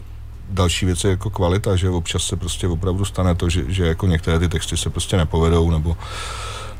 další 0.50 0.86
věc 0.86 1.04
je 1.04 1.10
jako 1.10 1.30
kvalita, 1.30 1.76
že 1.76 1.90
občas 1.90 2.24
se 2.24 2.36
prostě 2.36 2.68
opravdu 2.68 3.06
stane 3.06 3.36
to, 3.36 3.50
že, 3.50 3.64
že 3.68 3.88
jako 3.88 4.08
některé 4.08 4.40
ty 4.40 4.50
texty 4.50 4.78
se 4.78 4.90
prostě 4.90 5.18
nepovedou, 5.18 5.72
nebo, 5.72 5.98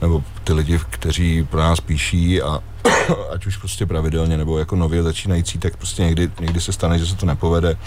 nebo 0.02 0.24
ty 0.44 0.54
lidi, 0.54 0.80
kteří 0.90 1.44
pro 1.44 1.60
nás 1.60 1.80
píší 1.80 2.42
a 2.42 2.60
ať 3.34 3.46
už 3.46 3.58
prostě 3.58 3.86
pravidelně, 3.86 4.38
nebo 4.38 4.60
jako 4.60 4.76
nově 4.76 5.04
začínající, 5.04 5.58
tak 5.58 5.78
prostě 5.78 6.04
někdy, 6.04 6.32
někdy 6.40 6.62
se 6.62 6.72
stane, 6.72 7.00
že 7.00 7.06
se 7.06 7.16
to 7.16 7.26
nepovede. 7.26 7.78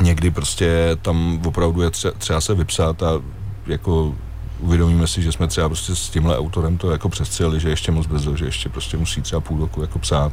Někdy 0.00 0.30
prostě 0.30 0.96
tam 1.02 1.40
opravdu 1.46 1.82
je 1.82 1.90
třeba, 1.90 2.14
třeba 2.18 2.40
se 2.40 2.54
vypsat 2.54 3.02
a 3.02 3.22
jako 3.66 4.14
uvědomíme 4.60 5.06
si, 5.06 5.22
že 5.22 5.32
jsme 5.32 5.48
třeba 5.48 5.68
prostě 5.68 5.96
s 5.96 6.08
tímhle 6.08 6.38
autorem 6.38 6.78
to 6.78 6.90
jako 6.90 7.08
přestřeli, 7.08 7.60
že 7.60 7.68
ještě 7.68 7.92
moc 7.92 8.06
brzo, 8.06 8.36
že 8.36 8.44
ještě 8.44 8.68
prostě 8.68 8.96
musí 8.96 9.22
třeba 9.22 9.40
půl 9.40 9.60
roku 9.60 9.82
jako 9.82 9.98
psát. 9.98 10.32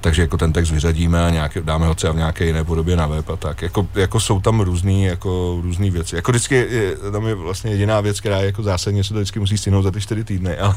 Takže 0.00 0.22
jako 0.22 0.36
ten 0.36 0.52
text 0.52 0.70
vyřadíme 0.70 1.26
a 1.26 1.30
nějaké, 1.30 1.62
dáme 1.62 1.86
ho 1.86 1.94
třeba 1.94 2.12
v 2.12 2.16
nějaké 2.16 2.46
jiné 2.46 2.64
podobě 2.64 2.96
na 2.96 3.06
web 3.06 3.30
a 3.30 3.36
tak. 3.36 3.62
Jako, 3.62 3.88
jako 3.94 4.20
jsou 4.20 4.40
tam 4.40 4.60
různý, 4.60 5.04
jako 5.04 5.58
různý 5.62 5.90
věci. 5.90 6.16
Jako 6.16 6.32
vždycky 6.32 6.54
je, 6.54 6.96
tam 7.12 7.26
je 7.26 7.34
vlastně 7.34 7.70
jediná 7.70 8.00
věc, 8.00 8.20
která 8.20 8.38
je 8.38 8.46
jako 8.46 8.62
zásadně 8.62 9.04
se 9.04 9.14
to 9.14 9.20
vždycky 9.20 9.40
musí 9.40 9.58
stihnout 9.58 9.82
za 9.82 9.90
ty 9.90 10.00
čtyři 10.00 10.24
týdny, 10.24 10.56
ale, 10.58 10.76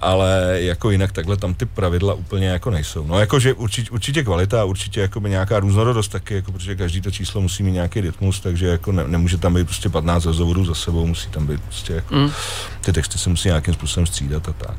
ale 0.00 0.58
jako 0.60 0.90
jinak 0.90 1.12
takhle 1.12 1.36
tam 1.36 1.54
ty 1.54 1.66
pravidla 1.66 2.14
úplně 2.14 2.46
jako 2.46 2.70
nejsou. 2.70 3.06
No 3.06 3.18
jako, 3.18 3.38
že 3.38 3.54
určitě, 3.54 3.90
určitě 3.90 4.24
kvalita, 4.24 4.64
určitě 4.64 5.00
jako 5.00 5.20
nějaká 5.20 5.60
různorodost 5.60 6.12
taky, 6.12 6.34
jako, 6.34 6.52
protože 6.52 6.76
každý 6.76 7.00
to 7.00 7.10
číslo 7.10 7.40
musí 7.40 7.62
mít 7.62 7.72
nějaký 7.72 8.00
rytmus, 8.00 8.40
takže 8.40 8.66
jako 8.66 8.92
ne, 8.92 9.08
nemůže 9.08 9.38
tam 9.38 9.54
být 9.54 9.64
prostě 9.64 9.88
15 9.88 10.24
rozhovorů 10.24 10.64
za 10.64 10.74
sebou, 10.74 11.06
musí 11.06 11.28
tam 11.28 11.46
být 11.46 11.60
prostě 11.86 11.92
jako, 11.92 12.14
mm. 12.14 12.32
ty 12.80 12.92
texty 12.92 13.18
se 13.18 13.30
musí 13.30 13.48
nějakým 13.48 13.74
způsobem 13.74 14.06
střídat 14.06 14.48
a 14.48 14.52
tak. 14.52 14.76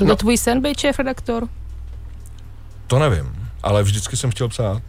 No, 0.00 0.06
no 0.06 0.16
tvůj 0.16 0.38
sen 0.38 0.62
být 0.62 0.78
šéf 0.78 0.98
redaktor? 0.98 1.48
To 2.86 2.98
nevím, 2.98 3.50
ale 3.62 3.82
vždycky 3.82 4.16
jsem 4.16 4.30
chtěl 4.30 4.48
psát. 4.48 4.82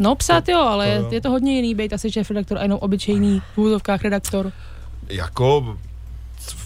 No 0.00 0.14
psát 0.14 0.44
to, 0.44 0.50
jo, 0.50 0.60
ale 0.60 1.04
to, 1.08 1.14
je 1.14 1.20
to 1.20 1.30
hodně 1.30 1.56
jiný 1.56 1.74
být 1.74 1.92
asi 1.92 2.12
šéf 2.12 2.30
redaktor 2.30 2.58
a 2.58 2.62
jenom 2.62 2.78
obyčejný 2.78 3.42
v 3.54 3.58
úzovkách 3.58 4.02
redaktor. 4.02 4.52
Jako 5.08 5.76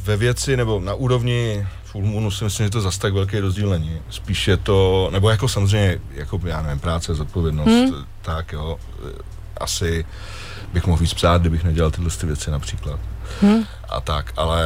ve 0.05 0.17
věci 0.17 0.57
nebo 0.57 0.81
na 0.81 0.95
úrovni 0.95 1.67
Full 1.85 2.05
Moonu 2.05 2.31
si 2.31 2.45
myslím, 2.45 2.67
že 2.67 2.71
to 2.71 2.81
zase 2.81 3.01
tak 3.01 3.13
velký 3.13 3.39
rozdíl 3.39 3.71
není. 3.71 4.01
Spíš 4.11 4.49
je 4.49 4.57
to, 4.57 5.09
nebo 5.13 5.31
jako 5.31 5.49
samozřejmě, 5.49 5.99
jako 6.15 6.41
já 6.45 6.63
nevím, 6.63 6.81
práce, 6.81 7.15
zodpovědnost, 7.15 7.69
hmm. 7.69 8.05
tak 8.23 8.53
jo, 8.53 8.79
asi 9.57 10.05
bych 10.73 10.87
mohl 10.87 11.01
víc 11.01 11.15
psát, 11.15 11.41
kdybych 11.41 11.65
nedělal 11.65 11.91
tyhle 11.91 12.11
ty 12.11 12.27
věci 12.27 12.51
například. 12.51 13.01
Hmm. 13.41 13.65
A 13.89 14.01
tak, 14.01 14.33
ale 14.37 14.63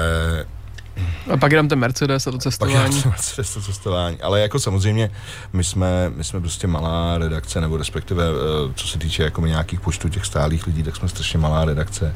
a 1.33 1.37
pak 1.37 1.53
jdem 1.53 1.69
ten 1.69 1.79
Mercedes 1.79 2.27
a 2.27 2.31
to 2.31 2.39
cestování. 2.39 3.03
Pak 3.03 3.13
Mercedes 3.13 3.55
to 3.55 3.61
cestování. 3.61 4.21
Ale 4.21 4.41
jako 4.41 4.59
samozřejmě, 4.59 5.11
my 5.53 5.65
jsme, 5.65 6.13
my 6.17 6.25
jsme 6.25 6.41
prostě 6.41 6.67
malá 6.67 7.19
redakce, 7.19 7.61
nebo 7.61 7.77
respektive, 7.77 8.25
eh, 8.25 8.73
co 8.75 8.87
se 8.87 8.99
týče 8.99 9.23
jako 9.23 9.47
nějakých 9.47 9.81
počtů 9.81 10.09
těch 10.09 10.25
stálých 10.25 10.67
lidí, 10.67 10.83
tak 10.83 10.97
jsme 10.97 11.09
strašně 11.09 11.39
malá 11.39 11.65
redakce. 11.65 12.15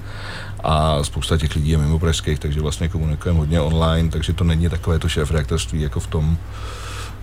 A 0.64 1.04
spousta 1.04 1.38
těch 1.38 1.54
lidí 1.54 1.70
je 1.70 1.78
mimo 1.78 1.98
pražských, 1.98 2.38
takže 2.38 2.60
vlastně 2.60 2.88
komunikujeme 2.88 3.38
hodně 3.38 3.60
online, 3.60 4.10
takže 4.10 4.32
to 4.32 4.44
není 4.44 4.68
takové 4.68 4.98
to 4.98 5.08
šéf 5.08 5.30
redaktorství 5.30 5.80
jako 5.80 6.00
v 6.00 6.06
tom, 6.06 6.38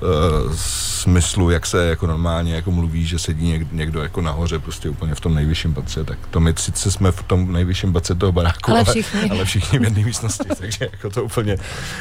uh, 0.01 0.53
smyslu, 0.55 1.49
jak 1.49 1.65
se 1.65 1.87
jako 1.87 2.07
normálně 2.07 2.55
jako 2.55 2.71
mluví, 2.71 3.05
že 3.05 3.19
sedí 3.19 3.47
někdo, 3.47 3.69
někdo 3.71 4.01
jako 4.01 4.21
nahoře 4.21 4.59
prostě 4.59 4.89
úplně 4.89 5.15
v 5.15 5.19
tom 5.19 5.35
nejvyšším 5.35 5.73
patře, 5.73 6.03
tak 6.03 6.17
to 6.31 6.39
my 6.39 6.53
sice 6.57 6.91
jsme 6.91 7.11
v 7.11 7.23
tom 7.23 7.51
nejvyšším 7.51 7.93
patře 7.93 8.15
toho 8.15 8.31
baráku, 8.31 8.71
ale 8.71 8.83
všichni, 8.83 9.21
ale, 9.21 9.29
ale 9.29 9.45
všichni 9.45 9.79
v 9.79 9.83
jedné 9.83 10.03
místnosti, 10.03 10.49
takže 10.59 10.89
jako 10.91 11.09
to 11.09 11.23
úplně, 11.23 11.57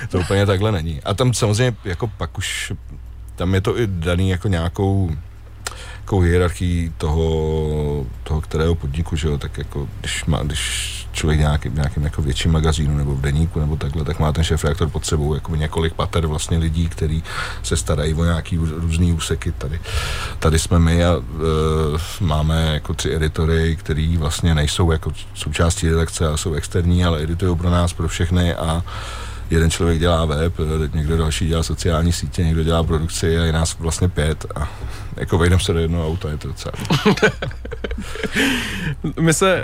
to 0.09 0.19
úplně 0.19 0.47
takhle 0.47 0.73
není. 0.73 1.03
A 1.03 1.15
tam 1.15 1.35
samozřejmě 1.35 1.77
jako 1.85 2.07
pak 2.07 2.39
už, 2.39 2.73
tam 3.37 3.55
je 3.55 3.61
to 3.61 3.81
i 3.81 3.87
daný 3.87 4.31
jako 4.31 4.49
nějakou 4.49 5.11
nějakou 6.07 6.21
hierarchii 6.21 6.93
toho, 6.99 8.07
toho 8.23 8.41
kterého 8.41 8.75
podniku, 8.75 9.17
že 9.17 9.29
jo, 9.29 9.39
tak 9.39 9.59
jako 9.59 9.89
když, 10.01 10.25
má, 10.25 10.43
když 10.43 10.96
člověk 11.17 11.41
nějaký, 11.41 11.71
nějakým 11.75 12.05
jako 12.05 12.23
větším 12.23 12.53
magazínu 12.53 12.97
nebo 12.97 13.15
v 13.15 13.21
deníku 13.21 13.61
nebo 13.61 13.77
takhle, 13.77 14.05
tak 14.05 14.19
má 14.19 14.33
ten 14.33 14.45
šéf 14.45 14.65
reaktor 14.65 14.89
pod 14.89 15.07
sebou 15.07 15.35
jako 15.35 15.57
několik 15.57 15.95
pater 15.95 16.27
vlastně 16.27 16.59
lidí, 16.59 16.89
kteří 16.89 17.23
se 17.63 17.77
starají 17.77 18.15
o 18.15 18.25
nějaký 18.25 18.57
různý 18.57 19.13
úseky. 19.13 19.53
Tady, 19.53 19.81
tady 20.39 20.59
jsme 20.59 20.79
my 20.79 21.05
a 21.05 21.17
e, 21.17 22.25
máme 22.25 22.71
jako 22.75 22.95
tři 22.95 23.15
editory, 23.15 23.77
který 23.77 24.17
vlastně 24.17 24.55
nejsou 24.55 24.93
jako 24.93 25.13
součástí 25.35 25.89
redakce 25.89 26.29
a 26.29 26.37
jsou 26.37 26.55
externí, 26.55 27.05
ale 27.05 27.23
editují 27.23 27.57
pro 27.57 27.71
nás, 27.71 27.93
pro 27.93 28.09
všechny 28.09 28.55
a 28.55 28.85
jeden 29.51 29.71
člověk 29.71 29.99
dělá 29.99 30.25
web, 30.25 30.55
někdo 30.95 31.17
další 31.17 31.49
dělá 31.49 31.63
sociální 31.63 32.13
sítě, 32.13 32.45
někdo 32.45 32.65
dělá 32.65 32.83
produkci 32.83 33.39
a 33.39 33.45
je 33.45 33.53
nás 33.53 33.79
vlastně 33.79 34.09
pět 34.09 34.47
a 34.55 34.69
jako 35.17 35.39
vejdem 35.39 35.61
se 35.61 35.73
do 35.73 35.79
jednoho 35.79 36.07
auta, 36.07 36.31
je 36.31 36.37
to 36.37 36.49
docela. 36.49 36.75
My 39.21 39.35
se 39.35 39.57
eh, 39.57 39.63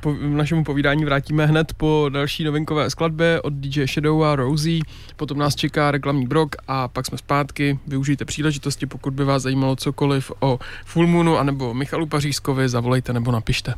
po 0.00 0.14
našemu 0.20 0.64
povídání 0.64 1.04
vrátíme 1.04 1.46
hned 1.46 1.72
po 1.76 2.06
další 2.12 2.44
novinkové 2.44 2.90
skladbě 2.90 3.40
od 3.40 3.52
DJ 3.52 3.86
Shadow 3.86 4.24
a 4.24 4.36
Rosie, 4.36 4.82
potom 5.16 5.38
nás 5.38 5.54
čeká 5.54 5.90
reklamní 5.90 6.26
brok 6.26 6.56
a 6.68 6.88
pak 6.88 7.06
jsme 7.06 7.18
zpátky. 7.18 7.78
Využijte 7.86 8.24
příležitosti, 8.24 8.86
pokud 8.86 9.14
by 9.14 9.24
vás 9.24 9.42
zajímalo 9.42 9.76
cokoliv 9.76 10.32
o 10.40 10.58
Full 10.84 11.06
Moonu 11.06 11.38
anebo 11.38 11.74
Michalu 11.74 12.06
Pařížskovi, 12.06 12.68
zavolejte 12.68 13.12
nebo 13.12 13.32
napište. 13.32 13.74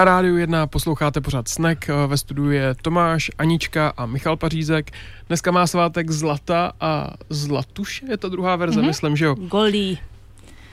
Na 0.00 0.04
rádiu 0.04 0.36
jedna 0.36 0.66
posloucháte 0.66 1.20
pořád 1.20 1.48
Snack, 1.48 1.88
eh, 1.88 2.06
ve 2.06 2.16
studiu 2.16 2.50
je 2.50 2.74
Tomáš, 2.82 3.30
Anička 3.38 3.92
a 3.96 4.06
Michal 4.06 4.36
Pařízek. 4.36 4.90
Dneska 5.28 5.50
má 5.50 5.66
svátek 5.66 6.10
Zlata 6.10 6.72
a 6.80 7.14
Zlatuše, 7.30 8.06
je 8.08 8.16
to 8.16 8.28
druhá 8.28 8.56
verze, 8.56 8.80
mm-hmm. 8.80 8.86
myslím, 8.86 9.16
že 9.16 9.24
jo? 9.24 9.34
Golí. 9.34 9.98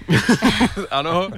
ano, 0.92 1.30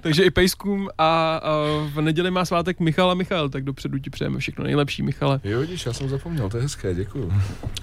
takže 0.00 0.24
i 0.24 0.30
pejskům 0.30 0.88
a, 0.98 1.36
a 1.36 1.52
v 1.94 2.00
neděli 2.00 2.30
má 2.30 2.44
svátek 2.44 2.80
Michal 2.80 3.10
a 3.10 3.14
Michal, 3.14 3.48
tak 3.48 3.64
dopředu 3.64 3.98
ti 3.98 4.10
přejeme 4.10 4.38
všechno 4.38 4.64
nejlepší, 4.64 5.02
Michale. 5.02 5.40
Jo, 5.44 5.60
vidíš, 5.60 5.86
já 5.86 5.92
jsem 5.92 6.08
zapomněl, 6.08 6.50
to 6.50 6.56
je 6.56 6.62
hezké, 6.62 6.94
děkuju. 6.94 7.32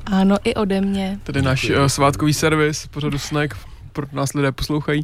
Ano, 0.05 0.37
i 0.43 0.53
ode 0.53 0.81
mě. 0.81 1.19
Tady 1.23 1.41
náš 1.41 1.69
uh, 1.69 1.85
svátkový 1.85 2.33
servis, 2.33 2.87
pořadu 2.87 3.17
Snack 3.17 3.55
pro 3.93 4.07
nás 4.11 4.33
lidé 4.33 4.51
poslouchají. 4.51 5.03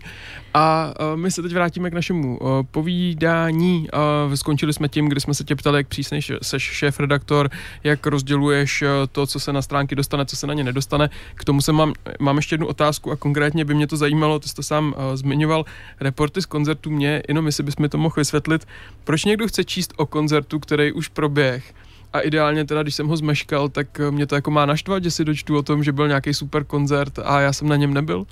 A 0.54 0.94
my 1.16 1.32
se 1.32 1.42
teď 1.42 1.54
vrátíme 1.54 1.90
k 1.90 1.94
našemu 1.94 2.38
uh, 2.38 2.50
povídání. 2.72 3.88
Skončili 4.36 4.74
jsme 4.74 4.88
tím, 4.88 5.10
kdy 5.10 5.22
jsme 5.22 5.34
se 5.34 5.44
tě 5.44 5.56
ptali, 5.56 5.78
jak 5.78 5.88
přísný 5.88 6.20
seš 6.42 6.64
šéf-redaktor, 6.64 7.50
jak 7.84 8.08
rozděluješ 8.08 8.82
uh, 8.82 8.88
to, 9.12 9.28
co 9.28 9.40
se 9.40 9.54
na 9.54 9.62
stránky 9.62 9.96
dostane, 9.96 10.26
co 10.26 10.36
se 10.36 10.48
na 10.48 10.54
ně 10.54 10.64
nedostane. 10.64 11.10
K 11.36 11.46
tomu 11.46 11.62
se 11.62 11.72
mám, 11.72 11.94
mám 12.20 12.36
ještě 12.36 12.54
jednu 12.54 12.68
otázku 12.68 13.12
a 13.12 13.16
konkrétně 13.16 13.66
by 13.66 13.74
mě 13.74 13.88
to 13.88 13.98
zajímalo, 13.98 14.40
ty 14.40 14.50
jsi 14.50 14.56
to 14.56 14.64
sám 14.64 14.94
uh, 14.98 15.16
zmiňoval, 15.16 15.66
reporty 16.00 16.42
z 16.42 16.46
koncertu 16.46 16.90
mě, 16.90 17.24
jenom 17.28 17.46
jestli 17.46 17.64
bys 17.64 17.78
mi 17.78 17.90
to 17.90 17.98
mohl 17.98 18.16
vysvětlit, 18.18 18.68
proč 19.04 19.26
někdo 19.26 19.48
chce 19.48 19.64
číst 19.64 19.94
o 19.98 20.06
koncertu, 20.06 20.60
který 20.60 20.92
už 20.92 21.08
proběh, 21.08 21.74
a 22.14 22.20
ideálně 22.20 22.66
teda, 22.66 22.84
když 22.84 22.96
jsem 22.96 23.08
ho 23.08 23.18
zmeškal, 23.18 23.70
tak 23.70 24.02
mě 24.10 24.28
to 24.28 24.36
jako 24.36 24.52
má 24.52 24.66
naštvat, 24.66 25.04
že 25.04 25.12
si 25.12 25.26
dočtu 25.26 25.58
o 25.58 25.64
tom, 25.64 25.84
že 25.84 25.92
byl 25.92 26.08
nějaký 26.08 26.34
super 26.34 26.64
koncert 26.64 27.20
a 27.20 27.42
já 27.42 27.54
jsem 27.54 27.68
na 27.68 27.76
něm 27.76 27.94
nebyl. 27.94 28.26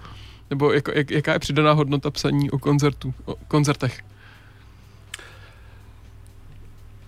Nebo 0.49 0.71
jako, 0.71 0.91
jak, 0.95 1.11
jaká 1.11 1.33
je 1.33 1.39
přidaná 1.39 1.71
hodnota 1.71 2.11
psaní 2.11 2.51
o 2.51 2.59
koncertu, 2.59 3.13
o 3.25 3.35
koncertech? 3.47 3.99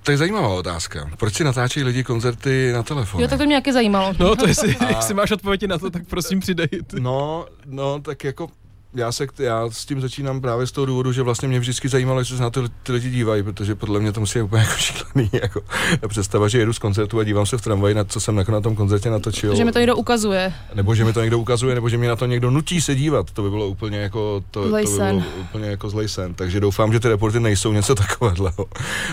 To 0.03 0.11
je 0.11 0.17
zajímavá 0.17 0.47
otázka. 0.47 1.09
Proč 1.17 1.33
si 1.33 1.43
natáčejí 1.43 1.83
lidi 1.83 2.03
koncerty 2.03 2.71
na 2.73 2.83
telefon? 2.83 3.21
Jo, 3.21 3.27
tak 3.27 3.37
to 3.37 3.45
mě 3.45 3.49
nějaké 3.49 3.73
zajímalo. 3.73 4.13
No, 4.19 4.35
to 4.35 4.47
jestli, 4.47 4.75
a... 4.79 4.89
jestli 4.89 5.13
máš 5.13 5.31
odpovědi 5.31 5.67
na 5.67 5.77
to, 5.77 5.89
tak 5.89 6.07
prosím 6.07 6.39
přidej. 6.39 6.67
No, 6.99 7.45
no, 7.65 7.99
tak 7.99 8.23
jako 8.23 8.47
já, 8.93 9.11
se, 9.11 9.27
já 9.39 9.69
s 9.69 9.85
tím 9.85 10.01
začínám 10.01 10.41
právě 10.41 10.67
z 10.67 10.71
toho 10.71 10.85
důvodu, 10.85 11.11
že 11.11 11.21
vlastně 11.21 11.47
mě 11.47 11.59
vždycky 11.59 11.89
zajímalo, 11.89 12.19
jestli 12.19 12.37
se 12.37 12.43
na 12.43 12.49
to 12.49 12.69
ty 12.83 12.91
lidi 12.91 13.09
dívají, 13.09 13.43
protože 13.43 13.75
podle 13.75 13.99
mě 13.99 14.11
to 14.11 14.19
musí 14.19 14.39
být 14.39 14.43
úplně 14.43 14.61
jako 14.69 14.77
šílený. 14.77 15.29
Jako, 15.33 15.61
představa, 16.07 16.47
že 16.47 16.59
jedu 16.59 16.73
z 16.73 16.79
koncertu 16.79 17.19
a 17.19 17.23
dívám 17.23 17.45
se 17.45 17.57
v 17.57 17.61
tramvaji, 17.61 17.95
na 17.95 18.03
co 18.03 18.19
jsem 18.19 18.37
jako 18.37 18.51
na 18.51 18.61
tom 18.61 18.75
koncertě 18.75 19.09
natočil. 19.09 19.55
Že 19.55 19.65
mi 19.65 19.71
to 19.71 19.79
někdo 19.79 19.95
ukazuje. 19.95 20.53
Nebo 20.73 20.95
že 20.95 21.05
mi 21.05 21.13
to 21.13 21.21
někdo 21.21 21.39
ukazuje, 21.39 21.75
nebo 21.75 21.89
že 21.89 21.97
mě 21.97 22.09
na 22.09 22.15
to 22.15 22.25
někdo 22.25 22.51
nutí 22.51 22.81
se 22.81 22.95
dívat. 22.95 23.31
To 23.31 23.41
by 23.41 23.49
bylo 23.49 23.67
úplně 23.67 23.97
jako, 23.97 24.43
to, 24.51 24.63
to 24.63 24.75
by 24.75 24.83
bylo 24.83 25.23
úplně 25.39 25.69
jako 25.69 25.89
zlej 25.89 26.07
sen. 26.07 26.33
Takže 26.33 26.59
doufám, 26.59 26.93
že 26.93 26.99
ty 26.99 27.09
reporty 27.09 27.39
nejsou 27.39 27.73
něco 27.73 27.95
takového 27.95 28.65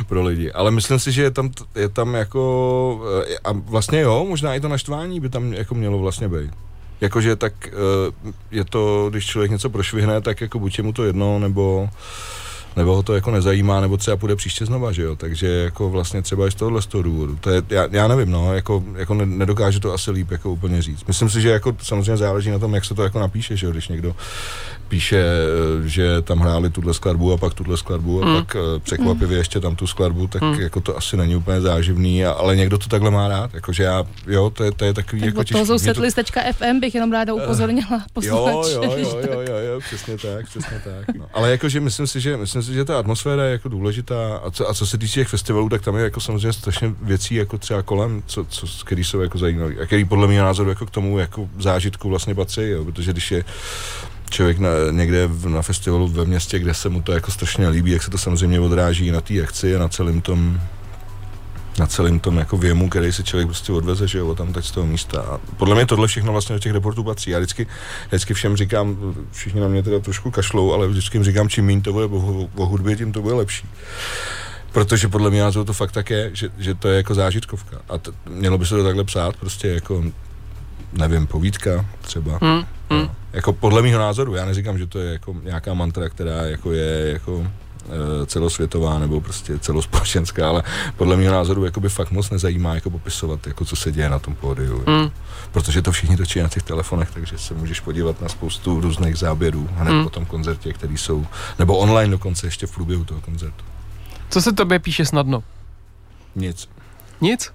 pro 0.07 0.23
lidi. 0.23 0.53
Ale 0.53 0.71
myslím 0.71 0.99
si, 0.99 1.13
že 1.13 1.23
je 1.23 1.31
tam, 1.31 1.51
je 1.75 1.89
tam 1.89 2.15
jako, 2.15 3.03
a 3.45 3.53
vlastně 3.53 4.01
jo, 4.01 4.27
možná 4.29 4.55
i 4.55 4.61
to 4.61 4.69
naštvání 4.69 5.21
by 5.21 5.29
tam 5.29 5.53
jako 5.53 5.75
mělo 5.75 5.99
vlastně 5.99 6.29
být. 6.29 6.51
Jakože 7.01 7.37
tak 7.37 7.53
eh, 7.69 7.73
je 8.51 8.65
to, 8.65 9.07
když 9.11 9.27
člověk 9.27 9.51
něco 9.51 9.71
prošvihne, 9.71 10.21
tak 10.21 10.41
jako 10.41 10.59
buď 10.59 10.79
je 10.79 10.85
mu 10.85 10.93
to 10.93 11.05
jedno, 11.05 11.39
nebo 11.39 11.89
nebo 12.77 12.97
ho 12.97 13.03
to 13.03 13.15
jako 13.15 13.31
nezajímá, 13.31 13.81
nebo 13.81 13.97
třeba 13.97 14.17
půjde 14.17 14.37
příště 14.37 14.67
znova, 14.67 14.93
že 14.93 15.03
jo, 15.03 15.17
takže 15.17 15.47
jako 15.47 15.91
vlastně 15.91 16.23
třeba 16.23 16.47
i 16.47 16.51
z 16.51 16.55
tohohle 16.55 16.83
z 16.83 16.87
toho 16.87 17.03
důvodu, 17.03 17.37
to 17.41 17.51
je, 17.51 17.63
já, 17.71 17.89
já 17.91 18.09
nevím, 18.09 18.31
no, 18.31 18.55
jako, 18.55 18.85
jako 18.95 19.15
nedokážu 19.15 19.81
to 19.81 19.93
asi 19.93 20.11
líp 20.11 20.31
jako 20.31 20.51
úplně 20.51 20.83
říct. 20.83 21.05
Myslím 21.05 21.31
si, 21.31 21.41
že 21.41 21.49
jako 21.49 21.77
samozřejmě 21.83 22.17
záleží 22.17 22.51
na 22.51 22.59
tom, 22.59 22.75
jak 22.75 22.85
se 22.85 22.95
to 22.95 23.03
jako 23.03 23.21
napíše, 23.21 23.57
že 23.57 23.67
jo, 23.67 23.73
když 23.73 23.89
někdo 23.89 24.17
píše, 24.89 25.17
eh, 25.17 25.89
že 25.89 26.23
tam 26.23 26.39
hráli 26.39 26.71
tuhle 26.71 26.95
skladbu 26.95 27.33
a 27.33 27.37
pak 27.37 27.55
tuhle 27.55 27.77
skladbu 27.77 28.23
a 28.23 28.27
mm. 28.27 28.37
pak 28.37 28.57
eh, 28.57 28.79
překvapivě 28.79 29.37
mm. 29.37 29.39
ještě 29.39 29.61
tam 29.61 29.77
tu 29.77 29.87
skladbu, 29.87 30.27
tak 30.27 30.43
mm. 30.43 30.55
jako 30.55 30.81
to 30.81 30.97
asi 30.97 31.17
není 31.17 31.37
úplně 31.37 31.61
záživný, 31.61 32.25
a, 32.25 32.31
ale 32.31 32.57
někdo 32.57 32.79
to 32.79 32.89
takhle 32.89 33.11
má 33.11 33.29
rád, 33.29 33.55
jakože 33.55 33.83
já, 33.83 34.05
jo, 34.27 34.51
to 34.51 34.65
je, 34.65 34.73
to 34.73 34.85
je 34.85 34.95
takový 34.95 35.21
tak 35.21 35.27
jako 35.27 35.45
těžký. 35.45 35.53
toho 35.53 35.67
sousetlist.fm 35.67 36.81
bych 36.81 36.95
jenom 36.95 37.13
ráda 37.13 37.35
upozornila 37.35 38.03
posluchače. 38.13 38.73
Jo, 38.73 38.83
jo, 38.83 38.97
jo, 38.97 39.21
jo, 39.31 39.41
jo, 39.41 39.57
jo, 39.57 39.81
přesně 39.81 40.19
tak, 40.19 40.47
přesně 40.47 40.83
tak. 40.85 41.17
No. 41.17 41.27
Ale 41.33 41.51
jakože 41.51 41.81
myslím 41.81 42.07
si, 42.07 42.21
že 42.21 42.37
myslím 42.37 42.63
si, 42.63 42.75
že 42.75 42.85
ta 42.85 42.99
atmosféra 42.99 43.45
je 43.45 43.53
jako 43.53 43.69
důležitá 43.69 44.37
a 44.37 44.51
co, 44.51 44.71
a 44.71 44.75
co 44.75 44.87
se 44.87 44.99
týče 44.99 45.21
těch 45.21 45.29
festivalů, 45.29 45.69
tak 45.69 45.83
tam 45.83 45.97
je 45.97 46.05
jako 46.05 46.21
samozřejmě 46.21 46.53
strašně 46.53 46.95
věcí 47.03 47.35
jako 47.35 47.59
třeba 47.59 47.83
kolem, 47.83 48.23
co, 48.27 48.45
co, 48.45 48.67
který 48.85 49.05
jsou 49.05 49.21
jako 49.21 49.39
zajímavé 49.39 49.75
a 49.83 49.87
který 49.87 50.05
podle 50.05 50.27
mého 50.27 50.45
názoru 50.45 50.69
jako 50.69 50.87
k 50.87 50.91
tomu 50.91 51.19
jako 51.19 51.49
zážitku 51.59 52.09
vlastně 52.09 52.35
patří, 52.35 52.63
jo, 52.63 52.85
protože 52.85 53.13
když 53.13 53.31
je 53.31 53.45
člověk 54.31 54.59
na, 54.59 54.71
někde 54.91 55.27
v, 55.27 55.49
na 55.49 55.63
festivalu 55.63 56.09
ve 56.09 56.25
městě, 56.25 56.59
kde 56.59 56.75
se 56.75 56.89
mu 56.89 57.03
to 57.03 57.13
jako 57.13 57.31
strašně 57.31 57.69
líbí, 57.69 57.91
jak 57.91 58.03
se 58.03 58.11
to 58.11 58.19
samozřejmě 58.19 58.61
odráží 58.61 59.11
na 59.11 59.21
té 59.21 59.43
akci 59.43 59.77
a 59.77 59.79
na 59.79 59.89
celém 59.89 60.21
tom 60.21 60.61
na 61.79 61.87
celém 61.87 62.21
tom 62.21 62.37
jako 62.37 62.57
věmu, 62.57 62.89
který 62.89 63.13
si 63.13 63.25
člověk 63.25 63.47
prostě 63.49 63.73
odveze, 63.73 64.09
že 64.09 64.19
jo, 64.19 64.35
tam 64.35 64.53
tak 64.53 64.65
z 64.65 64.71
toho 64.71 64.87
místa. 64.87 65.21
A 65.21 65.39
podle 65.57 65.75
mě 65.75 65.87
tohle 65.87 66.09
všechno 66.09 66.33
vlastně 66.33 66.55
do 66.55 66.59
těch 66.59 66.73
reportů 66.73 67.05
patří. 67.05 67.31
Já 67.31 67.39
vždycky, 67.39 67.67
vždycky 68.09 68.35
všem 68.35 68.57
říkám, 68.57 69.15
všichni 69.33 69.61
na 69.61 69.69
mě 69.69 69.83
teda 69.83 69.99
trošku 69.99 70.31
kašlou, 70.31 70.73
ale 70.73 70.89
vždycky 70.89 71.17
jim 71.17 71.25
říkám, 71.25 71.49
čím 71.49 71.67
méně 71.67 71.81
to 71.81 71.93
bude 71.93 72.05
o, 72.05 72.49
o 72.55 72.67
hudbě, 72.67 72.97
tím 72.97 73.13
to 73.13 73.23
bude 73.23 73.35
lepší. 73.35 73.67
Protože 74.73 75.09
podle 75.09 75.31
mě 75.31 75.43
to 75.53 75.73
fakt 75.73 75.93
tak 75.93 76.11
je, 76.11 76.31
že, 76.33 76.49
že 76.59 76.75
to 76.75 76.89
je 76.89 76.97
jako 76.97 77.15
zážitkovka. 77.15 77.77
A 77.89 77.99
t- 77.99 78.11
mělo 78.29 78.59
by 78.59 78.67
se 78.67 78.77
to 78.77 78.85
takhle 78.85 79.05
psát, 79.05 79.37
prostě 79.37 79.69
jako 79.69 80.05
nevím, 80.93 81.27
povídka 81.27 81.87
třeba. 82.01 82.39
Hmm, 82.43 82.65
hmm. 82.91 83.01
No. 83.01 83.11
Jako 83.37 83.53
podle 83.53 83.83
mého 83.83 83.99
názoru, 83.99 84.35
já 84.35 84.45
neříkám, 84.45 84.79
že 84.79 84.87
to 84.87 84.99
je 84.99 85.13
jako 85.13 85.37
nějaká 85.43 85.75
mantra, 85.75 86.09
která 86.09 86.43
jako 86.43 86.73
je 86.73 87.11
jako 87.13 87.47
e, 88.23 88.27
celosvětová 88.27 88.99
nebo 88.99 89.21
prostě 89.21 89.59
celospolečenská, 89.59 90.49
ale 90.49 90.63
podle 90.97 91.17
mého 91.17 91.33
názoru 91.33 91.65
jako 91.65 91.81
by 91.81 91.89
fakt 91.89 92.11
moc 92.11 92.31
nezajímá 92.31 92.75
jako 92.75 92.91
popisovat, 92.91 93.47
jako 93.47 93.65
co 93.65 93.77
se 93.77 93.93
děje 93.93 94.09
na 94.09 94.19
tom 94.19 94.35
pódiu. 94.35 94.85
Hmm. 94.87 95.11
Protože 95.53 95.83
to 95.83 95.93
všichni 95.93 96.17
točí 96.17 96.41
na 96.43 96.49
těch 96.49 96.63
telefonech, 96.63 97.11
takže 97.11 97.39
se 97.39 97.55
můžeš 97.55 97.81
podívat 97.81 98.23
na 98.23 98.29
spoustu 98.29 98.81
různých 98.81 99.17
záběrů 99.17 99.69
hned 99.75 99.93
hmm. 99.93 100.05
po 100.05 100.11
tom 100.11 100.27
koncertě, 100.27 100.73
který 100.73 100.97
jsou, 100.97 101.27
nebo 101.59 101.79
online 101.79 102.11
dokonce 102.11 102.47
ještě 102.47 102.67
v 102.67 102.75
průběhu 102.75 103.05
toho 103.05 103.21
koncertu. 103.21 103.65
Co 104.31 104.43
se 104.43 104.53
tobě 104.53 104.79
píše 104.79 105.05
snadno? 105.05 105.43
Nic. 106.35 106.69
Nic? 107.21 107.53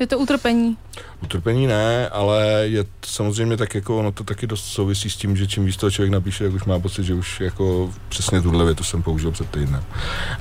Je 0.00 0.06
to 0.06 0.18
utrpení? 0.18 0.76
Utrpení 1.22 1.66
ne, 1.66 2.08
ale 2.08 2.62
je 2.62 2.84
to 2.84 3.06
samozřejmě 3.06 3.56
tak 3.56 3.74
jako, 3.74 3.98
ono 3.98 4.12
to 4.12 4.24
taky 4.24 4.46
dost 4.46 4.64
souvisí 4.64 5.10
s 5.10 5.16
tím, 5.16 5.36
že 5.36 5.46
čím 5.46 5.64
víc 5.64 5.76
toho 5.76 5.90
člověk 5.90 6.12
napíše, 6.12 6.44
tak 6.44 6.52
už 6.52 6.64
má 6.64 6.78
pocit, 6.78 7.04
že 7.04 7.14
už 7.14 7.40
jako 7.40 7.92
přesně 8.08 8.42
tuhle 8.42 8.64
větu 8.64 8.84
jsem 8.84 9.02
použil 9.02 9.30
před 9.30 9.50
týdnem. 9.50 9.84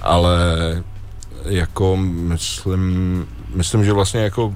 Ale 0.02 0.38
jako 1.46 1.98
myslím, 1.98 3.28
myslím, 3.56 3.86
že 3.86 3.94
vlastně 3.94 4.22
jako 4.22 4.56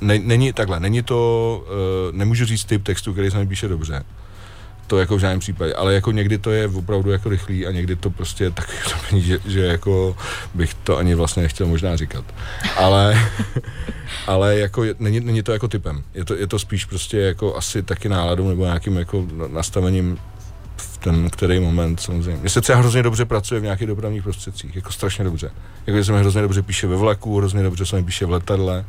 ne, 0.00 0.18
není 0.18 0.52
takhle, 0.52 0.80
není 0.80 1.02
to, 1.02 1.62
uh, 1.66 2.16
nemůžu 2.16 2.44
říct 2.44 2.64
typ 2.64 2.82
textu, 2.82 3.12
který 3.12 3.30
se 3.30 3.38
mi 3.38 3.46
píše 3.46 3.68
dobře 3.68 4.04
to 4.86 4.98
jako 4.98 5.16
v 5.16 5.20
žádném 5.20 5.40
případě, 5.40 5.74
ale 5.74 5.94
jako 5.94 6.12
někdy 6.12 6.38
to 6.38 6.50
je 6.50 6.68
opravdu 6.68 7.10
jako 7.10 7.28
rychlý 7.28 7.66
a 7.66 7.70
někdy 7.70 7.96
to 7.96 8.10
prostě 8.10 8.44
je 8.44 8.50
tak 8.50 8.68
že, 9.16 9.38
že 9.46 9.60
jako 9.60 10.16
bych 10.54 10.74
to 10.74 10.98
ani 10.98 11.14
vlastně 11.14 11.42
nechtěl 11.42 11.66
možná 11.66 11.96
říkat. 11.96 12.24
Ale, 12.76 13.18
ale 14.26 14.58
jako 14.58 14.84
je, 14.84 14.94
není, 14.98 15.20
není, 15.20 15.42
to 15.42 15.52
jako 15.52 15.68
typem. 15.68 16.02
Je 16.14 16.24
to, 16.24 16.34
je 16.34 16.46
to 16.46 16.58
spíš 16.58 16.84
prostě 16.84 17.18
jako 17.18 17.56
asi 17.56 17.82
taky 17.82 18.08
náladou 18.08 18.48
nebo 18.48 18.64
nějakým 18.64 18.96
jako 18.96 19.26
nastavením 19.52 20.18
v 20.76 20.98
ten 20.98 21.30
který 21.30 21.60
moment 21.60 22.00
samozřejmě. 22.00 22.40
Mně 22.40 22.50
se 22.50 22.60
třeba 22.60 22.78
hrozně 22.78 23.02
dobře 23.02 23.24
pracuje 23.24 23.60
v 23.60 23.62
nějakých 23.62 23.86
dopravních 23.86 24.22
prostředcích, 24.22 24.76
jako 24.76 24.92
strašně 24.92 25.24
dobře. 25.24 25.50
Jako 25.86 26.04
se 26.04 26.12
mi 26.12 26.18
hrozně 26.18 26.42
dobře 26.42 26.62
píše 26.62 26.86
ve 26.86 26.96
vlaku, 26.96 27.38
hrozně 27.38 27.62
dobře 27.62 27.86
se 27.86 27.96
mi 27.96 28.04
píše 28.04 28.26
v 28.26 28.30
letadle 28.30 28.84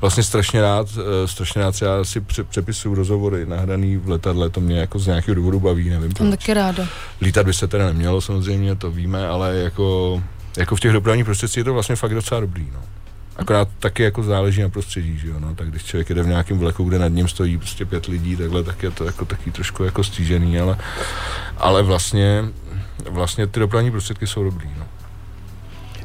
vlastně 0.00 0.22
strašně 0.22 0.60
rád, 0.62 0.86
uh, 0.96 1.02
strašně 1.26 1.62
rád 1.62 1.72
třeba 1.72 2.04
si 2.04 2.20
pře- 2.20 2.44
přepisuju 2.44 2.94
rozhovory 2.94 3.46
nahraný 3.46 3.96
v 3.96 4.08
letadle, 4.08 4.50
to 4.50 4.60
mě 4.60 4.78
jako 4.80 4.98
z 4.98 5.06
nějakého 5.06 5.34
důvodu 5.34 5.60
baví, 5.60 5.88
nevím 5.90 6.12
proč. 6.12 6.30
taky 6.30 6.54
ráda. 6.54 6.86
Lítat 7.20 7.46
by 7.46 7.52
se 7.54 7.68
teda 7.68 7.86
nemělo 7.86 8.20
samozřejmě, 8.20 8.74
to 8.74 8.90
víme, 8.90 9.28
ale 9.28 9.56
jako, 9.56 10.22
jako 10.56 10.76
v 10.76 10.80
těch 10.80 10.92
dopravních 10.92 11.24
prostředcích 11.24 11.56
je 11.56 11.64
to 11.64 11.72
vlastně 11.74 11.96
fakt 11.96 12.14
docela 12.14 12.40
dobrý, 12.40 12.68
no. 12.74 12.80
Akorát 13.36 13.68
taky 13.78 14.02
jako 14.02 14.22
záleží 14.22 14.62
na 14.62 14.68
prostředí, 14.68 15.18
že 15.18 15.28
jo, 15.28 15.34
no, 15.38 15.54
tak 15.54 15.70
když 15.70 15.84
člověk 15.84 16.08
jede 16.08 16.22
v 16.22 16.26
nějakém 16.26 16.58
vleku, 16.58 16.84
kde 16.84 16.98
nad 16.98 17.08
ním 17.08 17.28
stojí 17.28 17.58
prostě 17.58 17.84
pět 17.84 18.06
lidí, 18.06 18.36
takhle, 18.36 18.62
tak 18.62 18.82
je 18.82 18.90
to 18.90 19.04
jako 19.04 19.24
taky 19.24 19.50
trošku 19.50 19.84
jako 19.84 20.04
stížený, 20.04 20.58
ale, 20.58 20.78
ale 21.58 21.82
vlastně, 21.82 22.44
vlastně 23.10 23.46
ty 23.46 23.60
dopravní 23.60 23.90
prostředky 23.90 24.26
jsou 24.26 24.44
dobrý, 24.44 24.68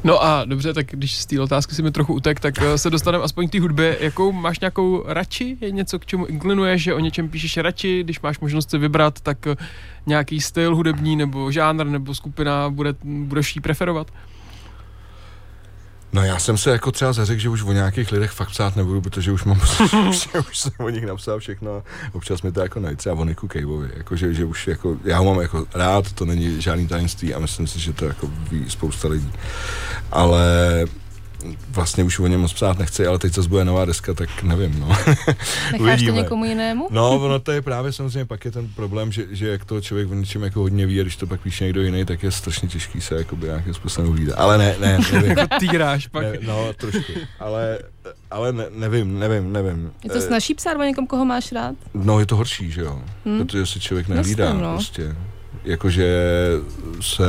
no. 0.04 0.24
A 0.24 0.44
dobře, 0.44 0.72
tak 0.72 0.86
když 0.86 1.16
z 1.16 1.26
té 1.26 1.40
otázky 1.40 1.74
si 1.74 1.82
mi 1.82 1.90
trochu 1.90 2.14
utek, 2.14 2.40
tak 2.40 2.54
eh, 2.62 2.78
se 2.78 2.90
dostaneme 2.90 3.24
aspoň 3.24 3.48
k 3.48 3.52
té 3.52 3.60
hudbě. 3.60 3.96
Jakou 4.00 4.32
máš 4.32 4.60
nějakou 4.60 5.04
radši? 5.06 5.56
Je 5.60 5.70
něco, 5.70 5.98
k 5.98 6.06
čemu 6.06 6.26
inklinuješ, 6.26 6.82
že 6.82 6.94
o 6.94 6.98
něčem 6.98 7.28
píšeš 7.28 7.56
radši? 7.56 8.02
Když 8.02 8.20
máš 8.20 8.40
možnost 8.40 8.70
si 8.70 8.78
vybrat, 8.78 9.20
tak 9.20 9.46
eh, 9.46 9.56
nějaký 10.06 10.40
styl 10.40 10.76
hudební 10.76 11.16
nebo 11.16 11.50
žánr 11.50 11.86
nebo 11.86 12.14
skupina 12.14 12.70
bude, 12.70 12.94
budeš 13.04 13.56
jí 13.56 13.62
preferovat? 13.62 14.10
No 16.14 16.22
já 16.22 16.38
jsem 16.38 16.58
se 16.58 16.70
jako 16.70 16.92
třeba 16.92 17.12
zařekl, 17.12 17.40
že 17.40 17.48
už 17.48 17.62
o 17.62 17.72
nějakých 17.72 18.12
lidech 18.12 18.30
fakt 18.30 18.48
psát 18.48 18.76
nebudu, 18.76 19.00
protože 19.00 19.32
už 19.32 19.44
mám 19.44 19.60
že 20.12 20.38
už 20.50 20.58
jsem 20.58 20.72
o 20.78 20.88
nich 20.88 21.06
napsal 21.06 21.38
všechno. 21.38 21.82
Občas 22.12 22.42
mi 22.42 22.52
to 22.52 22.60
jako 22.60 22.80
najít, 22.80 22.98
třeba 22.98 23.14
o 23.14 23.24
Niku 23.24 23.48
Caveovi, 23.48 23.88
jako, 23.96 24.16
že, 24.16 24.34
že, 24.34 24.44
už 24.44 24.66
jako, 24.68 24.96
já 25.04 25.18
ho 25.18 25.24
mám 25.24 25.40
jako 25.40 25.66
rád, 25.74 26.12
to 26.12 26.24
není 26.24 26.62
žádný 26.62 26.88
tajemství 26.88 27.34
a 27.34 27.38
myslím 27.38 27.66
si, 27.66 27.80
že 27.80 27.92
to 27.92 28.04
jako 28.04 28.30
ví 28.50 28.70
spousta 28.70 29.08
lidí. 29.08 29.32
Ale 30.12 30.44
vlastně 31.70 32.04
už 32.04 32.18
o 32.18 32.26
něm 32.26 32.40
moc 32.40 32.52
psát 32.52 32.78
nechci, 32.78 33.06
ale 33.06 33.18
teď 33.18 33.32
co 33.32 33.42
bude 33.42 33.64
nová 33.64 33.84
deska, 33.84 34.14
tak 34.14 34.42
nevím, 34.42 34.80
no. 34.80 34.88
Necháš 35.72 36.02
to 36.02 36.10
někomu 36.10 36.44
jinému? 36.44 36.88
No, 36.90 37.10
ono 37.10 37.38
to 37.38 37.52
je 37.52 37.62
právě 37.62 37.92
samozřejmě 37.92 38.24
pak 38.24 38.44
je 38.44 38.50
ten 38.50 38.68
problém, 38.68 39.12
že, 39.12 39.26
že 39.30 39.48
jak 39.48 39.64
to 39.64 39.80
člověk 39.80 40.10
o 40.10 40.14
něčem 40.14 40.42
jako 40.42 40.60
hodně 40.60 40.86
ví, 40.86 41.00
a 41.00 41.02
když 41.02 41.16
to 41.16 41.26
pak 41.26 41.40
píše 41.40 41.64
někdo 41.64 41.82
jiný, 41.82 42.04
tak 42.04 42.22
je 42.22 42.30
strašně 42.30 42.68
těžký 42.68 43.00
se 43.00 43.14
jako 43.14 43.36
by 43.36 43.46
nějakým 43.46 43.74
způsobem 43.74 44.10
uvídat. 44.10 44.38
Ale 44.38 44.58
ne, 44.58 44.76
ne, 44.80 44.98
nevím. 45.12 45.30
jako 45.30 45.58
týráš 45.58 46.06
pak. 46.06 46.22
Ne, 46.22 46.38
no, 46.46 46.72
trošku. 46.72 47.12
Ale, 47.40 47.78
ale 48.30 48.52
ne, 48.52 48.64
nevím, 48.70 49.18
nevím, 49.18 49.52
nevím. 49.52 49.92
Je 50.04 50.10
to 50.10 50.20
snažší 50.20 50.54
psát 50.54 50.76
o 50.76 50.82
někom, 50.82 51.06
koho 51.06 51.24
máš 51.24 51.52
rád? 51.52 51.74
No, 51.94 52.20
je 52.20 52.26
to 52.26 52.36
horší, 52.36 52.70
že 52.70 52.80
jo. 52.80 53.02
Hmm. 53.24 53.38
Protože 53.38 53.66
se 53.66 53.80
člověk 53.80 54.08
nehlídá 54.08 54.44
Myslím, 54.44 54.62
no. 54.62 54.72
prostě. 54.72 55.16
Jakože 55.64 56.28
se... 57.00 57.24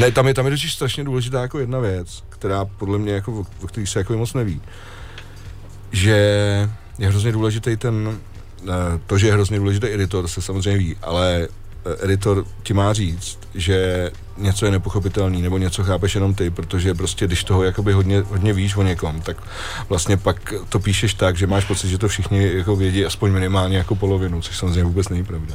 Ne, 0.00 0.10
tam 0.10 0.26
je, 0.26 0.34
tam 0.34 0.46
je 0.46 0.50
totiž 0.50 0.72
strašně 0.72 1.04
důležitá 1.04 1.42
jako 1.42 1.58
jedna 1.58 1.78
věc, 1.78 2.22
která 2.40 2.64
podle 2.64 2.98
mě, 2.98 3.12
jako, 3.12 3.46
o 3.62 3.66
který 3.66 3.86
se 3.86 3.98
jako 3.98 4.16
moc 4.16 4.34
neví, 4.34 4.60
že 5.92 6.16
je 6.98 7.08
hrozně 7.08 7.32
důležitý 7.32 7.76
ten, 7.76 8.18
eh, 8.62 9.00
to, 9.06 9.18
že 9.18 9.26
je 9.26 9.32
hrozně 9.32 9.58
důležitý 9.58 9.86
editor, 9.86 10.28
se 10.28 10.42
samozřejmě 10.42 10.78
ví, 10.78 10.96
ale 11.02 11.48
eh, 11.84 12.04
editor 12.04 12.44
ti 12.62 12.74
má 12.74 12.92
říct, 12.92 13.38
že 13.54 14.10
něco 14.36 14.66
je 14.66 14.72
nepochopitelný, 14.72 15.42
nebo 15.42 15.58
něco 15.58 15.84
chápeš 15.84 16.14
jenom 16.14 16.34
ty, 16.34 16.50
protože 16.50 16.94
prostě 16.94 17.26
když 17.26 17.44
toho 17.44 17.64
jakoby 17.64 17.92
hodně, 17.92 18.20
hodně 18.20 18.52
víš 18.52 18.76
o 18.76 18.82
někom, 18.82 19.20
tak 19.20 19.36
vlastně 19.88 20.16
pak 20.16 20.54
to 20.68 20.78
píšeš 20.78 21.14
tak, 21.14 21.36
že 21.36 21.46
máš 21.46 21.64
pocit, 21.64 21.88
že 21.88 21.98
to 21.98 22.08
všichni 22.08 22.50
jako 22.54 22.76
vědí 22.76 23.06
aspoň 23.06 23.32
minimálně 23.32 23.76
jako 23.76 23.94
polovinu, 23.94 24.42
což 24.42 24.56
samozřejmě 24.56 24.84
vůbec 24.84 25.08
není 25.08 25.24
pravda. 25.24 25.54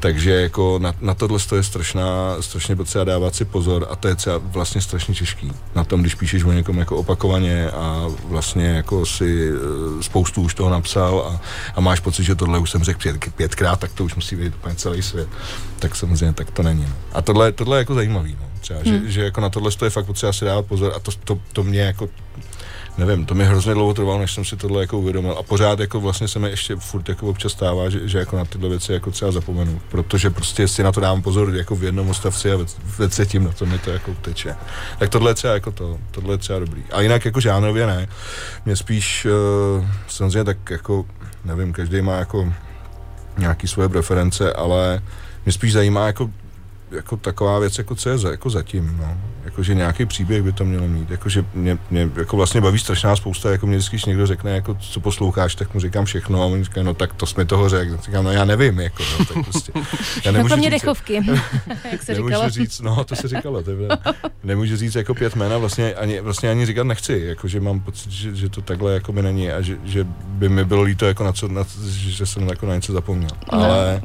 Takže 0.00 0.30
jako 0.30 0.78
na, 0.78 0.94
na 1.00 1.14
tohle 1.14 1.38
je 1.56 1.62
strašná, 1.62 2.36
strašně 2.40 2.76
potřeba 2.76 3.04
dávat 3.04 3.34
si 3.34 3.44
pozor 3.44 3.86
a 3.90 3.96
to 3.96 4.08
je 4.08 4.14
třeba 4.14 4.38
vlastně 4.38 4.80
strašně 4.80 5.14
těžký 5.14 5.52
na 5.74 5.84
tom, 5.84 6.00
když 6.00 6.14
píšeš 6.14 6.44
o 6.44 6.52
někom 6.52 6.78
jako 6.78 6.96
opakovaně 6.96 7.70
a 7.70 8.06
vlastně 8.24 8.66
jako 8.66 9.06
si 9.06 9.50
eh, 9.50 10.02
spoustu 10.02 10.42
už 10.42 10.54
toho 10.54 10.70
napsal 10.70 11.20
a, 11.20 11.40
a 11.74 11.80
máš 11.80 12.00
pocit, 12.00 12.24
že 12.24 12.34
tohle 12.34 12.58
už 12.58 12.70
jsem 12.70 12.84
řekl 12.84 13.00
pět, 13.02 13.34
pětkrát, 13.34 13.80
tak 13.80 13.92
to 13.92 14.04
už 14.04 14.14
musí 14.14 14.36
vědět 14.36 14.54
úplně 14.54 14.74
celý 14.74 15.02
svět. 15.02 15.28
Tak 15.78 15.96
samozřejmě 15.96 16.32
tak 16.32 16.50
to 16.50 16.62
není. 16.62 16.82
No. 16.82 16.94
A 17.12 17.22
tohle, 17.22 17.52
tohle 17.52 17.78
jako 17.78 17.94
zajímavý, 17.96 18.36
no. 18.40 18.46
Třeba, 18.60 18.80
hmm. 18.84 19.02
že, 19.04 19.10
že, 19.10 19.24
jako 19.24 19.40
na 19.40 19.50
tohle 19.50 19.70
je 19.84 19.90
fakt 19.90 20.06
potřeba 20.06 20.32
si 20.32 20.44
dávat 20.44 20.66
pozor 20.66 20.92
a 20.96 20.98
to, 20.98 21.10
to, 21.24 21.38
to 21.52 21.62
mě 21.62 21.80
jako 21.80 22.08
nevím, 22.98 23.26
to 23.26 23.34
mi 23.34 23.44
hrozně 23.44 23.74
dlouho 23.74 23.94
trvalo, 23.94 24.18
než 24.18 24.34
jsem 24.34 24.44
si 24.44 24.56
tohle 24.56 24.80
jako 24.80 24.98
uvědomil 24.98 25.32
a 25.32 25.42
pořád 25.42 25.80
jako 25.80 26.00
vlastně 26.00 26.28
se 26.28 26.38
mi 26.38 26.50
ještě 26.50 26.76
furt 26.76 27.08
jako 27.08 27.26
občas 27.26 27.52
stává, 27.52 27.90
že, 27.90 28.08
že 28.08 28.18
jako 28.18 28.36
na 28.36 28.44
tyhle 28.44 28.68
věci 28.68 28.92
jako 28.92 29.10
třeba 29.10 29.32
zapomenu, 29.32 29.80
protože 29.88 30.30
prostě 30.30 30.68
si 30.68 30.82
na 30.82 30.92
to 30.92 31.00
dám 31.00 31.22
pozor 31.22 31.54
jako 31.54 31.76
v 31.76 31.84
jednom 31.84 32.10
odstavci 32.10 32.52
a 32.52 32.56
ve, 32.56 32.64
ve 32.98 33.08
třetím 33.08 33.44
na 33.44 33.52
to 33.52 33.66
mi 33.66 33.78
to 33.78 33.90
jako 33.90 34.14
teče. 34.14 34.56
Tak 34.98 35.08
tohle 35.08 35.30
je 35.30 35.34
třeba 35.34 35.54
jako 35.54 35.72
to, 35.72 35.98
tohle 36.10 36.34
je 36.34 36.38
třeba 36.38 36.58
dobrý. 36.58 36.84
A 36.92 37.00
jinak 37.00 37.24
jako 37.24 37.40
žánrově 37.40 37.86
ne. 37.86 38.08
Mě 38.64 38.76
spíš 38.76 39.26
uh, 39.78 39.84
samozřejmě 40.08 40.44
tak 40.44 40.70
jako, 40.70 41.04
nevím, 41.44 41.72
každý 41.72 42.02
má 42.02 42.16
jako 42.16 42.52
nějaký 43.38 43.68
svoje 43.68 43.88
preference, 43.88 44.52
ale 44.52 45.02
mě 45.44 45.52
spíš 45.52 45.72
zajímá 45.72 46.06
jako 46.06 46.30
jako 46.90 47.16
taková 47.16 47.58
věc, 47.58 47.78
jako 47.78 47.94
co 47.94 48.08
je 48.08 48.18
za, 48.18 48.30
jako 48.30 48.50
zatím, 48.50 48.96
no. 49.00 49.18
Jakože 49.44 49.74
nějaký 49.74 50.06
příběh 50.06 50.42
by 50.42 50.52
to 50.52 50.64
mělo 50.64 50.88
mít. 50.88 51.10
Jakože 51.10 51.44
mě, 51.54 51.78
mě 51.90 52.10
jako 52.16 52.36
vlastně 52.36 52.60
baví 52.60 52.78
strašná 52.78 53.16
spousta, 53.16 53.50
jako 53.50 53.66
mě 53.66 53.76
vždycky, 53.76 53.96
když 53.96 54.04
někdo 54.04 54.26
řekne, 54.26 54.50
jako 54.50 54.74
co 54.74 55.00
posloucháš, 55.00 55.54
tak 55.54 55.74
mu 55.74 55.80
říkám 55.80 56.04
všechno 56.04 56.42
a 56.42 56.46
on 56.46 56.64
říká, 56.64 56.82
no 56.82 56.94
tak 56.94 57.12
to 57.12 57.26
jsme 57.26 57.44
toho 57.44 57.68
řekl. 57.68 57.96
Říkám, 58.02 58.24
no 58.24 58.32
já 58.32 58.44
nevím, 58.44 58.80
jako, 58.80 59.02
no, 59.18 59.24
tak 59.24 59.44
prostě. 59.44 59.72
Já 60.24 60.32
nemůžu 60.32 60.50
no, 60.50 60.56
mě 60.56 60.70
dechovky, 60.70 61.14
jak 61.92 62.02
se 62.02 62.12
nemůžu 62.12 62.34
říkalo. 62.34 62.50
říct, 62.50 62.80
no 62.80 63.04
to 63.04 63.16
se 63.16 63.28
říkalo, 63.28 63.62
to 63.62 63.70
je, 63.70 63.76
nemůžu 64.44 64.76
říct 64.76 64.94
jako 64.94 65.14
pět 65.14 65.36
jména, 65.36 65.58
vlastně 65.58 65.94
ani, 65.94 66.20
vlastně 66.20 66.50
ani 66.50 66.66
říkat 66.66 66.84
nechci, 66.84 67.22
jakože 67.26 67.60
mám 67.60 67.80
pocit, 67.80 68.10
že, 68.10 68.34
že 68.34 68.48
to 68.48 68.62
takhle 68.62 68.94
jako 68.94 69.12
by 69.12 69.22
není 69.22 69.50
a 69.50 69.60
že, 69.60 69.78
že 69.84 70.06
by 70.26 70.48
mi 70.48 70.64
bylo 70.64 70.82
líto, 70.82 71.06
jako 71.06 71.24
na 71.24 71.32
co, 71.32 71.48
na, 71.48 71.64
že 71.88 72.26
jsem 72.26 72.48
jako 72.48 72.66
na 72.66 72.74
něco 72.74 72.92
zapomněl. 72.92 73.30
No. 73.52 73.58
Ale, 73.58 74.02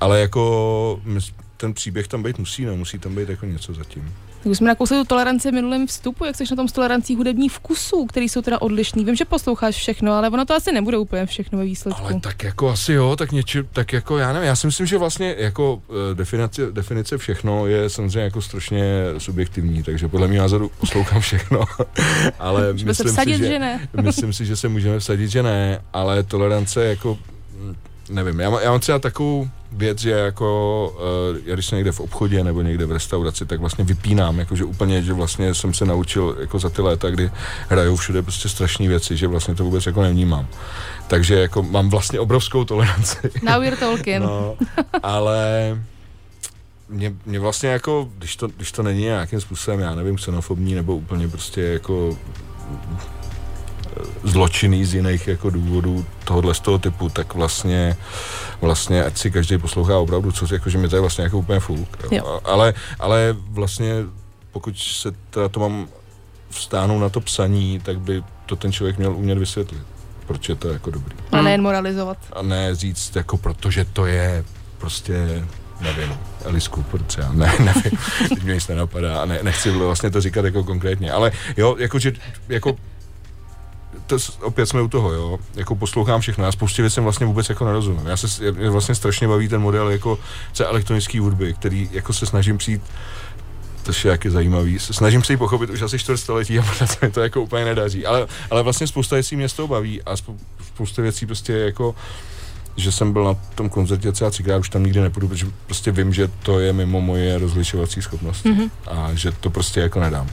ale 0.00 0.20
jako 0.20 1.00
my, 1.04 1.20
ten 1.60 1.74
příběh 1.74 2.08
tam 2.08 2.22
být 2.22 2.38
musí, 2.38 2.64
no, 2.64 2.76
musí 2.76 2.98
tam 2.98 3.14
být 3.14 3.28
jako 3.28 3.46
něco 3.46 3.74
zatím. 3.74 4.14
Tak 4.42 4.46
už 4.46 4.58
jsme 4.58 4.68
nakousli 4.68 4.96
tu 4.96 5.04
toleranci 5.04 5.52
minulém 5.52 5.86
vstupu, 5.86 6.24
jak 6.24 6.36
jsi 6.36 6.44
na 6.50 6.56
tom 6.56 6.68
s 6.68 6.72
tolerancí 6.72 7.16
hudební 7.16 7.48
vkusů, 7.48 8.06
který 8.06 8.28
jsou 8.28 8.42
teda 8.42 8.62
odlišný. 8.62 9.04
Vím, 9.04 9.16
že 9.16 9.24
posloucháš 9.24 9.76
všechno, 9.76 10.12
ale 10.12 10.30
ono 10.30 10.44
to 10.44 10.54
asi 10.54 10.72
nebude 10.72 10.98
úplně 10.98 11.26
všechno 11.26 11.58
ve 11.58 11.64
výsledku. 11.64 12.02
Ale 12.02 12.20
tak 12.20 12.44
jako 12.44 12.68
asi 12.68 12.92
jo, 12.92 13.16
tak 13.16 13.32
něči, 13.32 13.64
tak 13.72 13.92
jako 13.92 14.18
já 14.18 14.32
nevím, 14.32 14.48
já 14.48 14.56
si 14.56 14.66
myslím, 14.66 14.86
že 14.86 14.98
vlastně 14.98 15.34
jako 15.38 15.74
uh, 15.74 15.80
definice, 16.14 16.72
definice 16.72 17.18
všechno 17.18 17.66
je 17.66 17.90
samozřejmě 17.90 18.20
jako 18.20 18.42
strašně 18.42 19.04
subjektivní, 19.18 19.82
takže 19.82 20.08
podle 20.08 20.28
mě 20.28 20.38
názoru 20.38 20.70
poslouchám 20.80 21.20
všechno, 21.20 21.64
ale 22.38 22.72
myslím 22.72 22.94
se 22.94 23.04
vsadit, 23.04 23.36
si, 23.36 23.38
že, 23.38 23.48
že 23.48 23.58
ne. 23.58 23.88
myslím 24.02 24.32
si, 24.32 24.46
že 24.46 24.56
se 24.56 24.68
můžeme 24.68 24.98
vsadit, 24.98 25.30
že 25.30 25.42
ne, 25.42 25.80
ale 25.92 26.22
tolerance 26.22 26.84
jako 26.84 27.18
nevím, 28.10 28.40
já, 28.40 28.50
má, 28.50 28.60
já 28.60 28.70
mám 28.70 28.80
třeba 28.80 28.98
takovou 28.98 29.48
věc, 29.72 29.98
že 29.98 30.10
jako, 30.10 30.92
uh, 31.30 31.38
já 31.44 31.54
když 31.54 31.66
jsem 31.66 31.76
někde 31.76 31.92
v 31.92 32.00
obchodě 32.00 32.44
nebo 32.44 32.62
někde 32.62 32.86
v 32.86 32.92
restauraci, 32.92 33.46
tak 33.46 33.60
vlastně 33.60 33.84
vypínám, 33.84 34.38
jakože 34.38 34.64
úplně, 34.64 35.02
že 35.02 35.12
vlastně 35.12 35.54
jsem 35.54 35.74
se 35.74 35.84
naučil 35.84 36.36
jako 36.40 36.58
za 36.58 36.68
ty 36.68 36.82
léta, 36.82 37.10
kdy 37.10 37.30
hrajou 37.68 37.96
všude 37.96 38.22
prostě 38.22 38.48
strašné 38.48 38.88
věci, 38.88 39.16
že 39.16 39.26
vlastně 39.26 39.54
to 39.54 39.64
vůbec 39.64 39.86
jako 39.86 40.02
nevnímám. 40.02 40.46
Takže 41.06 41.34
jako 41.34 41.62
mám 41.62 41.90
vlastně 41.90 42.20
obrovskou 42.20 42.64
toleranci. 42.64 43.30
Now 43.42 43.62
you're 43.62 43.76
talking. 43.76 44.22
no, 44.22 44.56
ale 45.02 45.76
mě, 46.88 47.14
mě 47.26 47.40
vlastně 47.40 47.68
jako, 47.68 48.08
když 48.18 48.36
to, 48.36 48.48
když 48.48 48.72
to 48.72 48.82
není 48.82 49.00
nějakým 49.00 49.40
způsobem, 49.40 49.80
já 49.80 49.94
nevím, 49.94 50.16
xenofobní 50.16 50.74
nebo 50.74 50.96
úplně 50.96 51.28
prostě 51.28 51.60
jako 51.60 52.18
zločiny 54.24 54.84
z 54.84 54.94
jiných 54.94 55.28
jako 55.28 55.50
důvodů 55.50 56.06
tohohle 56.24 56.54
z 56.54 56.60
toho 56.60 56.78
typu, 56.78 57.08
tak 57.08 57.34
vlastně, 57.34 57.96
vlastně 58.60 59.04
ať 59.04 59.18
si 59.18 59.30
každý 59.30 59.58
poslouchá 59.58 59.98
opravdu, 59.98 60.32
co 60.32 60.54
jako, 60.54 60.70
že 60.70 60.78
mi 60.78 60.88
to 60.88 60.96
je 60.96 61.00
vlastně 61.00 61.24
jako 61.24 61.38
úplně 61.38 61.60
fuk. 61.60 61.88
Jo. 62.10 62.40
Ale, 62.44 62.74
ale 62.98 63.36
vlastně 63.50 63.94
pokud 64.52 64.78
se 64.78 65.12
teda 65.30 65.48
to 65.48 65.60
mám 65.60 65.88
vstáhnout 66.50 67.00
na 67.00 67.08
to 67.08 67.20
psaní, 67.20 67.80
tak 67.80 68.00
by 68.00 68.22
to 68.46 68.56
ten 68.56 68.72
člověk 68.72 68.98
měl 68.98 69.16
umět 69.16 69.38
vysvětlit, 69.38 69.82
proč 70.26 70.48
je 70.48 70.54
to 70.54 70.68
jako 70.68 70.90
dobrý. 70.90 71.16
A 71.32 71.42
nejen 71.42 71.62
moralizovat. 71.62 72.18
A 72.32 72.42
ne 72.42 72.74
říct, 72.74 73.16
jako 73.16 73.36
protože 73.36 73.84
to 73.84 74.06
je 74.06 74.44
prostě 74.78 75.44
nevím, 75.80 76.18
Alice 76.44 76.70
Cooper 76.70 77.02
třeba, 77.02 77.32
ne, 77.32 77.52
nevím, 77.58 77.98
teď 78.28 78.42
mě 78.42 78.54
nic 78.54 78.68
nenapadá 78.68 79.22
a 79.22 79.24
ne, 79.24 79.38
nechci 79.42 79.70
vlastně 79.70 80.10
to 80.10 80.20
říkat 80.20 80.44
jako 80.44 80.64
konkrétně, 80.64 81.12
ale 81.12 81.32
jo, 81.56 81.76
jakože, 81.78 82.12
jako 82.48 82.76
to, 84.08 84.16
opět 84.42 84.66
jsme 84.66 84.82
u 84.82 84.88
toho, 84.88 85.12
jo, 85.12 85.38
jako 85.54 85.74
poslouchám 85.74 86.20
všechno, 86.20 86.44
já 86.44 86.52
spoustě 86.52 86.82
věcem 86.82 87.04
vlastně 87.04 87.26
vůbec 87.26 87.48
jako 87.48 87.64
nerozumím. 87.64 88.06
Já 88.06 88.16
se 88.16 88.52
mě 88.52 88.70
vlastně 88.70 88.94
strašně 88.94 89.28
baví 89.28 89.48
ten 89.48 89.60
model 89.60 89.90
jako 89.90 90.18
se 90.52 90.66
elektronický 90.66 91.18
hudby, 91.18 91.54
který 91.54 91.88
jako 91.92 92.12
se 92.12 92.26
snažím 92.26 92.58
přijít 92.58 92.82
to 93.82 94.08
je 94.08 94.10
jak 94.10 94.24
je 94.24 94.30
zajímavý. 94.30 94.78
Snažím 94.78 95.24
se 95.24 95.32
ji 95.32 95.36
pochopit 95.36 95.70
už 95.70 95.82
asi 95.82 95.98
čtvrtstoletí 95.98 96.58
a 96.58 96.86
se 96.86 97.06
mi 97.06 97.10
to 97.10 97.20
jako 97.20 97.42
úplně 97.42 97.64
nedaří. 97.64 98.06
Ale, 98.06 98.26
ale 98.50 98.62
vlastně 98.62 98.86
spousta 98.86 99.16
věcí 99.16 99.36
mě 99.36 99.48
z 99.48 99.52
toho 99.52 99.68
baví 99.68 100.02
a 100.02 100.16
spousta 100.66 101.02
věcí 101.02 101.26
prostě 101.26 101.52
jako 101.52 101.94
že 102.76 102.92
jsem 102.92 103.12
byl 103.12 103.24
na 103.24 103.34
tom 103.34 103.68
koncertě 103.68 104.12
třeba 104.12 104.30
třikrát, 104.30 104.58
už 104.58 104.70
tam 104.70 104.84
nikdy 104.84 105.00
nepůjdu, 105.00 105.28
protože 105.28 105.46
prostě 105.66 105.92
vím, 105.92 106.14
že 106.14 106.28
to 106.42 106.60
je 106.60 106.72
mimo 106.72 107.00
moje 107.00 107.38
rozlišovací 107.38 108.02
schopnosti 108.02 108.48
mm-hmm. 108.48 108.70
a 108.86 109.14
že 109.14 109.32
to 109.32 109.50
prostě 109.50 109.80
jako 109.80 110.00
nedám. 110.00 110.28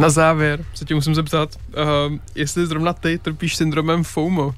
Na 0.00 0.10
závěr 0.10 0.64
se 0.74 0.84
tě 0.84 0.94
musím 0.94 1.14
zeptat, 1.14 1.56
uh, 1.56 2.16
jestli 2.34 2.66
zrovna 2.66 2.92
ty 2.92 3.18
trpíš 3.18 3.56
syndromem 3.56 4.04
FOMO. 4.04 4.54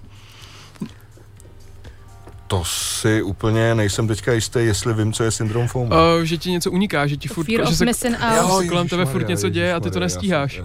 To 2.46 2.64
si 2.64 3.22
úplně 3.22 3.74
nejsem 3.74 4.08
teďka 4.08 4.32
jistý, 4.32 4.58
jestli 4.58 4.94
vím, 4.94 5.12
co 5.12 5.24
je 5.24 5.30
syndrom 5.30 5.68
FOMO. 5.68 5.96
Uh, 5.96 6.22
že 6.22 6.36
ti 6.36 6.50
něco 6.50 6.70
uniká, 6.70 7.06
že 7.06 7.16
ti 7.16 7.28
furt, 7.28 7.46
Fear 7.46 7.68
že 7.68 7.76
se, 7.76 8.08
jo, 8.36 8.58
se 8.60 8.68
kolem 8.68 8.88
tebe 8.88 9.06
furt 9.06 9.28
něco 9.28 9.48
děje 9.48 9.74
a 9.74 9.80
ty 9.80 9.90
to 9.90 10.00
nestíháš. 10.00 10.60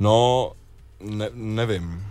No, 0.00 0.52
ne, 1.00 1.28
nevím. 1.34 2.04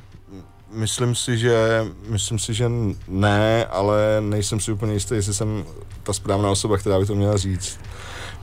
Myslím 0.74 1.16
si, 1.16 1.38
že, 1.38 1.86
myslím 2.08 2.40
si, 2.40 2.54
že 2.54 2.72
ne, 3.08 3.66
ale 3.66 3.98
nejsem 4.20 4.60
si 4.60 4.72
úplně 4.72 4.94
jistý, 4.94 5.16
jestli 5.16 5.34
jsem 5.34 5.66
ta 6.04 6.14
správná 6.14 6.50
osoba, 6.50 6.78
která 6.78 7.00
by 7.00 7.06
to 7.06 7.16
měla 7.16 7.38
říct. 7.38 7.80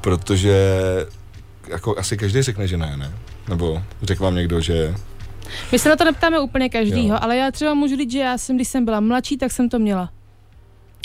Protože 0.00 0.76
jako 1.68 1.98
asi 1.98 2.16
každý 2.16 2.42
řekne, 2.42 2.68
že 2.68 2.76
ne, 2.76 2.96
ne? 2.96 3.12
Nebo 3.48 3.82
řekl 4.02 4.24
vám 4.24 4.34
někdo, 4.34 4.60
že... 4.60 4.94
My 5.72 5.78
se 5.78 5.88
na 5.88 5.96
to 5.96 6.04
neptáme 6.04 6.40
úplně 6.40 6.68
každýho, 6.68 7.22
ale 7.24 7.36
já 7.36 7.50
třeba 7.50 7.74
můžu 7.74 7.96
říct, 7.96 8.12
že 8.12 8.18
já 8.18 8.38
jsem, 8.38 8.56
když 8.56 8.68
jsem 8.68 8.84
byla 8.84 9.00
mladší, 9.00 9.38
tak 9.38 9.52
jsem 9.52 9.68
to 9.68 9.78
měla. 9.78 10.10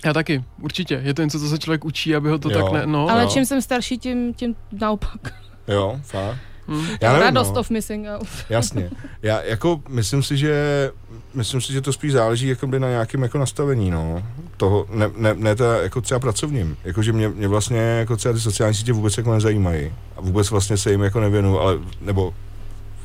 Já 0.05 0.13
taky, 0.13 0.43
určitě. 0.61 1.01
Je 1.03 1.13
to 1.13 1.23
něco, 1.23 1.39
co 1.39 1.49
se 1.49 1.57
člověk 1.57 1.85
učí, 1.85 2.15
aby 2.15 2.29
ho 2.29 2.39
to 2.39 2.51
jo. 2.51 2.61
tak 2.61 2.73
ne... 2.73 2.85
No, 2.85 3.09
ale 3.09 3.23
jo. 3.23 3.29
čím 3.33 3.45
jsem 3.45 3.61
starší, 3.61 3.97
tím, 3.97 4.33
tím 4.33 4.55
naopak. 4.71 5.33
Jo, 5.67 5.99
fakt. 6.03 6.37
Hmm. 6.67 6.87
Já 7.01 7.13
nevím, 7.13 7.25
Radost 7.25 7.53
no. 7.53 7.59
of 7.59 7.69
missing 7.69 8.07
out. 8.07 8.27
Jasně. 8.49 8.89
Já 9.21 9.41
jako 9.41 9.81
myslím 9.89 10.23
si, 10.23 10.37
že 10.37 10.91
myslím 11.33 11.61
si, 11.61 11.73
že 11.73 11.81
to 11.81 11.93
spíš 11.93 12.11
záleží 12.11 12.47
jako 12.47 12.67
by 12.67 12.79
na 12.79 12.89
nějakém 12.89 13.23
jako 13.23 13.37
nastavení, 13.37 13.91
no. 13.91 14.23
Toho, 14.57 14.85
ne, 14.89 15.09
ne, 15.17 15.33
ne 15.33 15.55
ta, 15.55 15.81
jako 15.83 16.01
třeba 16.01 16.19
pracovním. 16.19 16.77
Jakože 16.83 17.13
mě, 17.13 17.29
mě 17.29 17.47
vlastně 17.47 17.79
jako 17.79 18.17
třeba 18.17 18.33
ty 18.33 18.39
sociální 18.39 18.75
sítě 18.75 18.93
vůbec 18.93 19.17
jako 19.17 19.33
nezajímají. 19.33 19.91
A 20.17 20.21
vůbec 20.21 20.49
vlastně 20.49 20.77
se 20.77 20.91
jim 20.91 21.01
jako 21.01 21.19
nevěnu, 21.19 21.59
ale, 21.59 21.79
nebo 22.01 22.33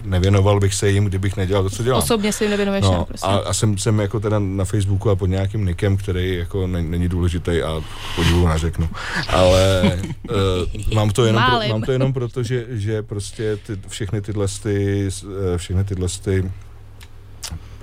nevěnoval 0.04 0.60
bych 0.60 0.74
se 0.74 0.90
jim, 0.90 1.04
kdybych 1.04 1.36
nedělal 1.36 1.62
to, 1.62 1.70
co 1.70 1.82
dělám. 1.82 2.02
Osobně 2.02 2.32
si 2.32 2.44
jim 2.44 2.50
nevěnuješ, 2.50 2.84
no, 2.84 3.04
prostě. 3.04 3.26
a, 3.26 3.30
a 3.30 3.52
jsem, 3.52 3.78
jsem 3.78 4.00
jako 4.00 4.20
teda 4.20 4.38
na 4.38 4.64
Facebooku 4.64 5.10
a 5.10 5.16
pod 5.16 5.26
nějakým 5.26 5.64
nikem, 5.64 5.96
který 5.96 6.36
jako 6.36 6.66
ne, 6.66 6.82
není 6.82 7.08
důležitý 7.08 7.62
a 7.62 7.82
podivu 8.16 8.48
neřeknu. 8.48 8.88
Ale 9.28 9.92
uh, 10.30 10.94
mám, 10.94 11.10
to 11.10 11.24
jenom 11.24 11.42
pro, 11.50 11.68
mám 11.68 11.82
to 11.82 11.92
jenom 11.92 12.12
proto, 12.12 12.42
že, 12.42 12.66
že 12.68 13.02
prostě 13.02 13.56
ty, 13.56 13.78
všechny 13.88 14.20
tyhle 14.20 14.46
ty, 14.62 15.08
eh, 15.54 15.58
všechny 15.58 15.84
tyhle 15.84 16.08
ty 16.24 16.50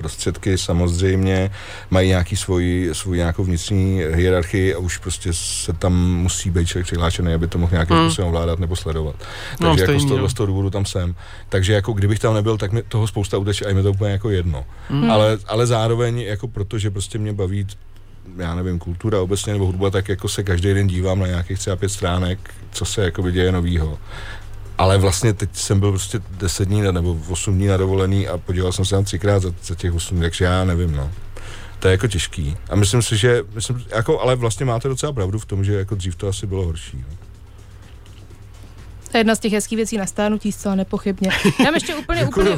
prostředky 0.05 0.57
samozřejmě 0.57 1.51
mají 1.89 2.09
nějaký 2.09 2.35
svůj, 2.35 2.89
svůj 2.93 3.17
nějakou 3.17 3.43
vnitřní 3.43 4.01
hierarchii 4.11 4.75
a 4.75 4.77
už 4.77 4.97
prostě 4.97 5.29
se 5.33 5.73
tam 5.73 5.93
musí 6.15 6.49
být 6.49 6.67
člověk 6.67 6.85
přihlášený, 6.85 7.33
aby 7.33 7.47
to 7.47 7.57
mohl 7.57 7.71
nějakým 7.71 7.95
hmm. 7.95 8.05
způsobem 8.05 8.29
ovládat 8.29 8.59
nebo 8.59 8.75
sledovat. 8.75 9.15
No, 9.59 9.69
Takže 9.69 9.87
no, 9.87 9.93
jako 9.93 9.99
z 9.99 10.09
toho, 10.09 10.29
z 10.29 10.33
toho 10.33 10.47
důvodu 10.47 10.69
tam 10.69 10.85
jsem. 10.85 11.15
Takže 11.49 11.73
jako 11.73 11.93
kdybych 11.93 12.19
tam 12.19 12.33
nebyl, 12.33 12.57
tak 12.57 12.71
mi 12.71 12.83
toho 12.83 13.07
spousta 13.07 13.37
uteče 13.37 13.65
a 13.65 13.67
je 13.67 13.73
mi 13.73 13.83
to 13.83 13.91
úplně 13.91 14.11
jako 14.11 14.29
jedno. 14.29 14.65
Hmm. 14.89 15.11
Ale, 15.11 15.37
ale 15.47 15.67
zároveň 15.67 16.19
jako 16.19 16.47
protože 16.47 16.91
prostě 16.91 17.17
mě 17.17 17.33
baví 17.33 17.67
já 18.37 18.55
nevím, 18.55 18.79
kultura 18.79 19.21
obecně 19.21 19.53
nebo 19.53 19.65
hudba, 19.65 19.89
tak 19.89 20.09
jako 20.09 20.27
se 20.27 20.43
každý 20.43 20.73
den 20.73 20.87
dívám 20.87 21.19
na 21.19 21.27
nějakých 21.27 21.59
třeba 21.59 21.75
pět 21.75 21.89
stránek, 21.89 22.39
co 22.71 22.85
se 22.85 23.03
jako 23.03 23.31
děje 23.31 23.51
novýho. 23.51 23.99
Ale 24.77 24.97
vlastně 24.97 25.33
teď 25.33 25.49
jsem 25.53 25.79
byl 25.79 25.91
prostě 25.91 26.21
10 26.29 26.67
dní 26.67 26.81
nebo 26.81 27.17
8 27.29 27.55
dní 27.55 27.67
na 27.67 27.77
dovolený 27.77 28.27
a 28.27 28.37
podíval 28.37 28.71
jsem 28.71 28.85
se 28.85 28.95
tam 28.95 29.03
třikrát 29.03 29.39
za, 29.39 29.51
za 29.63 29.75
těch 29.75 29.93
8 29.93 30.15
dní, 30.15 30.21
takže 30.21 30.45
já 30.45 30.63
nevím, 30.63 30.95
no. 30.95 31.11
To 31.79 31.87
je 31.87 31.91
jako 31.91 32.07
těžký. 32.07 32.57
A 32.69 32.75
myslím 32.75 33.01
si, 33.01 33.17
že, 33.17 33.43
myslím, 33.53 33.85
jako, 33.89 34.21
ale 34.21 34.35
vlastně 34.35 34.65
máte 34.65 34.87
docela 34.87 35.13
pravdu 35.13 35.39
v 35.39 35.45
tom, 35.45 35.63
že 35.63 35.73
jako 35.73 35.95
dřív 35.95 36.15
to 36.15 36.27
asi 36.27 36.47
bylo 36.47 36.65
horší. 36.65 36.97
No. 37.09 37.24
To 39.15 39.17
je 39.17 39.19
jedna 39.19 39.35
z 39.35 39.39
těch 39.39 39.53
hezkých 39.53 39.75
věcí 39.75 39.97
na 39.97 40.05
stárnutí, 40.05 40.51
zcela 40.51 40.75
nepochybně. 40.75 41.29
Já 41.59 41.73
ještě 41.73 41.95
úplně, 41.95 42.25
úplně... 42.27 42.49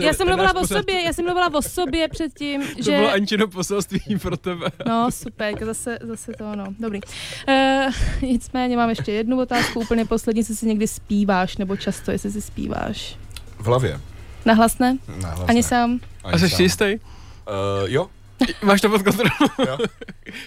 Já 0.00 0.12
jsem 0.12 0.26
mluvila 0.26 0.56
o 0.56 0.66
sobě, 0.66 1.02
já 1.02 1.12
jsem 1.12 1.24
mluvila 1.24 1.54
o 1.54 1.62
sobě 1.62 2.08
předtím, 2.08 2.62
že... 2.62 2.84
To 2.84 2.90
bylo 2.90 3.12
Ančino 3.12 3.48
poselství 3.48 4.00
pro 4.22 4.36
tebe. 4.36 4.66
No, 4.86 5.10
super, 5.10 5.54
zase, 5.64 5.98
zase 6.02 6.32
to, 6.32 6.56
no, 6.56 6.64
dobrý. 6.78 7.00
Uh, 7.48 7.92
nicméně 8.30 8.76
mám 8.76 8.88
ještě 8.88 9.12
jednu 9.12 9.40
otázku, 9.40 9.80
úplně 9.80 10.04
poslední, 10.04 10.40
jestli 10.40 10.56
si 10.56 10.66
někdy 10.66 10.88
zpíváš, 10.88 11.56
nebo 11.56 11.76
často, 11.76 12.10
jestli 12.10 12.30
si 12.32 12.40
zpíváš. 12.40 13.16
V 13.58 13.66
hlavě. 13.66 14.00
Nahlas 14.44 14.78
ne? 14.78 14.98
Nahlas 15.22 15.48
Ani 15.48 15.62
sám? 15.62 16.00
Ani 16.24 16.34
A 16.34 16.38
jsi 16.38 16.48
si 16.48 16.62
jistý? 16.62 16.84
Uh, 16.84 17.90
jo, 17.90 18.06
Máš 18.62 18.80
to 18.80 18.88
pod 18.88 19.02
kontrolou? 19.02 19.78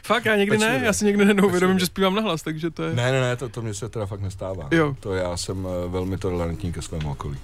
fakt, 0.03 0.25
já 0.25 0.35
někdy 0.35 0.57
Pečlivě. 0.57 0.79
ne, 0.79 0.85
já 0.85 0.93
si 0.93 1.05
někdy 1.05 1.33
neuvědomím, 1.33 1.79
že 1.79 1.85
zpívám 1.85 2.15
nahlas, 2.15 2.41
takže 2.41 2.69
to 2.69 2.83
je... 2.83 2.95
Ne, 2.95 3.11
ne, 3.11 3.21
ne, 3.21 3.35
to, 3.35 3.49
to 3.49 3.61
mě 3.61 3.73
se 3.73 3.89
teda 3.89 4.05
fakt 4.05 4.21
nestává. 4.21 4.67
Jo. 4.71 4.95
To 4.99 5.13
já 5.13 5.37
jsem 5.37 5.67
eh, 5.67 5.87
velmi 5.87 6.17
tolerantní 6.17 6.73
ke 6.73 6.81
svému 6.81 7.11
okolí. 7.11 7.37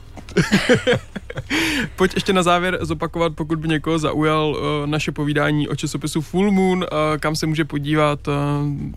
Pojď 1.95 2.14
ještě 2.16 2.34
na 2.34 2.43
závěr 2.43 2.80
zopakovat, 2.82 3.36
pokud 3.36 3.60
by 3.60 3.68
někoho 3.68 4.00
zaujal 4.00 4.50
uh, 4.50 4.89
naše 4.89 5.12
povídání 5.12 5.68
o 5.68 5.76
časopisu 5.76 6.22
Full 6.22 6.52
Moon, 6.52 6.78
uh, 6.78 6.88
kam 7.20 7.36
se 7.36 7.45
může 7.45 7.66
podívat, 7.66 8.28
uh, 8.28 8.34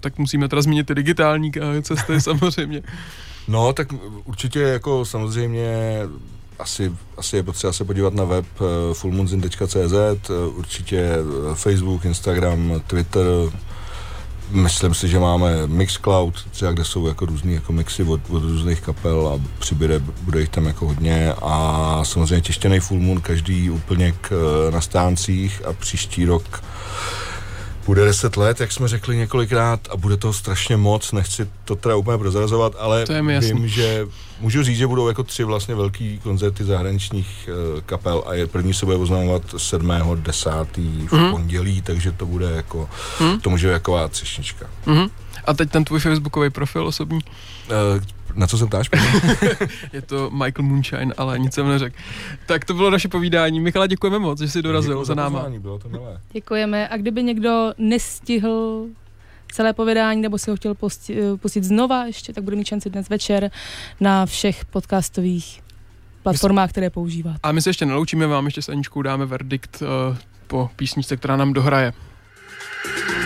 tak 0.01 0.19
musíme 0.19 0.49
teda 0.49 0.63
zmínit 0.63 0.87
ty 0.87 0.95
digitální 0.95 1.53
uh, 1.57 1.81
cesty 1.83 2.21
samozřejmě. 2.21 2.83
No, 3.49 3.73
tak 3.73 3.89
určitě 4.25 4.61
jako 4.61 5.05
samozřejmě 5.05 5.99
asi, 6.61 6.93
asi 7.17 7.37
je 7.37 7.43
potřeba 7.43 7.73
se 7.73 7.85
podívat 7.85 8.15
na 8.15 8.25
web 8.25 8.47
uh, 8.61 8.67
fullmoonzin.cz, 8.95 10.31
uh, 10.31 10.59
určitě 10.59 10.99
eh, 10.99 11.55
Facebook, 11.55 12.05
Instagram, 12.05 12.83
Twitter, 12.87 13.27
Myslím 14.51 14.95
si, 14.95 15.09
že 15.09 15.19
máme 15.19 15.67
Mixcloud, 15.67 16.45
třeba 16.51 16.73
kde 16.73 16.85
jsou 16.85 17.07
jako 17.07 17.27
různý 17.27 17.55
jako 17.55 17.73
mixy 17.73 18.03
od, 18.03 18.21
od 18.31 18.43
různých 18.43 18.81
kapel 18.81 19.29
a 19.29 19.41
přibude, 19.59 19.99
bude 19.99 20.41
jich 20.41 20.49
tam 20.49 20.67
jako 20.67 20.87
hodně. 20.87 21.33
A 21.43 22.01
samozřejmě 22.05 22.41
těštěný 22.41 22.81
Full 22.81 23.01
Moon 23.01 23.21
každý 23.21 23.71
úplně 23.71 24.13
k, 24.13 24.31
na 24.73 24.81
stáncích 24.81 25.63
a 25.67 25.73
příští 25.73 26.25
rok 26.25 26.63
bude 27.91 28.05
10 28.05 28.37
let, 28.37 28.61
jak 28.61 28.73
jsme 28.73 28.89
řekli 28.89 29.17
několikrát, 29.17 29.81
a 29.91 29.97
bude 29.97 30.17
to 30.17 30.33
strašně 30.33 30.77
moc, 30.77 31.13
nechci 31.13 31.47
to 31.65 31.77
teda 31.77 31.97
úplně 31.97 32.19
prozrazovat, 32.19 32.73
ale 32.79 33.05
vím, 33.41 33.69
že 33.69 34.07
můžu 34.41 34.63
říct, 34.63 34.79
že 34.79 34.87
budou 34.87 35.09
jako 35.09 35.23
tři 35.23 35.45
vlastně 35.45 35.75
velký 35.75 36.19
koncerty 36.19 36.65
zahraničních 36.65 37.49
uh, 37.75 37.81
kapel 37.81 38.23
a 38.27 38.35
je 38.35 38.47
první 38.47 38.75
se 38.75 38.87
bude 38.87 38.97
oznamovat 38.97 39.43
7. 39.57 39.93
10. 40.15 40.51
v 40.77 41.13
mm. 41.13 41.31
pondělí, 41.31 41.83
takže 41.83 42.13
to 42.13 42.27
bude 42.27 42.51
jako, 42.51 42.89
mm. 43.21 43.41
to 43.41 43.51
může 43.51 43.67
být 43.67 43.73
jako 43.73 44.09
třešnička. 44.09 44.67
Mm. 44.87 45.07
A 45.45 45.55
teď 45.55 45.71
ten 45.71 45.85
tvůj 45.85 46.01
facebookový 46.01 46.51
profil 46.51 46.87
osobní? 46.87 47.19
Uh, 47.19 48.03
na 48.35 48.47
co 48.47 48.59
se 48.59 48.67
ptáš? 48.67 48.91
je 49.93 50.03
to 50.03 50.31
Michael 50.31 50.69
Moonshine, 50.69 51.15
ale 51.17 51.39
nic 51.39 51.55
jsem 51.55 51.69
neřekl. 51.69 51.97
Tak 52.47 52.65
to 52.65 52.75
bylo 52.75 52.91
naše 52.91 53.09
povídání. 53.09 53.61
Michala, 53.61 53.87
děkujeme 53.87 54.19
moc, 54.19 54.41
že 54.41 54.49
jsi 54.49 54.63
dorazil 54.63 54.93
Děkuji 54.93 55.05
za 55.05 55.15
náma. 55.15 55.47
Bylo 55.59 55.79
to 55.79 55.89
milé. 55.89 56.21
Děkujeme. 56.33 56.89
A 56.89 56.97
kdyby 56.97 57.23
někdo 57.23 57.73
nestihl 57.79 58.87
celé 59.53 59.73
povídání 59.73 60.23
nebo 60.23 60.39
si 60.39 60.51
ho 60.51 60.57
chtěl 60.57 60.75
pustit, 60.75 61.17
pustit 61.41 61.65
znova 61.65 62.07
ještě, 62.07 62.33
tak 62.33 62.45
bude 62.45 62.57
mít 62.57 62.67
šanci 62.67 62.91
dnes 62.91 63.09
večer 63.09 63.51
na 64.01 64.27
všech 64.27 64.65
podcastových 64.65 65.63
platformách, 66.23 66.71
které 66.71 66.91
používáte. 66.91 67.39
A 67.43 67.53
my 67.53 67.63
se 67.63 67.71
ještě 67.71 67.87
neloučíme, 67.87 68.27
vám 68.27 68.45
ještě 68.45 68.63
s 68.63 68.69
Aničkou 68.69 69.03
dáme 69.03 69.27
verdikt 69.27 69.83
uh, 69.83 70.17
po 70.47 70.71
písničce, 70.77 71.17
která 71.17 71.37
nám 71.37 71.53
dohraje. 71.53 71.93
ti 72.83 73.20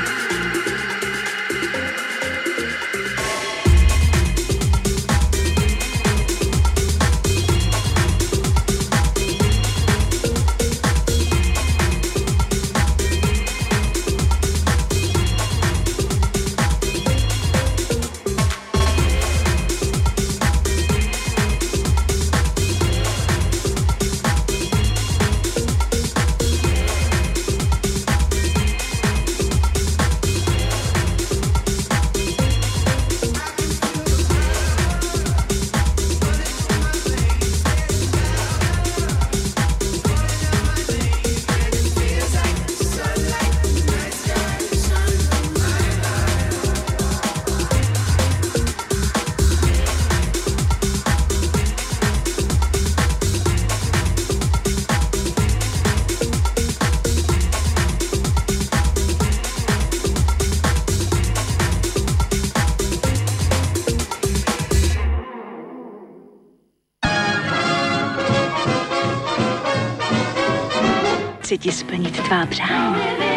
tvá 72.35 72.47
přání. 72.47 73.34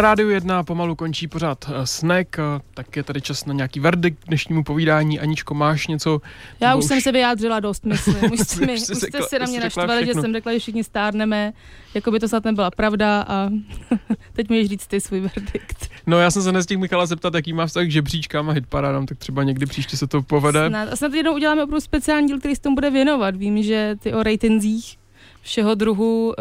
Na 0.00 0.02
rádiu 0.02 0.30
1 0.30 0.62
pomalu 0.62 0.94
končí 0.94 1.28
pořád 1.28 1.68
uh, 1.68 1.74
snack, 1.84 2.38
uh, 2.38 2.44
tak 2.74 2.96
je 2.96 3.02
tady 3.02 3.20
čas 3.20 3.46
na 3.46 3.54
nějaký 3.54 3.80
verdikt 3.80 4.18
dnešnímu 4.26 4.64
povídání. 4.64 5.20
Aničko, 5.20 5.54
máš 5.54 5.86
něco? 5.86 6.20
Já 6.60 6.74
už, 6.74 6.84
už 6.84 6.88
jsem 6.88 7.00
se 7.00 7.12
vyjádřila 7.12 7.60
dost, 7.60 7.84
myslím. 7.84 8.16
Už 8.32 8.40
jste, 8.40 8.66
mi, 8.66 8.74
už 8.74 8.80
jste 8.80 8.94
řekla, 8.94 9.26
si 9.26 9.38
na 9.38 9.46
mě 9.46 9.60
naštvali, 9.60 10.06
že 10.06 10.14
jsem 10.14 10.32
řekla, 10.32 10.52
že 10.52 10.58
všichni 10.58 10.84
stárneme, 10.84 11.52
jako 11.94 12.10
by 12.10 12.20
to 12.20 12.28
snad 12.28 12.44
nebyla 12.44 12.70
pravda 12.70 13.24
a 13.28 13.50
teď 14.32 14.48
můžeš 14.48 14.68
říct 14.68 14.86
ty 14.86 15.00
svůj 15.00 15.20
verdikt. 15.20 15.90
No 16.06 16.18
já 16.18 16.30
jsem 16.30 16.42
se 16.42 16.52
nestihl 16.52 16.80
Michala 16.80 17.06
zeptat, 17.06 17.34
jaký 17.34 17.52
má 17.52 17.66
vztah 17.66 17.84
k 17.86 17.90
žebříčkám 17.90 18.50
a 18.50 18.52
hitparádám, 18.52 19.06
tak 19.06 19.18
třeba 19.18 19.42
někdy 19.42 19.66
příště 19.66 19.96
se 19.96 20.06
to 20.06 20.22
povede. 20.22 20.68
Snad, 20.68 20.92
a 20.92 20.96
snad 20.96 21.14
jednou 21.14 21.34
uděláme 21.34 21.62
opravdu 21.62 21.80
speciální 21.80 22.26
díl, 22.26 22.38
který 22.38 22.54
se 22.54 22.60
tomu 22.60 22.74
bude 22.74 22.90
věnovat. 22.90 23.36
Vím, 23.36 23.62
že 23.62 23.96
ty 24.02 24.12
o 24.12 24.22
ratingzích 24.22 24.99
všeho 25.42 25.74
druhu 25.74 26.34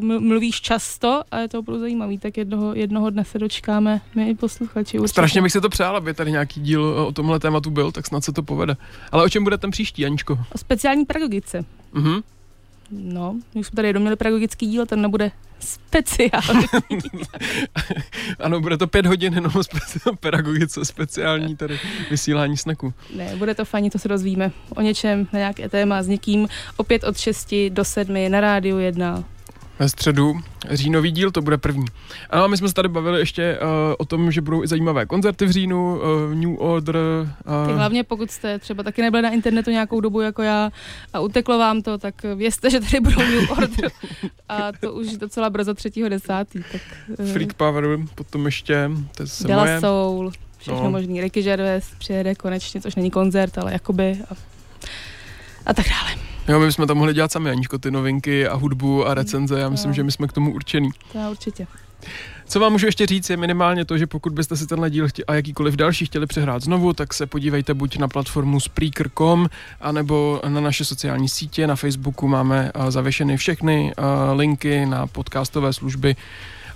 uh, 0.00 0.20
mluvíš 0.20 0.60
často 0.60 1.22
a 1.30 1.38
je 1.38 1.48
to 1.48 1.58
opravdu 1.58 1.80
zajímavý, 1.80 2.18
tak 2.18 2.36
jednoho, 2.36 2.74
jednoho 2.74 3.10
dne 3.10 3.24
se 3.24 3.38
dočkáme 3.38 4.00
my 4.14 4.30
i 4.30 4.34
posluchači. 4.34 4.98
Určitě. 4.98 5.12
Strašně 5.12 5.42
bych 5.42 5.52
si 5.52 5.60
to 5.60 5.68
přál, 5.68 5.96
aby 5.96 6.14
tady 6.14 6.30
nějaký 6.30 6.60
díl 6.60 6.82
o 6.84 7.12
tomhle 7.12 7.40
tématu 7.40 7.70
byl, 7.70 7.92
tak 7.92 8.06
snad 8.06 8.24
se 8.24 8.32
to 8.32 8.42
povede. 8.42 8.76
Ale 9.12 9.24
o 9.24 9.28
čem 9.28 9.44
bude 9.44 9.58
ten 9.58 9.70
příští, 9.70 10.06
Aničko? 10.06 10.38
O 10.54 10.58
speciální 10.58 11.04
pedagogice. 11.04 11.64
Mhm. 11.92 12.20
No, 12.90 13.36
my 13.54 13.64
jsme 13.64 13.76
tady 13.76 13.88
jednou 13.88 14.00
měli 14.00 14.16
pedagogický 14.16 14.66
díl, 14.66 14.86
ten 14.86 15.02
nebude 15.02 15.30
speciální. 15.58 16.66
ano, 18.38 18.60
bude 18.60 18.76
to 18.76 18.86
pět 18.86 19.06
hodin 19.06 19.34
jenom 19.34 19.52
pedagogice, 20.20 20.84
speciální 20.84 21.56
tady 21.56 21.80
vysílání 22.10 22.56
snaku. 22.56 22.94
Ne, 23.16 23.36
bude 23.36 23.54
to 23.54 23.64
fajn, 23.64 23.90
to 23.90 23.98
se 23.98 24.08
dozvíme 24.08 24.52
o 24.76 24.80
něčem, 24.80 25.28
na 25.32 25.38
nějaké 25.38 25.68
téma 25.68 26.02
s 26.02 26.08
někým, 26.08 26.48
opět 26.76 27.04
od 27.04 27.18
6 27.18 27.54
do 27.68 27.84
7 27.84 28.30
na 28.30 28.40
rádiu 28.40 28.78
1 28.78 29.24
ve 29.78 29.88
středu. 29.88 30.40
Říjnový 30.70 31.10
díl, 31.10 31.30
to 31.30 31.42
bude 31.42 31.58
první. 31.58 31.84
Ano, 32.30 32.48
my 32.48 32.56
jsme 32.56 32.68
se 32.68 32.74
tady 32.74 32.88
bavili 32.88 33.18
ještě 33.18 33.58
uh, 33.62 33.68
o 33.98 34.04
tom, 34.04 34.32
že 34.32 34.40
budou 34.40 34.64
i 34.64 34.68
zajímavé 34.68 35.06
koncerty 35.06 35.46
v 35.46 35.50
říjnu, 35.50 35.96
uh, 35.96 36.34
New 36.34 36.56
Order. 36.58 36.96
Uh... 37.66 37.76
hlavně 37.76 38.04
pokud 38.04 38.30
jste 38.30 38.58
třeba 38.58 38.82
taky 38.82 39.02
nebyli 39.02 39.22
na 39.22 39.30
internetu 39.30 39.70
nějakou 39.70 40.00
dobu 40.00 40.20
jako 40.20 40.42
já 40.42 40.70
a 41.12 41.20
uteklo 41.20 41.58
vám 41.58 41.82
to, 41.82 41.98
tak 41.98 42.14
vězte, 42.34 42.70
že 42.70 42.80
tady 42.80 43.00
budou 43.00 43.20
New 43.20 43.50
Order. 43.50 43.90
a 44.48 44.72
to 44.80 44.92
už 44.92 45.16
docela 45.16 45.50
brzo 45.50 45.74
třetího 45.74 46.08
desátý. 46.08 46.58
Tak, 46.72 46.80
uh... 47.18 47.32
Freak 47.32 47.54
Power, 47.54 47.84
potom 48.14 48.46
ještě, 48.46 48.90
to 49.16 49.22
je 49.22 49.28
Della 49.46 49.64
moje. 49.64 49.80
Soul, 49.80 50.32
všechno 50.58 50.84
no. 50.84 50.90
možný. 50.90 51.20
Ricky 51.20 51.42
Gervais 51.42 51.86
přijede 51.98 52.34
konečně, 52.34 52.80
což 52.80 52.94
není 52.94 53.10
koncert, 53.10 53.58
ale 53.58 53.72
jakoby 53.72 54.18
a, 54.30 54.34
a 55.66 55.74
tak 55.74 55.86
dále. 55.88 56.25
Jo, 56.48 56.60
my 56.60 56.66
bychom 56.66 56.86
tam 56.86 56.96
mohli 56.96 57.14
dělat 57.14 57.32
sami, 57.32 57.50
Aničko, 57.50 57.78
ty 57.78 57.90
novinky 57.90 58.48
a 58.48 58.54
hudbu 58.54 59.06
a 59.06 59.14
recenze. 59.14 59.60
Já 59.60 59.68
myslím, 59.68 59.94
že 59.94 60.02
my 60.02 60.12
jsme 60.12 60.26
k 60.26 60.32
tomu 60.32 60.54
určený. 60.54 60.90
To 61.12 61.18
určitě. 61.30 61.66
Co 62.46 62.60
vám 62.60 62.72
můžu 62.72 62.86
ještě 62.86 63.06
říct, 63.06 63.30
je 63.30 63.36
minimálně 63.36 63.84
to, 63.84 63.98
že 63.98 64.06
pokud 64.06 64.32
byste 64.32 64.56
si 64.56 64.66
tenhle 64.66 64.90
díl 64.90 65.08
a 65.26 65.34
jakýkoliv 65.34 65.76
další 65.76 66.06
chtěli 66.06 66.26
přehrát 66.26 66.62
znovu, 66.62 66.92
tak 66.92 67.14
se 67.14 67.26
podívejte 67.26 67.74
buď 67.74 67.98
na 67.98 68.08
platformu 68.08 68.60
Spreaker.com, 68.60 69.48
anebo 69.80 70.40
na 70.48 70.60
naše 70.60 70.84
sociální 70.84 71.28
sítě. 71.28 71.66
Na 71.66 71.76
Facebooku 71.76 72.28
máme 72.28 72.72
zavěšeny 72.88 73.36
všechny 73.36 73.92
linky 74.34 74.86
na 74.86 75.06
podcastové 75.06 75.72
služby 75.72 76.16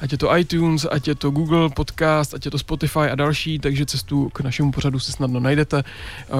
ať 0.00 0.12
je 0.12 0.18
to 0.18 0.36
iTunes, 0.36 0.86
ať 0.90 1.08
je 1.08 1.14
to 1.14 1.30
Google 1.30 1.70
Podcast, 1.70 2.34
ať 2.34 2.44
je 2.44 2.50
to 2.50 2.58
Spotify 2.58 3.10
a 3.10 3.14
další, 3.14 3.58
takže 3.58 3.86
cestu 3.86 4.28
k 4.28 4.40
našemu 4.40 4.72
pořadu 4.72 4.98
si 4.98 5.12
snadno 5.12 5.40
najdete. 5.40 5.82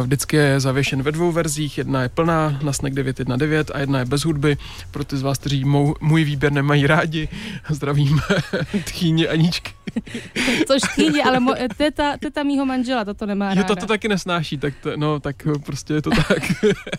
Vždycky 0.03 0.37
je 0.37 0.61
zavěšen 0.61 1.03
ve 1.03 1.13
dvou 1.13 1.33
verzích, 1.33 1.79
jedna 1.79 2.03
je 2.03 2.09
plná 2.09 2.59
na 2.63 2.73
Snack 2.73 2.95
919 2.95 3.71
a 3.75 3.79
jedna 3.79 3.99
je 3.99 4.05
bez 4.05 4.25
hudby. 4.25 4.57
Pro 4.91 5.05
ty 5.05 5.17
z 5.17 5.23
vás, 5.23 5.39
kteří 5.39 5.65
mou, 5.65 5.95
můj 6.01 6.25
výběr 6.25 6.53
nemají 6.53 6.87
rádi, 6.87 7.29
zdravím 7.71 8.21
tchýně 8.85 9.29
Aničky. 9.29 9.73
Což 10.67 10.83
tchýně, 10.83 11.25
ale 11.25 11.41
mo, 11.41 11.55
teta, 11.77 12.17
teta 12.17 12.43
mýho 12.43 12.67
manžela 12.67 13.05
toto 13.05 13.27
nemá 13.27 13.49
ráda. 13.49 13.61
Jo, 13.61 13.67
to, 13.67 13.77
to 13.77 13.87
taky 13.87 14.09
nesnáší, 14.09 14.59
tak 14.59 14.75
to, 14.83 14.97
no, 14.97 15.21
tak 15.21 15.37
prostě 15.65 15.95
je 15.95 16.03
to 16.03 16.11
tak. 16.11 16.43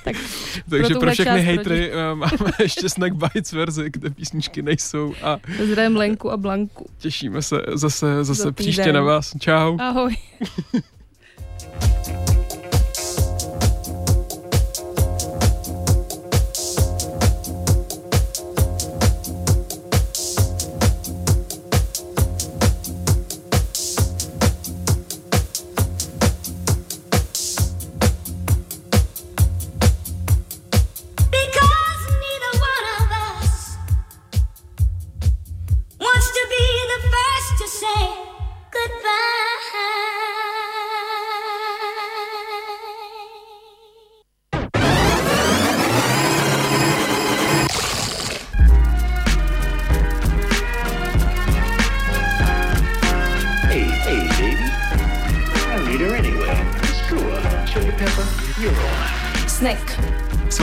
tak 0.03 0.16
Takže 0.70 0.93
pro, 0.93 0.99
pro 0.99 1.12
všechny 1.12 1.41
hejtry 1.41 1.91
eh, 1.91 2.16
máme 2.16 2.51
ještě 2.59 2.89
Snack 2.89 3.14
Bites 3.14 3.51
verzi, 3.51 3.89
kde 3.89 4.09
písničky 4.09 4.62
nejsou. 4.62 5.14
A... 5.22 5.38
Zdravím 5.64 5.95
Lenku 5.97 6.32
a 6.32 6.38
Blanku. 6.38 6.51
Blanku. 6.52 6.86
Těšíme 6.97 7.41
se 7.41 7.56
zase, 7.74 8.24
zase 8.24 8.52
příště 8.52 8.93
na 8.93 9.02
vás. 9.02 9.34
Čau. 9.39 9.78
Ahoj. 9.80 10.16